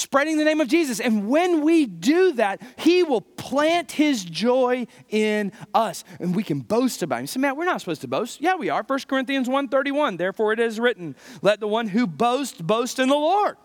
spreading 0.00 0.38
the 0.38 0.44
name 0.44 0.60
of 0.60 0.68
Jesus. 0.68 1.00
And 1.00 1.28
when 1.28 1.62
we 1.62 1.86
do 1.86 2.32
that, 2.32 2.60
He 2.76 3.02
will 3.02 3.20
plant 3.20 3.92
His 3.92 4.24
joy 4.24 4.86
in 5.08 5.52
us 5.74 6.04
and 6.18 6.34
we 6.34 6.42
can 6.42 6.60
boast 6.60 7.02
about 7.02 7.20
Him. 7.20 7.26
Say, 7.26 7.40
man, 7.40 7.56
we're 7.56 7.64
not 7.64 7.80
supposed 7.80 8.00
to 8.00 8.08
boast. 8.08 8.40
Yeah, 8.40 8.54
we 8.56 8.70
are. 8.70 8.82
1 8.82 8.98
Corinthians 9.08 9.48
1.31, 9.48 10.18
therefore 10.18 10.52
it 10.52 10.60
is 10.60 10.80
written, 10.80 11.14
let 11.42 11.60
the 11.60 11.68
one 11.68 11.88
who 11.88 12.06
boasts 12.06 12.60
boast 12.60 12.98
in 12.98 13.08
the 13.08 13.14
Lord. 13.14 13.56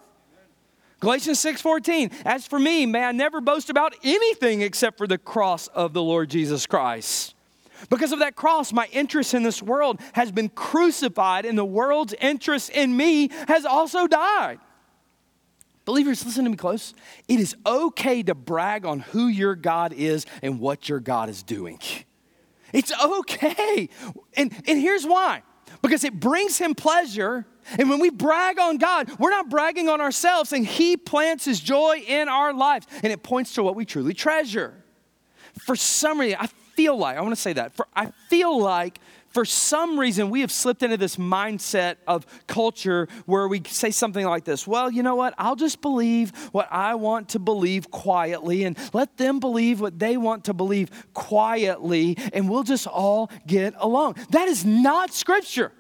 Galatians 1.02 1.40
6:14, 1.40 2.12
as 2.26 2.48
for 2.48 2.58
me, 2.58 2.86
may 2.86 3.04
I 3.04 3.12
never 3.12 3.42
boast 3.42 3.70
about 3.70 3.94
anything 4.04 4.62
except 4.62 4.98
for 4.98 5.06
the 5.06 5.18
cross 5.18 5.68
of 5.68 5.94
the 5.94 6.02
Lord 6.02 6.30
Jesus 6.30 6.66
Christ. 6.66 7.36
Because 7.90 8.12
of 8.12 8.20
that 8.20 8.36
cross, 8.36 8.72
my 8.72 8.88
interest 8.92 9.34
in 9.34 9.44
this 9.44 9.62
world 9.62 10.00
has 10.14 10.32
been 10.32 10.50
crucified, 10.50 11.46
and 11.46 11.58
the 11.58 11.66
world's 11.66 12.14
interest 12.14 12.70
in 12.70 12.96
me 12.96 13.30
has 13.48 13.66
also 13.66 14.08
died. 14.08 14.60
Believers, 15.86 16.26
listen 16.26 16.44
to 16.44 16.50
me 16.50 16.58
close. 16.58 16.94
It 17.28 17.40
is 17.40 17.56
okay 17.66 18.24
to 18.24 18.36
brag 18.36 18.86
on 18.86 19.00
who 19.00 19.28
your 19.28 19.56
God 19.56 19.94
is 19.94 20.26
and 20.42 20.60
what 20.60 20.90
your 20.90 21.00
God 21.00 21.30
is 21.30 21.44
doing. 21.44 21.80
It's 22.74 22.92
okay. 23.02 23.90
And, 24.36 24.52
and 24.68 24.80
here's 24.80 25.06
why 25.06 25.44
because 25.82 26.04
it 26.04 26.20
brings 26.20 26.58
him 26.58 26.74
pleasure 26.74 27.46
and 27.78 27.90
when 27.90 28.00
we 28.00 28.10
brag 28.10 28.60
on 28.60 28.78
God, 28.78 29.12
we're 29.20 29.32
not 29.32 29.50
bragging 29.50 29.90
on 29.90 30.00
ourselves, 30.00 30.54
and 30.54 30.66
He 30.66 30.98
plants 30.98 31.46
His 31.46 31.60
joy 31.60 32.04
in 32.08 32.30
our 32.30 32.54
lives, 32.54 32.88
and 33.04 33.12
it 33.12 33.24
points 33.24 33.54
to 33.56 33.64
what 33.64 33.76
we 33.76 33.86
truly 33.86 34.14
treasure. 34.14 34.74
For 35.60 35.76
some 35.76 36.20
reason, 36.20 36.38
I 36.40 36.48
feel 36.48 36.98
like, 36.98 37.18
I 37.18 37.22
want 37.22 37.34
to 37.34 37.42
say 37.42 37.54
that, 37.54 37.74
for, 37.74 37.88
I 37.96 38.12
feel 38.30 38.60
like 38.60 39.00
for 39.36 39.44
some 39.44 40.00
reason 40.00 40.30
we 40.30 40.40
have 40.40 40.52
slipped 40.52 40.82
into 40.82 40.96
this 40.96 41.18
mindset 41.18 41.98
of 42.08 42.26
culture 42.48 43.10
where 43.26 43.50
we 43.50 43.62
say 43.68 43.92
something 43.92 44.26
like 44.26 44.46
this 44.46 44.66
Well, 44.66 44.90
you 44.90 45.04
know 45.04 45.16
what? 45.16 45.34
I'll 45.38 45.58
just 45.58 45.82
believe 45.82 46.32
what 46.54 46.70
I 46.72 46.96
want 46.96 47.28
to 47.30 47.40
believe 47.40 47.92
quietly, 47.92 48.64
and 48.64 48.78
let 48.94 49.18
them 49.18 49.42
believe 49.42 49.82
what 49.82 50.00
they 50.00 50.16
want 50.16 50.46
to 50.46 50.54
believe 50.54 50.90
quietly, 51.14 52.18
and 52.32 52.50
we'll 52.50 52.64
just 52.64 52.88
all 52.88 53.30
get 53.46 53.74
along. 53.78 54.16
That 54.30 54.48
is 54.48 54.64
not 54.64 55.14
Scripture. 55.14 55.74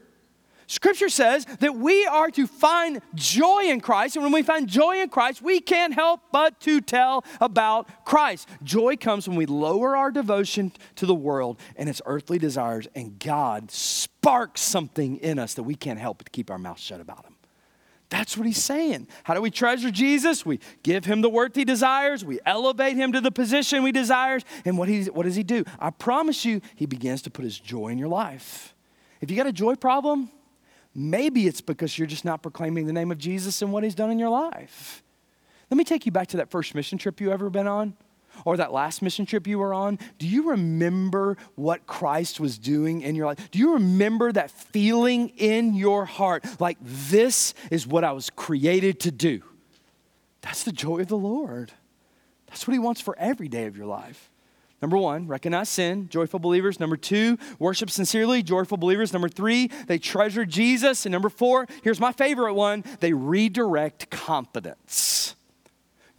Scripture 0.68 1.10
says 1.10 1.46
that 1.60 1.76
we 1.76 2.06
are 2.06 2.32
to 2.32 2.48
find 2.48 3.02
joy 3.14 3.66
in 3.66 3.82
Christ, 3.82 4.16
and 4.16 4.24
when 4.24 4.34
we 4.34 4.42
find 4.42 4.68
joy 4.68 5.02
in 5.02 5.10
Christ, 5.10 5.42
we 5.42 5.60
can't 5.60 5.94
help 5.94 6.22
but 6.32 6.60
to 6.62 6.82
tell 6.82 7.24
about 7.40 8.06
Christ. 8.06 8.50
Joy 8.64 8.96
comes 8.96 9.28
when 9.28 9.38
we 9.38 9.46
lower 9.46 9.96
our 9.96 10.12
devotion 10.12 10.72
to 10.96 11.06
the 11.06 11.16
world 11.16 11.60
and 11.76 11.88
its 11.88 12.02
earthly 12.06 12.38
desires, 12.38 12.88
and 12.96 13.20
God 13.20 13.70
sparks 13.70 14.62
something 14.62 15.18
in 15.18 15.40
us 15.40 15.54
that 15.54 15.64
we 15.64 15.76
can't 15.76 16.00
help 16.00 16.18
but 16.18 16.32
keep 16.32 16.50
our 16.50 16.58
mouth 16.58 16.80
shut 16.80 17.00
about 17.00 17.26
Him. 17.26 17.36
That's 18.10 18.38
what 18.38 18.46
he's 18.46 18.64
saying. 18.64 19.08
How 19.24 19.34
do 19.34 19.42
we 19.42 19.50
treasure 19.50 19.90
Jesus? 19.90 20.46
We 20.46 20.60
give 20.84 21.06
him 21.06 21.22
the 21.22 21.30
worth 21.30 21.56
he 21.56 21.66
desires, 21.66 22.24
we 22.24 22.40
elevate 22.46 22.96
him 22.96 23.12
to 23.14 23.22
the 23.22 23.32
position 23.32 23.84
we 23.84 23.92
desire, 23.92 24.40
and 24.64 24.78
what, 24.78 24.88
he, 24.88 25.06
what 25.06 25.24
does 25.24 25.36
he 25.36 25.44
do? 25.44 25.64
I 25.80 25.90
promise 25.90 26.46
you, 26.46 26.62
he 26.76 26.86
begins 26.86 27.22
to 27.24 27.32
put 27.32 27.44
his 27.44 27.60
joy 27.60 27.90
in 27.90 27.98
your 27.98 28.08
life. 28.08 28.76
If 29.22 29.32
you 29.32 29.38
got 29.38 29.48
a 29.48 29.52
joy 29.52 29.76
problem, 29.76 30.30
Maybe 30.96 31.46
it's 31.46 31.62
because 31.62 31.98
you're 31.98 32.08
just 32.08 32.24
not 32.24 32.42
proclaiming 32.42 32.88
the 32.88 32.94
name 32.94 33.12
of 33.12 33.18
Jesus 33.18 33.62
and 33.62 33.74
what 33.74 33.84
he's 33.84 33.96
done 33.96 34.10
in 34.10 34.18
your 34.18 34.30
life. 34.30 35.04
Let 35.70 35.78
me 35.78 35.84
take 35.84 36.06
you 36.06 36.12
back 36.12 36.28
to 36.28 36.38
that 36.38 36.50
first 36.50 36.74
mission 36.74 36.98
trip 36.98 37.20
you 37.20 37.32
ever 37.32 37.50
been 37.50 37.68
on 37.68 37.96
or 38.46 38.58
that 38.58 38.72
last 38.72 39.02
mission 39.02 39.26
trip 39.26 39.48
you 39.48 39.60
were 39.60 39.74
on. 39.74 40.00
Do 40.20 40.28
you 40.28 40.50
remember 40.50 41.38
what 41.56 41.86
Christ 41.86 42.40
was 42.40 42.58
doing 42.58 43.02
in 43.02 43.16
your 43.16 43.26
life? 43.26 43.50
Do 43.52 43.60
you 43.60 43.74
remember 43.74 44.32
that 44.32 44.52
feeling 44.52 45.30
in 45.38 45.74
your 45.74 46.06
heart 46.06 46.46
like 46.60 46.78
this 46.82 47.54
is 47.72 47.86
what 47.86 48.04
I 48.04 48.12
was 48.12 48.30
created 48.30 49.00
to 49.02 49.12
do? 49.12 49.42
That's 50.42 50.64
the 50.64 50.72
joy 50.72 51.00
of 51.00 51.08
the 51.08 51.18
Lord. 51.18 51.72
That's 52.48 52.68
what 52.68 52.74
he 52.74 52.80
wants 52.80 53.02
for 53.02 53.18
every 53.18 53.48
day 53.48 53.66
of 53.66 53.76
your 53.76 53.88
life. 53.88 54.30
Number 54.82 54.98
one, 54.98 55.28
recognize 55.28 55.70
sin, 55.70 56.10
joyful 56.10 56.40
believers. 56.40 56.80
Number 56.80 56.98
two, 56.98 57.38
worship 57.60 57.90
sincerely, 57.90 58.44
joyful 58.44 58.78
believers. 58.78 59.14
Number 59.14 59.30
three, 59.30 59.72
they 59.88 59.98
treasure 59.98 60.46
Jesus. 60.46 61.06
And 61.06 61.14
number 61.14 61.30
four, 61.30 61.66
here's 61.84 62.00
my 62.00 62.12
favorite 62.12 62.54
one 62.54 62.84
they 63.00 63.14
redirect 63.14 64.10
confidence. 64.10 65.36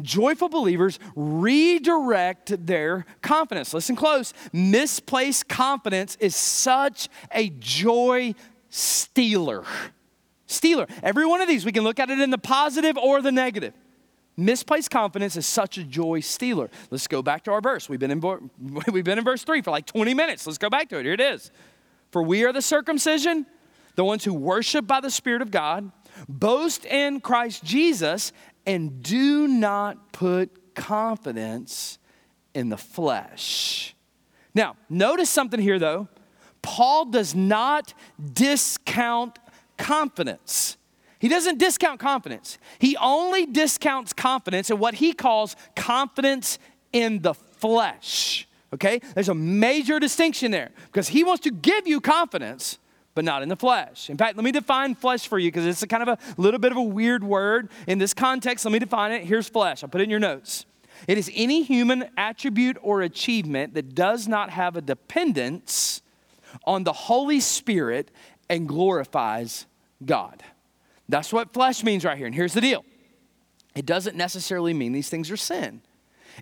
Joyful 0.02 0.48
believers 0.48 0.98
redirect 1.14 2.66
their 2.66 3.06
confidence. 3.22 3.72
Listen 3.72 3.96
close. 3.96 4.34
Misplaced 4.52 5.48
confidence 5.48 6.16
is 6.20 6.36
such 6.36 7.08
a 7.32 7.48
joy 7.50 8.34
stealer. 8.68 9.64
Stealer. 10.46 10.86
Every 11.02 11.26
one 11.26 11.40
of 11.40 11.48
these, 11.48 11.64
we 11.64 11.72
can 11.72 11.82
look 11.82 11.98
at 11.98 12.10
it 12.10 12.20
in 12.20 12.30
the 12.30 12.38
positive 12.38 12.98
or 12.98 13.22
the 13.22 13.32
negative. 13.32 13.72
Misplaced 14.36 14.90
confidence 14.90 15.36
is 15.36 15.46
such 15.46 15.78
a 15.78 15.84
joy 15.84 16.20
stealer. 16.20 16.68
Let's 16.90 17.06
go 17.06 17.22
back 17.22 17.44
to 17.44 17.52
our 17.52 17.60
verse. 17.62 17.88
We've 17.88 17.98
been 17.98 18.10
in, 18.10 18.20
we've 18.92 19.04
been 19.04 19.18
in 19.18 19.24
verse 19.24 19.44
3 19.44 19.62
for 19.62 19.70
like 19.70 19.86
20 19.86 20.12
minutes. 20.12 20.46
Let's 20.46 20.58
go 20.58 20.68
back 20.68 20.88
to 20.90 20.98
it. 20.98 21.04
Here 21.04 21.14
it 21.14 21.20
is. 21.20 21.50
For 22.10 22.22
we 22.22 22.44
are 22.44 22.52
the 22.52 22.62
circumcision, 22.62 23.46
the 23.94 24.04
ones 24.04 24.24
who 24.24 24.34
worship 24.34 24.86
by 24.86 25.00
the 25.00 25.10
Spirit 25.10 25.42
of 25.42 25.50
God, 25.50 25.90
boast 26.28 26.84
in 26.84 27.20
Christ 27.20 27.64
Jesus, 27.64 28.32
and 28.66 29.02
do 29.02 29.48
not 29.48 30.12
put 30.12 30.74
confidence 30.74 31.98
in 32.54 32.68
the 32.68 32.76
flesh. 32.76 33.94
Now, 34.54 34.76
notice 34.88 35.30
something 35.30 35.60
here 35.60 35.78
though. 35.78 36.08
Paul 36.62 37.06
does 37.06 37.34
not 37.34 37.94
discount 38.32 39.38
confidence. 39.78 40.76
He 41.26 41.30
doesn't 41.30 41.58
discount 41.58 41.98
confidence. 41.98 42.56
He 42.78 42.96
only 42.98 43.46
discounts 43.46 44.12
confidence 44.12 44.70
in 44.70 44.78
what 44.78 44.94
he 44.94 45.12
calls 45.12 45.56
confidence 45.74 46.60
in 46.92 47.20
the 47.20 47.34
flesh. 47.34 48.46
Okay? 48.72 49.00
There's 49.12 49.28
a 49.28 49.34
major 49.34 49.98
distinction 49.98 50.52
there 50.52 50.70
because 50.84 51.08
he 51.08 51.24
wants 51.24 51.42
to 51.42 51.50
give 51.50 51.88
you 51.88 52.00
confidence, 52.00 52.78
but 53.16 53.24
not 53.24 53.42
in 53.42 53.48
the 53.48 53.56
flesh. 53.56 54.08
In 54.08 54.16
fact, 54.16 54.36
let 54.36 54.44
me 54.44 54.52
define 54.52 54.94
flesh 54.94 55.26
for 55.26 55.36
you 55.36 55.50
because 55.50 55.66
it's 55.66 55.82
a 55.82 55.88
kind 55.88 56.08
of 56.08 56.10
a 56.10 56.18
little 56.40 56.60
bit 56.60 56.70
of 56.70 56.78
a 56.78 56.82
weird 56.82 57.24
word. 57.24 57.70
In 57.88 57.98
this 57.98 58.14
context, 58.14 58.64
let 58.64 58.70
me 58.70 58.78
define 58.78 59.10
it. 59.10 59.24
Here's 59.24 59.48
flesh. 59.48 59.82
I'll 59.82 59.88
put 59.88 60.02
it 60.02 60.04
in 60.04 60.10
your 60.10 60.20
notes. 60.20 60.64
It 61.08 61.18
is 61.18 61.28
any 61.34 61.64
human 61.64 62.08
attribute 62.16 62.76
or 62.82 63.02
achievement 63.02 63.74
that 63.74 63.96
does 63.96 64.28
not 64.28 64.50
have 64.50 64.76
a 64.76 64.80
dependence 64.80 66.02
on 66.62 66.84
the 66.84 66.92
Holy 66.92 67.40
Spirit 67.40 68.12
and 68.48 68.68
glorifies 68.68 69.66
God. 70.04 70.44
That's 71.08 71.32
what 71.32 71.52
flesh 71.52 71.84
means 71.84 72.04
right 72.04 72.16
here. 72.16 72.26
And 72.26 72.34
here's 72.34 72.54
the 72.54 72.60
deal 72.60 72.84
it 73.74 73.86
doesn't 73.86 74.16
necessarily 74.16 74.74
mean 74.74 74.92
these 74.92 75.08
things 75.08 75.30
are 75.30 75.36
sin. 75.36 75.82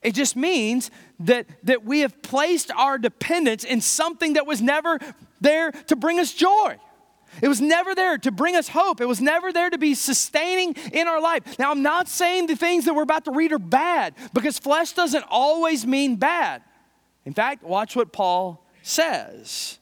It 0.03 0.15
just 0.15 0.35
means 0.35 0.91
that, 1.21 1.47
that 1.63 1.85
we 1.85 2.01
have 2.01 2.21
placed 2.23 2.71
our 2.73 2.99
dependence 2.99 3.65
in 3.65 3.81
something 3.81 4.33
that 4.33 4.47
was 4.47 4.61
never 4.61 4.99
there 5.41 5.71
to 5.71 5.97
bring 5.97 6.19
us 6.19 6.33
joy. 6.33 6.79
It 7.43 7.49
was 7.49 7.61
never 7.61 7.95
there 7.95 8.19
to 8.19 8.31
bring 8.31 8.57
us 8.57 8.69
hope. 8.69 9.01
It 9.01 9.07
was 9.07 9.21
never 9.21 9.53
there 9.53 9.71
to 9.71 9.79
be 9.79 9.95
sustaining 9.95 10.75
in 10.93 11.09
our 11.09 11.21
life. 11.21 11.59
Now, 11.59 11.71
I'm 11.71 11.83
not 11.83 12.09
saying 12.09 12.47
the 12.47 12.57
things 12.57 12.85
that 12.85 12.95
we're 12.95 13.03
about 13.03 13.25
to 13.25 13.33
read 13.33 13.53
are 13.53 13.59
bad 13.59 14.15
because 14.33 14.59
flesh 14.59 14.93
doesn't 14.93 15.25
always 15.29 15.87
mean 15.87 16.17
bad. 16.17 16.63
In 17.25 17.33
fact, 17.33 17.63
watch 17.63 17.97
what 17.97 18.13
Paul 18.13 18.65
says. 18.83 19.79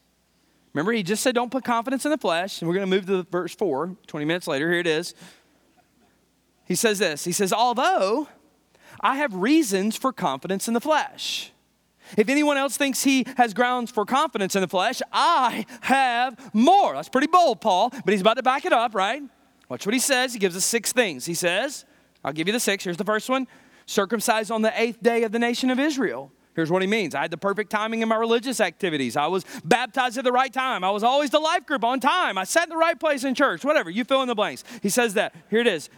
Remember, 0.75 0.93
he 0.93 1.03
just 1.03 1.23
said, 1.23 1.35
don't 1.35 1.51
put 1.51 1.65
confidence 1.65 2.05
in 2.05 2.11
the 2.11 2.19
flesh. 2.19 2.61
And 2.61 2.69
we're 2.69 2.75
going 2.75 2.89
to 2.89 2.97
move 2.97 3.07
to 3.07 3.31
verse 3.31 3.55
4, 3.55 3.97
20 4.07 4.27
minutes 4.27 4.47
later. 4.47 4.71
Here 4.71 4.81
it 4.81 4.87
is. 4.87 5.15
He 6.65 6.75
says 6.75 6.99
this 6.99 7.25
He 7.25 7.33
says, 7.33 7.53
although 7.53 8.29
I 9.01 9.17
have 9.17 9.35
reasons 9.35 9.97
for 9.97 10.13
confidence 10.13 10.69
in 10.69 10.75
the 10.75 10.81
flesh. 10.81 11.51
If 12.17 12.29
anyone 12.29 12.57
else 12.57 12.77
thinks 12.77 13.05
he 13.05 13.25
has 13.37 13.55
grounds 13.55 13.91
for 13.91 14.05
confidence 14.05 14.55
in 14.55 14.61
the 14.61 14.69
flesh, 14.69 15.01
I 15.13 15.65
have 15.83 16.55
more. 16.55 16.95
That's 16.95 17.09
pretty 17.09 17.29
bold, 17.29 17.61
Paul, 17.61 17.91
but 17.91 18.13
he's 18.13 18.21
about 18.21 18.35
to 18.35 18.43
back 18.43 18.65
it 18.65 18.73
up, 18.73 18.95
right? 18.95 19.23
Watch 19.69 19.87
what 19.87 19.95
he 19.95 20.01
says. 20.01 20.33
He 20.33 20.39
gives 20.39 20.57
us 20.57 20.65
six 20.65 20.93
things. 20.93 21.25
He 21.25 21.35
says, 21.35 21.87
I'll 22.23 22.33
give 22.33 22.49
you 22.49 22.53
the 22.53 22.61
six. 22.61 22.85
Here's 22.85 22.97
the 22.97 23.05
first 23.05 23.29
one 23.31 23.47
circumcised 23.87 24.51
on 24.51 24.63
the 24.63 24.81
eighth 24.81 25.03
day 25.03 25.23
of 25.23 25.33
the 25.33 25.39
nation 25.39 25.71
of 25.71 25.81
Israel 25.81 26.31
Here's 26.55 26.71
what 26.71 26.83
he 26.83 26.89
means 26.89 27.15
I 27.15 27.23
had 27.23 27.31
the 27.31 27.39
perfect 27.39 27.71
timing 27.71 28.03
in 28.03 28.09
my 28.09 28.17
religious 28.17 28.61
activities. 28.61 29.17
I 29.17 29.27
was 29.27 29.45
baptized 29.65 30.19
at 30.19 30.25
the 30.25 30.33
right 30.33 30.53
time. 30.53 30.85
I 30.85 30.91
was 30.91 31.03
always 31.03 31.31
the 31.31 31.41
life 31.41 31.67
group 31.67 31.85
on 31.85 32.01
time. 32.01 32.37
I 32.37 32.45
sat 32.45 32.65
in 32.65 32.71
the 32.71 32.77
right 32.77 32.99
place 32.99 33.25
in 33.25 33.35
church, 33.35 33.65
whatever. 33.65 33.91
You 33.91 34.05
fill 34.05 34.23
in 34.23 34.29
the 34.29 34.35
blanks. 34.35 34.65
He 34.83 34.89
says 34.91 35.15
that. 35.15 35.35
Here 35.51 35.61
it 35.61 35.67
is 35.67 35.89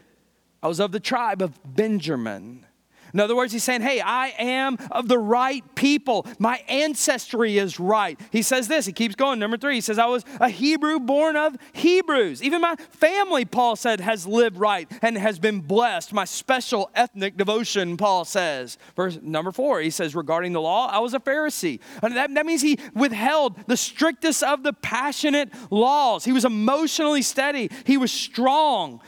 I 0.62 0.68
was 0.68 0.80
of 0.80 0.92
the 0.92 1.00
tribe 1.00 1.42
of 1.42 1.58
Benjamin. 1.64 2.66
In 3.14 3.20
other 3.20 3.36
words, 3.36 3.52
he's 3.52 3.64
saying, 3.64 3.82
Hey, 3.82 4.00
I 4.00 4.34
am 4.38 4.76
of 4.90 5.06
the 5.06 5.18
right 5.18 5.64
people. 5.76 6.26
My 6.38 6.60
ancestry 6.68 7.56
is 7.56 7.78
right. 7.78 8.20
He 8.32 8.42
says 8.42 8.66
this, 8.66 8.86
he 8.86 8.92
keeps 8.92 9.14
going. 9.14 9.38
Number 9.38 9.56
three, 9.56 9.76
he 9.76 9.80
says, 9.80 9.98
I 9.98 10.06
was 10.06 10.24
a 10.40 10.48
Hebrew 10.48 10.98
born 10.98 11.36
of 11.36 11.56
Hebrews. 11.72 12.42
Even 12.42 12.60
my 12.60 12.74
family, 12.90 13.44
Paul 13.44 13.76
said, 13.76 14.00
has 14.00 14.26
lived 14.26 14.56
right 14.56 14.90
and 15.00 15.16
has 15.16 15.38
been 15.38 15.60
blessed. 15.60 16.12
My 16.12 16.24
special 16.24 16.90
ethnic 16.94 17.36
devotion, 17.36 17.96
Paul 17.96 18.24
says. 18.24 18.78
Verse 18.96 19.18
number 19.22 19.52
four, 19.52 19.80
he 19.80 19.90
says, 19.90 20.16
Regarding 20.16 20.52
the 20.52 20.60
law, 20.60 20.88
I 20.88 20.98
was 20.98 21.14
a 21.14 21.20
Pharisee. 21.20 21.78
And 22.02 22.16
that, 22.16 22.34
that 22.34 22.44
means 22.44 22.62
he 22.62 22.78
withheld 22.94 23.56
the 23.68 23.76
strictest 23.76 24.42
of 24.42 24.64
the 24.64 24.72
passionate 24.72 25.50
laws. 25.70 26.24
He 26.24 26.32
was 26.32 26.44
emotionally 26.44 27.22
steady, 27.22 27.70
he 27.84 27.96
was 27.96 28.10
strong. 28.10 29.00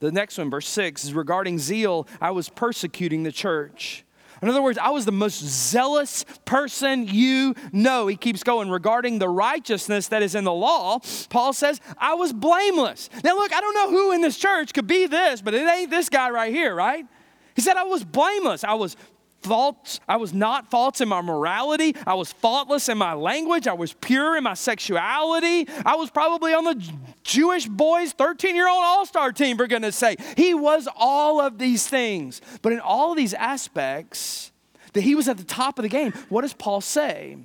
The 0.00 0.10
next 0.10 0.38
one, 0.38 0.50
verse 0.50 0.66
6, 0.68 1.04
is 1.04 1.14
regarding 1.14 1.58
zeal. 1.58 2.08
I 2.20 2.30
was 2.30 2.48
persecuting 2.48 3.22
the 3.22 3.32
church. 3.32 4.04
In 4.42 4.48
other 4.48 4.62
words, 4.62 4.78
I 4.78 4.88
was 4.88 5.04
the 5.04 5.12
most 5.12 5.40
zealous 5.40 6.24
person 6.46 7.06
you 7.06 7.54
know. 7.72 8.06
He 8.06 8.16
keeps 8.16 8.42
going. 8.42 8.70
Regarding 8.70 9.18
the 9.18 9.28
righteousness 9.28 10.08
that 10.08 10.22
is 10.22 10.34
in 10.34 10.44
the 10.44 10.52
law, 10.52 11.00
Paul 11.28 11.52
says, 11.52 11.80
I 11.98 12.14
was 12.14 12.32
blameless. 12.32 13.10
Now, 13.22 13.34
look, 13.34 13.52
I 13.52 13.60
don't 13.60 13.74
know 13.74 13.90
who 13.90 14.12
in 14.12 14.22
this 14.22 14.38
church 14.38 14.72
could 14.72 14.86
be 14.86 15.06
this, 15.06 15.42
but 15.42 15.52
it 15.52 15.68
ain't 15.68 15.90
this 15.90 16.08
guy 16.08 16.30
right 16.30 16.52
here, 16.52 16.74
right? 16.74 17.06
He 17.54 17.60
said, 17.60 17.76
I 17.76 17.82
was 17.82 18.02
blameless. 18.02 18.64
I 18.64 18.74
was 18.74 18.96
faults. 19.42 20.00
I 20.08 20.16
was 20.16 20.32
not 20.32 20.70
false 20.70 21.00
in 21.00 21.08
my 21.08 21.20
morality. 21.20 21.94
I 22.06 22.14
was 22.14 22.32
faultless 22.32 22.88
in 22.88 22.98
my 22.98 23.14
language. 23.14 23.66
I 23.66 23.72
was 23.72 23.92
pure 23.94 24.36
in 24.36 24.44
my 24.44 24.54
sexuality. 24.54 25.66
I 25.84 25.96
was 25.96 26.10
probably 26.10 26.54
on 26.54 26.64
the 26.64 26.92
Jewish 27.22 27.66
boys' 27.66 28.12
13 28.12 28.54
year 28.54 28.68
old 28.68 28.82
all 28.82 29.06
star 29.06 29.32
team, 29.32 29.56
for 29.56 29.66
goodness 29.66 29.96
sake. 29.96 30.20
He 30.36 30.54
was 30.54 30.88
all 30.96 31.40
of 31.40 31.58
these 31.58 31.86
things. 31.86 32.40
But 32.62 32.72
in 32.72 32.80
all 32.80 33.12
of 33.12 33.16
these 33.16 33.34
aspects, 33.34 34.52
that 34.92 35.02
he 35.02 35.14
was 35.14 35.28
at 35.28 35.36
the 35.36 35.44
top 35.44 35.78
of 35.78 35.82
the 35.82 35.88
game, 35.88 36.12
what 36.28 36.42
does 36.42 36.52
Paul 36.52 36.80
say? 36.80 37.38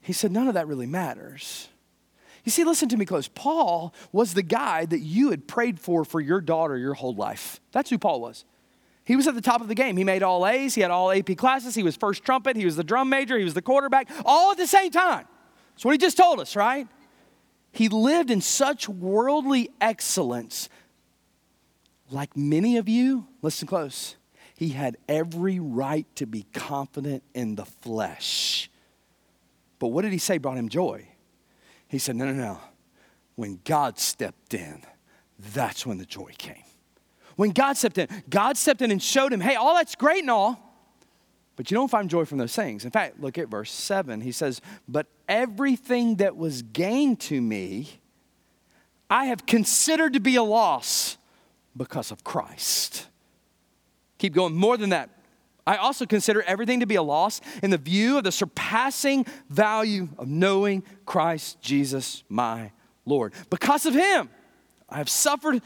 He 0.00 0.12
said, 0.12 0.32
none 0.32 0.48
of 0.48 0.54
that 0.54 0.66
really 0.66 0.86
matters. 0.86 1.68
You 2.44 2.50
see, 2.50 2.64
listen 2.64 2.88
to 2.90 2.96
me 2.96 3.04
close. 3.04 3.28
Paul 3.28 3.92
was 4.10 4.32
the 4.32 4.42
guy 4.42 4.86
that 4.86 5.00
you 5.00 5.30
had 5.30 5.46
prayed 5.46 5.78
for 5.78 6.04
for 6.04 6.20
your 6.20 6.40
daughter 6.40 6.78
your 6.78 6.94
whole 6.94 7.14
life. 7.14 7.60
That's 7.72 7.90
who 7.90 7.98
Paul 7.98 8.20
was. 8.20 8.44
He 9.08 9.16
was 9.16 9.26
at 9.26 9.34
the 9.34 9.40
top 9.40 9.62
of 9.62 9.68
the 9.68 9.74
game. 9.74 9.96
He 9.96 10.04
made 10.04 10.22
all 10.22 10.46
A's, 10.46 10.74
he 10.74 10.82
had 10.82 10.90
all 10.90 11.10
AP 11.10 11.34
classes, 11.38 11.74
he 11.74 11.82
was 11.82 11.96
first 11.96 12.22
trumpet, 12.24 12.56
he 12.56 12.66
was 12.66 12.76
the 12.76 12.84
drum 12.84 13.08
major, 13.08 13.38
he 13.38 13.44
was 13.44 13.54
the 13.54 13.62
quarterback, 13.62 14.10
all 14.26 14.50
at 14.50 14.58
the 14.58 14.66
same 14.66 14.90
time. 14.90 15.24
That's 15.70 15.86
what 15.86 15.92
he 15.92 15.98
just 15.98 16.18
told 16.18 16.40
us, 16.40 16.54
right? 16.54 16.86
He 17.72 17.88
lived 17.88 18.30
in 18.30 18.42
such 18.42 18.86
worldly 18.86 19.70
excellence. 19.80 20.68
Like 22.10 22.36
many 22.36 22.76
of 22.76 22.86
you, 22.86 23.26
listen 23.40 23.66
close, 23.66 24.16
he 24.54 24.70
had 24.70 24.98
every 25.08 25.58
right 25.58 26.06
to 26.16 26.26
be 26.26 26.44
confident 26.52 27.22
in 27.32 27.54
the 27.54 27.64
flesh. 27.64 28.70
But 29.78 29.88
what 29.88 30.02
did 30.02 30.12
he 30.12 30.18
say 30.18 30.36
brought 30.36 30.58
him 30.58 30.68
joy? 30.68 31.08
He 31.88 31.98
said, 31.98 32.14
No, 32.14 32.26
no, 32.26 32.32
no. 32.32 32.60
When 33.36 33.60
God 33.64 33.98
stepped 33.98 34.52
in, 34.52 34.82
that's 35.38 35.86
when 35.86 35.96
the 35.96 36.04
joy 36.04 36.32
came. 36.36 36.67
When 37.38 37.52
God 37.52 37.76
stepped 37.76 37.98
in, 37.98 38.08
God 38.28 38.56
stepped 38.56 38.82
in 38.82 38.90
and 38.90 39.00
showed 39.00 39.32
him, 39.32 39.40
hey, 39.40 39.54
all 39.54 39.76
that's 39.76 39.94
great 39.94 40.22
and 40.22 40.30
all, 40.30 40.58
but 41.54 41.70
you 41.70 41.76
don't 41.76 41.88
find 41.88 42.10
joy 42.10 42.24
from 42.24 42.38
those 42.38 42.52
things. 42.52 42.84
In 42.84 42.90
fact, 42.90 43.20
look 43.20 43.38
at 43.38 43.46
verse 43.46 43.70
7. 43.70 44.20
He 44.22 44.32
says, 44.32 44.60
But 44.88 45.06
everything 45.28 46.16
that 46.16 46.36
was 46.36 46.62
gained 46.62 47.20
to 47.20 47.40
me, 47.40 48.00
I 49.08 49.26
have 49.26 49.46
considered 49.46 50.14
to 50.14 50.20
be 50.20 50.34
a 50.34 50.42
loss 50.42 51.16
because 51.76 52.10
of 52.10 52.24
Christ. 52.24 53.06
Keep 54.18 54.34
going, 54.34 54.56
more 54.56 54.76
than 54.76 54.90
that. 54.90 55.08
I 55.64 55.76
also 55.76 56.06
consider 56.06 56.42
everything 56.42 56.80
to 56.80 56.86
be 56.86 56.96
a 56.96 57.02
loss 57.02 57.40
in 57.62 57.70
the 57.70 57.78
view 57.78 58.18
of 58.18 58.24
the 58.24 58.32
surpassing 58.32 59.26
value 59.48 60.08
of 60.18 60.26
knowing 60.26 60.82
Christ 61.06 61.60
Jesus, 61.60 62.24
my 62.28 62.72
Lord. 63.06 63.32
Because 63.48 63.86
of 63.86 63.94
him, 63.94 64.28
I 64.88 64.98
have 64.98 65.08
suffered 65.08 65.62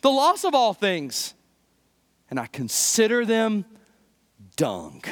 the 0.00 0.10
loss 0.10 0.44
of 0.44 0.54
all 0.54 0.74
things, 0.74 1.34
and 2.30 2.38
I 2.38 2.46
consider 2.46 3.24
them 3.24 3.64
dung. 4.56 5.02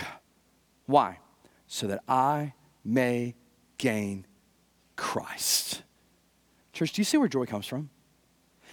Why? 0.86 1.18
So 1.66 1.86
that 1.88 2.02
I 2.08 2.54
may 2.84 3.34
gain 3.76 4.26
Christ. 4.96 5.82
Church, 6.72 6.92
do 6.92 7.00
you 7.00 7.04
see 7.04 7.16
where 7.16 7.28
joy 7.28 7.44
comes 7.44 7.66
from? 7.66 7.90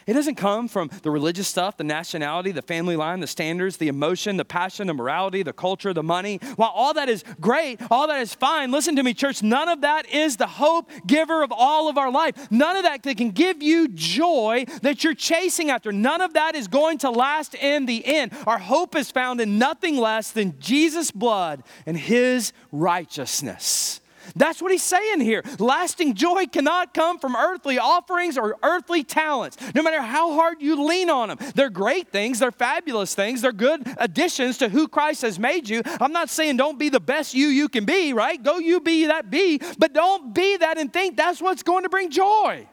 It 0.07 0.13
doesn't 0.13 0.35
come 0.35 0.67
from 0.67 0.91
the 1.01 1.09
religious 1.09 1.47
stuff, 1.47 1.77
the 1.77 1.83
nationality, 1.83 2.51
the 2.51 2.61
family 2.61 2.95
line, 2.95 3.21
the 3.21 3.27
standards, 3.27 3.77
the 3.77 3.87
emotion, 3.87 4.37
the 4.37 4.45
passion, 4.45 4.85
the 4.85 4.93
morality, 4.93 5.41
the 5.41 5.53
culture, 5.53 5.93
the 5.93 6.03
money. 6.03 6.37
While 6.57 6.71
all 6.75 6.93
that 6.93 7.09
is 7.09 7.23
great, 7.41 7.81
all 7.89 8.07
that 8.07 8.21
is 8.21 8.35
fine, 8.35 8.71
listen 8.71 8.95
to 8.97 9.03
me, 9.03 9.15
church, 9.15 9.41
none 9.41 9.67
of 9.67 9.81
that 9.81 10.07
is 10.07 10.37
the 10.37 10.45
hope 10.45 10.91
giver 11.07 11.41
of 11.41 11.51
all 11.51 11.89
of 11.89 11.97
our 11.97 12.11
life. 12.11 12.51
None 12.51 12.75
of 12.75 12.83
that 12.83 13.01
that 13.01 13.17
can 13.17 13.31
give 13.31 13.63
you 13.63 13.87
joy 13.87 14.65
that 14.83 15.03
you're 15.03 15.15
chasing 15.15 15.71
after. 15.71 15.91
None 15.91 16.21
of 16.21 16.33
that 16.33 16.53
is 16.53 16.67
going 16.67 16.99
to 16.99 17.09
last 17.09 17.55
in 17.55 17.87
the 17.87 18.05
end. 18.05 18.31
Our 18.45 18.59
hope 18.59 18.95
is 18.95 19.09
found 19.09 19.41
in 19.41 19.57
nothing 19.57 19.97
less 19.97 20.31
than 20.31 20.59
Jesus' 20.59 21.09
blood 21.09 21.63
and 21.87 21.97
his 21.97 22.53
righteousness. 22.71 24.01
That's 24.35 24.61
what 24.61 24.71
he's 24.71 24.83
saying 24.83 25.21
here. 25.21 25.43
Lasting 25.59 26.13
joy 26.13 26.45
cannot 26.47 26.93
come 26.93 27.19
from 27.19 27.35
earthly 27.35 27.79
offerings 27.79 28.37
or 28.37 28.57
earthly 28.61 29.03
talents, 29.03 29.57
no 29.73 29.81
matter 29.81 30.01
how 30.01 30.33
hard 30.33 30.61
you 30.61 30.83
lean 30.83 31.09
on 31.09 31.29
them. 31.29 31.37
They're 31.55 31.69
great 31.69 32.09
things, 32.09 32.39
they're 32.39 32.51
fabulous 32.51 33.15
things, 33.15 33.41
they're 33.41 33.53
good 33.53 33.87
additions 33.97 34.57
to 34.57 34.69
who 34.69 34.87
Christ 34.87 35.21
has 35.21 35.39
made 35.39 35.69
you. 35.69 35.81
I'm 35.85 36.11
not 36.11 36.29
saying 36.29 36.57
don't 36.57 36.77
be 36.77 36.89
the 36.89 36.99
best 36.99 37.33
you 37.33 37.47
you 37.47 37.69
can 37.69 37.85
be, 37.85 38.11
right? 38.11 38.41
Go 38.41 38.57
you 38.57 38.81
be 38.81 39.05
that 39.05 39.29
be, 39.29 39.61
but 39.77 39.93
don't 39.93 40.33
be 40.33 40.57
that 40.57 40.77
and 40.77 40.91
think 40.91 41.15
that's 41.15 41.41
what's 41.41 41.63
going 41.63 41.83
to 41.83 41.89
bring 41.89 42.09
joy. 42.09 42.67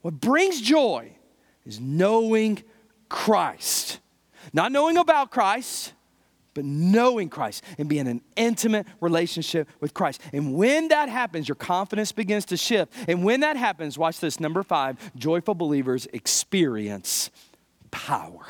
What 0.00 0.14
brings 0.14 0.60
joy 0.60 1.12
is 1.66 1.80
knowing 1.80 2.62
Christ. 3.08 4.00
Not 4.52 4.72
knowing 4.72 4.96
about 4.96 5.30
Christ, 5.30 5.92
but 6.56 6.64
knowing 6.64 7.28
Christ 7.28 7.62
and 7.78 7.88
being 7.88 8.00
in 8.00 8.06
an 8.08 8.22
intimate 8.34 8.86
relationship 9.00 9.68
with 9.78 9.94
Christ. 9.94 10.20
And 10.32 10.54
when 10.54 10.88
that 10.88 11.08
happens, 11.08 11.46
your 11.46 11.54
confidence 11.54 12.10
begins 12.10 12.46
to 12.46 12.56
shift. 12.56 12.92
And 13.06 13.22
when 13.22 13.40
that 13.40 13.56
happens, 13.56 13.96
watch 13.96 14.18
this 14.18 14.40
number 14.40 14.64
five 14.64 14.96
joyful 15.14 15.54
believers 15.54 16.08
experience 16.12 17.30
power. 17.92 18.44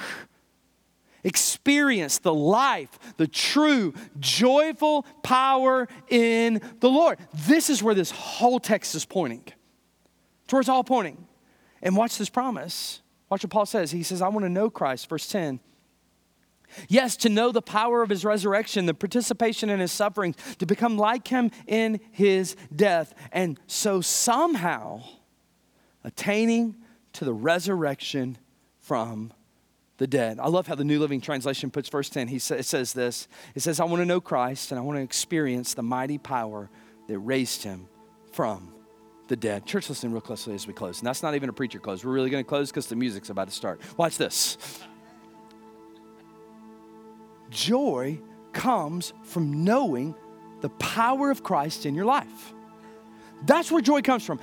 Experience 1.24 2.18
the 2.18 2.32
life, 2.32 2.98
the 3.16 3.26
true, 3.26 3.92
joyful 4.20 5.04
power 5.24 5.88
in 6.08 6.62
the 6.78 6.88
Lord. 6.88 7.18
This 7.34 7.68
is 7.68 7.82
where 7.82 7.96
this 7.96 8.12
whole 8.12 8.60
text 8.60 8.94
is 8.94 9.04
pointing. 9.04 9.42
It's 10.50 10.68
all 10.68 10.84
pointing. 10.84 11.26
And 11.82 11.96
watch 11.96 12.16
this 12.16 12.30
promise. 12.30 13.02
Watch 13.28 13.42
what 13.42 13.50
Paul 13.50 13.66
says. 13.66 13.90
He 13.90 14.04
says, 14.04 14.22
I 14.22 14.28
want 14.28 14.44
to 14.44 14.48
know 14.48 14.70
Christ, 14.70 15.08
verse 15.08 15.26
10 15.28 15.58
Yes, 16.88 17.16
to 17.18 17.28
know 17.28 17.52
the 17.52 17.62
power 17.62 18.02
of 18.02 18.10
his 18.10 18.24
resurrection, 18.24 18.86
the 18.86 18.94
participation 18.94 19.70
in 19.70 19.80
his 19.80 19.92
sufferings, 19.92 20.36
to 20.58 20.66
become 20.66 20.98
like 20.98 21.28
him 21.28 21.50
in 21.66 22.00
his 22.10 22.56
death, 22.74 23.14
and 23.32 23.58
so 23.66 24.00
somehow 24.00 25.02
attaining 26.04 26.76
to 27.14 27.24
the 27.24 27.34
resurrection 27.34 28.38
from 28.78 29.32
the 29.98 30.06
dead. 30.06 30.38
I 30.38 30.48
love 30.48 30.66
how 30.66 30.74
the 30.74 30.84
New 30.84 31.00
Living 31.00 31.20
Translation 31.20 31.70
puts 31.70 31.88
verse 31.88 32.08
10. 32.08 32.28
He 32.28 32.38
sa- 32.38 32.56
it 32.56 32.66
says 32.66 32.92
this 32.92 33.28
It 33.54 33.60
says, 33.60 33.80
I 33.80 33.84
want 33.84 34.00
to 34.00 34.06
know 34.06 34.20
Christ 34.20 34.70
and 34.70 34.78
I 34.78 34.82
want 34.82 34.98
to 34.98 35.02
experience 35.02 35.74
the 35.74 35.82
mighty 35.82 36.18
power 36.18 36.70
that 37.08 37.18
raised 37.18 37.62
him 37.62 37.88
from 38.32 38.72
the 39.28 39.36
dead. 39.36 39.66
Church, 39.66 39.88
listen 39.88 40.12
real 40.12 40.20
closely 40.20 40.54
as 40.54 40.66
we 40.66 40.72
close. 40.72 40.98
And 40.98 41.06
that's 41.06 41.22
not 41.22 41.34
even 41.34 41.48
a 41.48 41.52
preacher 41.52 41.78
close. 41.78 42.04
We're 42.04 42.12
really 42.12 42.30
going 42.30 42.44
to 42.44 42.48
close 42.48 42.70
because 42.70 42.86
the 42.86 42.96
music's 42.96 43.30
about 43.30 43.48
to 43.48 43.54
start. 43.54 43.80
Watch 43.96 44.18
this. 44.18 44.58
Joy 47.50 48.20
comes 48.52 49.12
from 49.22 49.64
knowing 49.64 50.14
the 50.60 50.70
power 50.70 51.30
of 51.30 51.42
Christ 51.42 51.86
in 51.86 51.94
your 51.94 52.04
life. 52.04 52.54
That's 53.44 53.70
where 53.70 53.82
joy 53.82 54.02
comes 54.02 54.24
from. 54.24 54.40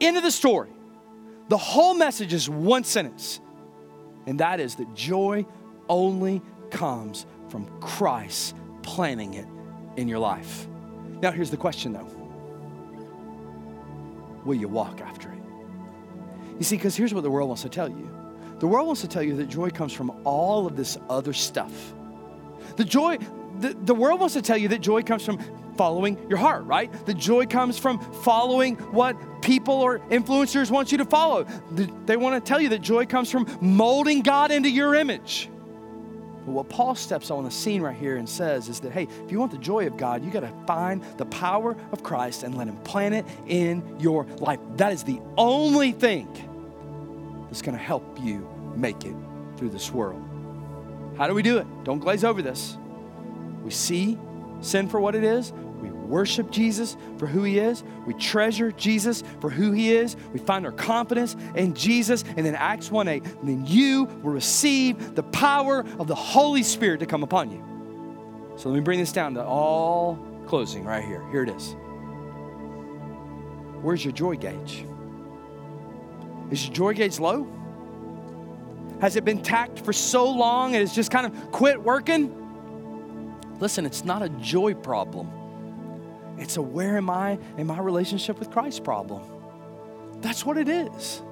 End 0.00 0.16
of 0.16 0.22
the 0.22 0.30
story. 0.30 0.68
The 1.48 1.56
whole 1.56 1.94
message 1.94 2.34
is 2.34 2.48
one 2.48 2.84
sentence, 2.84 3.40
and 4.26 4.40
that 4.40 4.60
is 4.60 4.74
that 4.76 4.94
joy 4.94 5.46
only 5.88 6.42
comes 6.70 7.24
from 7.48 7.66
Christ 7.80 8.54
planning 8.82 9.34
it 9.34 9.46
in 9.96 10.08
your 10.08 10.18
life. 10.18 10.68
Now, 11.22 11.32
here's 11.32 11.50
the 11.50 11.56
question 11.56 11.92
though 11.94 12.06
Will 14.44 14.54
you 14.54 14.68
walk 14.68 15.00
after 15.00 15.32
it? 15.32 15.38
You 16.58 16.64
see, 16.64 16.76
because 16.76 16.94
here's 16.96 17.14
what 17.14 17.22
the 17.22 17.30
world 17.30 17.48
wants 17.48 17.62
to 17.62 17.68
tell 17.68 17.88
you 17.88 18.10
the 18.58 18.66
world 18.66 18.86
wants 18.86 19.00
to 19.02 19.08
tell 19.08 19.22
you 19.22 19.36
that 19.36 19.48
joy 19.48 19.70
comes 19.70 19.92
from 19.92 20.10
all 20.24 20.66
of 20.66 20.76
this 20.76 20.98
other 21.08 21.32
stuff 21.32 21.94
the 22.78 22.84
joy, 22.84 23.18
the, 23.58 23.76
the 23.82 23.94
world 23.94 24.20
wants 24.20 24.34
to 24.34 24.42
tell 24.42 24.56
you 24.56 24.68
that 24.68 24.80
joy 24.80 25.02
comes 25.02 25.24
from 25.24 25.38
following 25.76 26.16
your 26.28 26.38
heart, 26.38 26.64
right? 26.64 26.90
The 27.06 27.14
joy 27.14 27.46
comes 27.46 27.76
from 27.76 27.98
following 28.22 28.76
what 28.92 29.42
people 29.42 29.74
or 29.74 29.98
influencers 30.10 30.70
want 30.70 30.92
you 30.92 30.98
to 30.98 31.04
follow. 31.04 31.44
They 31.72 32.16
want 32.16 32.42
to 32.42 32.48
tell 32.48 32.60
you 32.60 32.68
that 32.70 32.80
joy 32.80 33.04
comes 33.04 33.32
from 33.32 33.48
molding 33.60 34.22
God 34.22 34.52
into 34.52 34.70
your 34.70 34.94
image. 34.94 35.50
But 36.46 36.52
what 36.52 36.68
Paul 36.68 36.94
steps 36.94 37.32
on 37.32 37.42
the 37.42 37.50
scene 37.50 37.82
right 37.82 37.96
here 37.96 38.16
and 38.16 38.28
says 38.28 38.68
is 38.68 38.78
that, 38.80 38.92
hey, 38.92 39.08
if 39.24 39.32
you 39.32 39.40
want 39.40 39.50
the 39.50 39.58
joy 39.58 39.88
of 39.88 39.96
God, 39.96 40.24
you 40.24 40.30
got 40.30 40.40
to 40.40 40.52
find 40.68 41.02
the 41.16 41.26
power 41.26 41.76
of 41.90 42.04
Christ 42.04 42.44
and 42.44 42.56
let 42.56 42.68
Him 42.68 42.76
plant 42.78 43.14
it 43.14 43.26
in 43.48 43.82
your 43.98 44.24
life. 44.38 44.60
That 44.76 44.92
is 44.92 45.02
the 45.02 45.20
only 45.36 45.90
thing 45.90 46.28
that's 47.48 47.60
going 47.60 47.76
to 47.76 47.82
help 47.82 48.18
you 48.22 48.48
make 48.76 49.04
it 49.04 49.16
through 49.56 49.70
this 49.70 49.90
world. 49.90 50.24
How 51.18 51.26
do 51.26 51.34
we 51.34 51.42
do 51.42 51.58
it? 51.58 51.66
Don't 51.84 51.98
glaze 51.98 52.24
over 52.24 52.40
this. 52.40 52.78
We 53.64 53.70
see 53.70 54.16
sin 54.60 54.88
for 54.88 55.00
what 55.00 55.14
it 55.14 55.24
is, 55.24 55.52
We 55.52 55.90
worship 55.90 56.50
Jesus 56.50 56.96
for 57.18 57.26
who 57.26 57.42
he 57.42 57.58
is. 57.58 57.84
We 58.06 58.14
treasure 58.14 58.72
Jesus 58.72 59.22
for 59.40 59.50
who 59.50 59.72
he 59.72 59.92
is. 59.92 60.16
We 60.32 60.38
find 60.38 60.64
our 60.64 60.72
confidence 60.72 61.36
in 61.54 61.74
Jesus. 61.74 62.24
And 62.36 62.46
then 62.46 62.54
Acts 62.54 62.90
1 62.90 63.08
8, 63.08 63.24
then 63.42 63.66
you 63.66 64.04
will 64.22 64.32
receive 64.32 65.14
the 65.14 65.22
power 65.24 65.84
of 65.98 66.06
the 66.06 66.14
Holy 66.14 66.62
Spirit 66.62 67.00
to 67.00 67.06
come 67.06 67.22
upon 67.22 67.50
you. 67.50 67.64
So 68.56 68.68
let 68.68 68.76
me 68.76 68.80
bring 68.80 68.98
this 68.98 69.12
down 69.12 69.34
to 69.34 69.44
all 69.44 70.18
closing 70.46 70.84
right 70.84 71.04
here. 71.04 71.22
Here 71.30 71.42
it 71.42 71.50
is. 71.50 71.76
Where's 73.82 74.04
your 74.04 74.12
joy 74.12 74.36
gauge? 74.36 74.84
Is 76.50 76.64
your 76.64 76.74
joy 76.74 76.94
gauge 76.94 77.20
low? 77.20 77.46
Has 79.00 79.16
it 79.16 79.24
been 79.24 79.42
tacked 79.42 79.80
for 79.80 79.92
so 79.92 80.28
long 80.30 80.74
and 80.74 80.82
it's 80.82 80.94
just 80.94 81.10
kind 81.10 81.26
of 81.26 81.52
quit 81.52 81.80
working? 81.82 82.34
Listen, 83.60 83.86
it's 83.86 84.04
not 84.04 84.22
a 84.22 84.28
joy 84.28 84.74
problem. 84.74 85.30
It's 86.38 86.56
a 86.56 86.62
where 86.62 86.96
am 86.96 87.10
I 87.10 87.38
in 87.56 87.66
my 87.66 87.78
relationship 87.78 88.38
with 88.38 88.50
Christ 88.50 88.84
problem. 88.84 89.22
That's 90.20 90.44
what 90.44 90.56
it 90.56 90.68
is. 90.68 91.22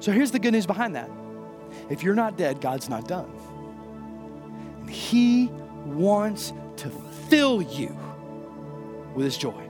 So 0.00 0.12
here's 0.12 0.30
the 0.30 0.38
good 0.38 0.52
news 0.52 0.66
behind 0.66 0.96
that. 0.96 1.10
If 1.90 2.02
you're 2.02 2.14
not 2.14 2.36
dead, 2.36 2.60
God's 2.60 2.88
not 2.88 3.08
done. 3.08 3.30
And 4.80 4.90
He 4.90 5.46
wants 5.84 6.52
to 6.76 6.90
fill 7.28 7.62
you 7.62 7.96
with 9.14 9.24
His 9.24 9.36
joy. 9.36 9.68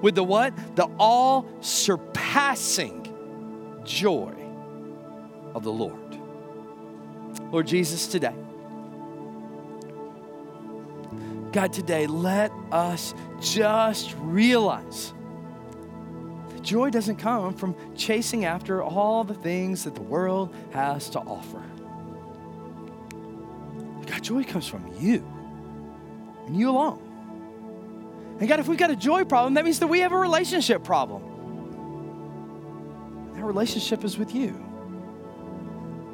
With 0.00 0.14
the 0.14 0.24
what? 0.24 0.54
The 0.76 0.88
all 0.98 1.48
surpassing 1.60 3.12
joy 3.84 4.34
of 5.54 5.64
the 5.64 5.72
Lord. 5.72 6.07
Lord 7.50 7.66
Jesus, 7.66 8.06
today, 8.06 8.34
God, 11.52 11.72
today, 11.72 12.06
let 12.06 12.52
us 12.70 13.14
just 13.40 14.14
realize 14.18 15.14
that 16.50 16.62
joy 16.62 16.90
doesn't 16.90 17.16
come 17.16 17.54
from 17.54 17.74
chasing 17.96 18.44
after 18.44 18.82
all 18.82 19.24
the 19.24 19.34
things 19.34 19.84
that 19.84 19.94
the 19.94 20.02
world 20.02 20.54
has 20.72 21.08
to 21.10 21.20
offer. 21.20 21.62
God, 24.06 24.22
joy 24.22 24.44
comes 24.44 24.68
from 24.68 24.84
you 24.98 25.24
and 26.46 26.56
you 26.56 26.68
alone. 26.70 27.02
And 28.40 28.48
God, 28.48 28.60
if 28.60 28.68
we've 28.68 28.78
got 28.78 28.90
a 28.90 28.96
joy 28.96 29.24
problem, 29.24 29.54
that 29.54 29.64
means 29.64 29.80
that 29.80 29.86
we 29.86 30.00
have 30.00 30.12
a 30.12 30.18
relationship 30.18 30.84
problem. 30.84 31.22
That 33.34 33.42
relationship 33.42 34.04
is 34.04 34.18
with 34.18 34.34
you. 34.34 34.67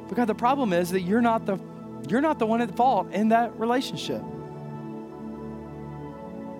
But 0.07 0.15
God, 0.17 0.27
the 0.27 0.35
problem 0.35 0.73
is 0.73 0.91
that 0.91 1.01
you're 1.01 1.21
not 1.21 1.45
the 1.45 1.59
you're 2.07 2.21
not 2.21 2.37
the 2.37 2.45
one 2.45 2.61
at 2.61 2.75
fault 2.75 3.11
in 3.11 3.29
that 3.29 3.57
relationship. 3.59 4.21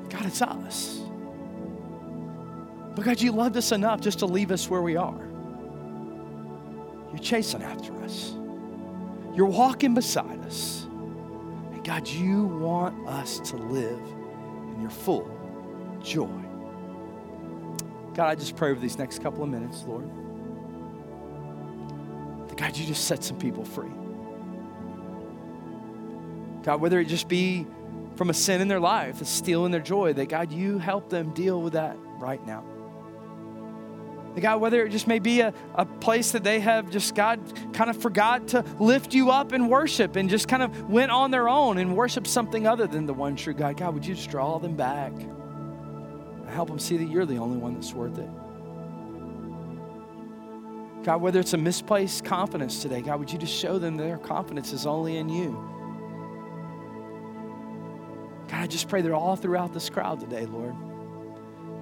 God, 0.09 0.25
it's 0.25 0.41
us. 0.41 1.01
But 2.95 3.05
God, 3.05 3.21
you 3.21 3.31
loved 3.31 3.57
us 3.57 3.71
enough 3.71 4.01
just 4.01 4.19
to 4.19 4.25
leave 4.25 4.51
us 4.51 4.69
where 4.69 4.81
we 4.81 4.95
are. 4.95 5.27
You're 7.11 7.21
chasing 7.21 7.61
after 7.61 7.93
us. 8.03 8.33
You're 9.35 9.47
walking 9.47 9.93
beside 9.93 10.39
us. 10.45 10.85
And 11.73 11.83
God, 11.83 12.07
you 12.07 12.45
want 12.45 13.07
us 13.07 13.39
to 13.51 13.57
live 13.57 13.99
in 14.73 14.81
your 14.81 14.89
full 14.89 15.29
joy. 16.01 16.41
God, 18.13 18.29
I 18.29 18.35
just 18.35 18.55
pray 18.55 18.71
over 18.71 18.79
these 18.79 18.97
next 18.97 19.21
couple 19.21 19.43
of 19.43 19.49
minutes, 19.49 19.83
Lord. 19.85 20.09
God, 22.57 22.77
you 22.77 22.85
just 22.85 23.05
set 23.05 23.23
some 23.23 23.37
people 23.37 23.65
free. 23.65 23.91
God, 26.63 26.81
whether 26.81 26.99
it 26.99 27.05
just 27.05 27.27
be 27.27 27.67
from 28.15 28.29
a 28.29 28.33
sin 28.33 28.61
in 28.61 28.67
their 28.67 28.79
life 28.79 29.19
that's 29.19 29.29
stealing 29.29 29.71
their 29.71 29.81
joy, 29.81 30.13
that 30.13 30.29
God, 30.29 30.51
you 30.51 30.79
help 30.79 31.09
them 31.09 31.33
deal 31.33 31.61
with 31.61 31.73
that 31.73 31.97
right 32.17 32.45
now. 32.45 32.63
That 34.33 34.41
God, 34.41 34.61
whether 34.61 34.85
it 34.85 34.89
just 34.89 35.07
may 35.07 35.19
be 35.19 35.41
a, 35.41 35.53
a 35.75 35.85
place 35.85 36.31
that 36.31 36.43
they 36.43 36.59
have 36.59 36.89
just, 36.89 37.13
God, 37.13 37.39
kind 37.73 37.89
of 37.89 37.97
forgot 38.01 38.49
to 38.49 38.65
lift 38.79 39.13
you 39.13 39.31
up 39.31 39.53
in 39.53 39.67
worship 39.67 40.15
and 40.15 40.29
just 40.29 40.47
kind 40.47 40.63
of 40.63 40.89
went 40.89 41.11
on 41.11 41.31
their 41.31 41.47
own 41.47 41.77
and 41.77 41.95
worshiped 41.95 42.27
something 42.27 42.65
other 42.65 42.87
than 42.87 43.05
the 43.05 43.13
one 43.13 43.35
true 43.35 43.53
God. 43.53 43.77
God, 43.77 43.93
would 43.93 44.05
you 44.05 44.15
just 44.15 44.29
draw 44.29 44.57
them 44.57 44.75
back 44.75 45.13
help 46.55 46.69
them 46.69 46.79
see 46.79 46.97
that 46.97 47.05
you're 47.05 47.25
the 47.25 47.37
only 47.37 47.57
one 47.57 47.73
that's 47.73 47.93
worth 47.93 48.17
it? 48.17 48.29
God, 51.05 51.21
whether 51.21 51.39
it's 51.39 51.53
a 51.53 51.57
misplaced 51.57 52.25
confidence 52.25 52.81
today, 52.81 52.99
God, 52.99 53.19
would 53.19 53.31
you 53.31 53.37
just 53.37 53.53
show 53.53 53.77
them 53.77 53.95
their 53.95 54.17
confidence 54.17 54.73
is 54.73 54.87
only 54.87 55.17
in 55.17 55.29
you? 55.29 55.51
God, 58.47 58.63
I 58.63 58.65
just 58.65 58.89
pray 58.89 59.03
that 59.03 59.11
all 59.11 59.35
throughout 59.35 59.71
this 59.71 59.87
crowd 59.87 60.19
today, 60.19 60.47
Lord, 60.47 60.75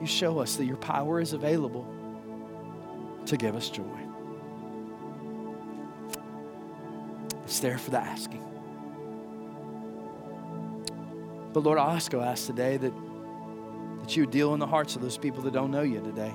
you 0.02 0.08
show 0.08 0.40
us 0.40 0.58
that 0.58 0.66
your 0.66 0.76
power 0.76 1.22
is 1.22 1.32
available 1.32 1.88
to 3.26 3.38
give 3.38 3.56
us 3.56 3.70
joy. 3.70 3.98
It's 7.46 7.62
there 7.62 7.78
for 7.78 7.92
the 7.92 8.00
asking. 8.00 8.44
But 11.54 11.64
Lord, 11.64 11.80
I 11.80 11.94
also 11.94 12.20
ask 12.20 12.46
today 12.46 12.76
that, 12.76 12.94
that 14.02 14.18
you 14.18 14.24
would 14.24 14.32
deal 14.32 14.54
in 14.54 14.60
the 14.60 14.68
hearts 14.68 14.98
of 14.98 15.02
those 15.02 15.18
people 15.18 15.42
that 15.44 15.54
don't 15.54 15.72
know 15.72 15.84
you 15.84 16.02
today. 16.02 16.34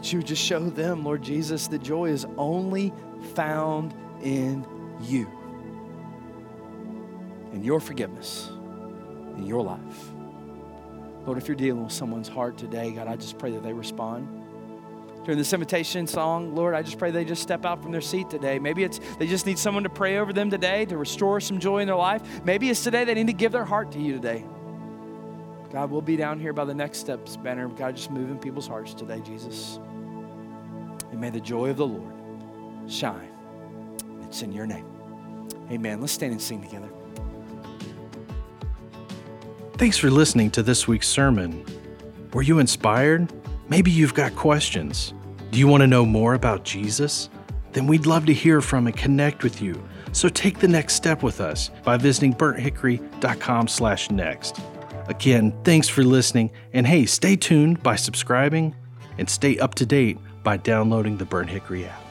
That 0.00 0.10
you 0.14 0.20
would 0.20 0.26
just 0.26 0.42
show 0.42 0.60
them, 0.60 1.04
Lord 1.04 1.20
Jesus, 1.20 1.68
that 1.68 1.82
joy 1.82 2.06
is 2.06 2.24
only 2.38 2.90
found 3.34 3.92
in 4.22 4.66
you 5.02 5.30
and 7.52 7.62
your 7.62 7.80
forgiveness 7.80 8.48
in 9.36 9.44
your 9.44 9.62
life. 9.62 10.10
Lord, 11.26 11.36
if 11.36 11.48
you're 11.48 11.54
dealing 11.54 11.84
with 11.84 11.92
someone's 11.92 12.28
heart 12.28 12.56
today, 12.56 12.92
God, 12.92 13.08
I 13.08 13.16
just 13.16 13.36
pray 13.36 13.50
that 13.50 13.62
they 13.62 13.74
respond. 13.74 14.26
During 15.26 15.36
this 15.36 15.52
invitation 15.52 16.06
song, 16.06 16.54
Lord, 16.54 16.74
I 16.74 16.80
just 16.80 16.96
pray 16.98 17.10
they 17.10 17.26
just 17.26 17.42
step 17.42 17.66
out 17.66 17.82
from 17.82 17.92
their 17.92 18.00
seat 18.00 18.30
today. 18.30 18.58
Maybe 18.58 18.84
it's 18.84 19.00
they 19.18 19.26
just 19.26 19.44
need 19.44 19.58
someone 19.58 19.82
to 19.82 19.90
pray 19.90 20.16
over 20.16 20.32
them 20.32 20.48
today 20.48 20.86
to 20.86 20.96
restore 20.96 21.40
some 21.40 21.60
joy 21.60 21.80
in 21.80 21.86
their 21.86 21.94
life. 21.94 22.22
Maybe 22.42 22.70
it's 22.70 22.82
today 22.82 23.04
they 23.04 23.12
need 23.12 23.26
to 23.26 23.34
give 23.34 23.52
their 23.52 23.66
heart 23.66 23.92
to 23.92 23.98
you 24.00 24.14
today. 24.14 24.46
God, 25.70 25.90
we'll 25.90 26.00
be 26.00 26.16
down 26.16 26.40
here 26.40 26.54
by 26.54 26.64
the 26.64 26.74
next 26.74 27.00
steps 27.00 27.36
banner. 27.36 27.68
God, 27.68 27.96
just 27.96 28.10
moving 28.10 28.38
people's 28.38 28.66
hearts 28.66 28.94
today, 28.94 29.20
Jesus. 29.20 29.78
May 31.20 31.28
the 31.28 31.38
joy 31.38 31.68
of 31.68 31.76
the 31.76 31.86
Lord 31.86 32.14
shine. 32.88 33.28
It's 34.22 34.40
in 34.40 34.52
your 34.52 34.66
name. 34.66 34.86
Amen. 35.70 36.00
Let's 36.00 36.14
stand 36.14 36.32
and 36.32 36.40
sing 36.40 36.62
together. 36.62 36.88
Thanks 39.74 39.98
for 39.98 40.10
listening 40.10 40.50
to 40.52 40.62
this 40.62 40.88
week's 40.88 41.08
sermon. 41.08 41.62
Were 42.32 42.40
you 42.40 42.58
inspired? 42.58 43.30
Maybe 43.68 43.90
you've 43.90 44.14
got 44.14 44.34
questions. 44.34 45.12
Do 45.50 45.58
you 45.58 45.68
want 45.68 45.82
to 45.82 45.86
know 45.86 46.06
more 46.06 46.32
about 46.32 46.64
Jesus? 46.64 47.28
Then 47.72 47.86
we'd 47.86 48.06
love 48.06 48.24
to 48.24 48.32
hear 48.32 48.62
from 48.62 48.86
and 48.86 48.96
connect 48.96 49.42
with 49.42 49.60
you. 49.60 49.78
So 50.12 50.30
take 50.30 50.58
the 50.58 50.68
next 50.68 50.94
step 50.94 51.22
with 51.22 51.42
us 51.42 51.70
by 51.84 51.98
visiting 51.98 52.32
burnthickory.com/next. 52.32 54.60
Again, 55.06 55.52
thanks 55.64 55.88
for 55.88 56.02
listening, 56.02 56.50
and 56.72 56.86
hey, 56.86 57.04
stay 57.04 57.36
tuned 57.36 57.82
by 57.82 57.96
subscribing 57.96 58.74
and 59.18 59.28
stay 59.28 59.58
up 59.58 59.74
to 59.74 59.84
date 59.84 60.16
by 60.42 60.56
downloading 60.56 61.16
the 61.16 61.24
Burnt 61.24 61.50
Hickory 61.50 61.86
app. 61.86 62.09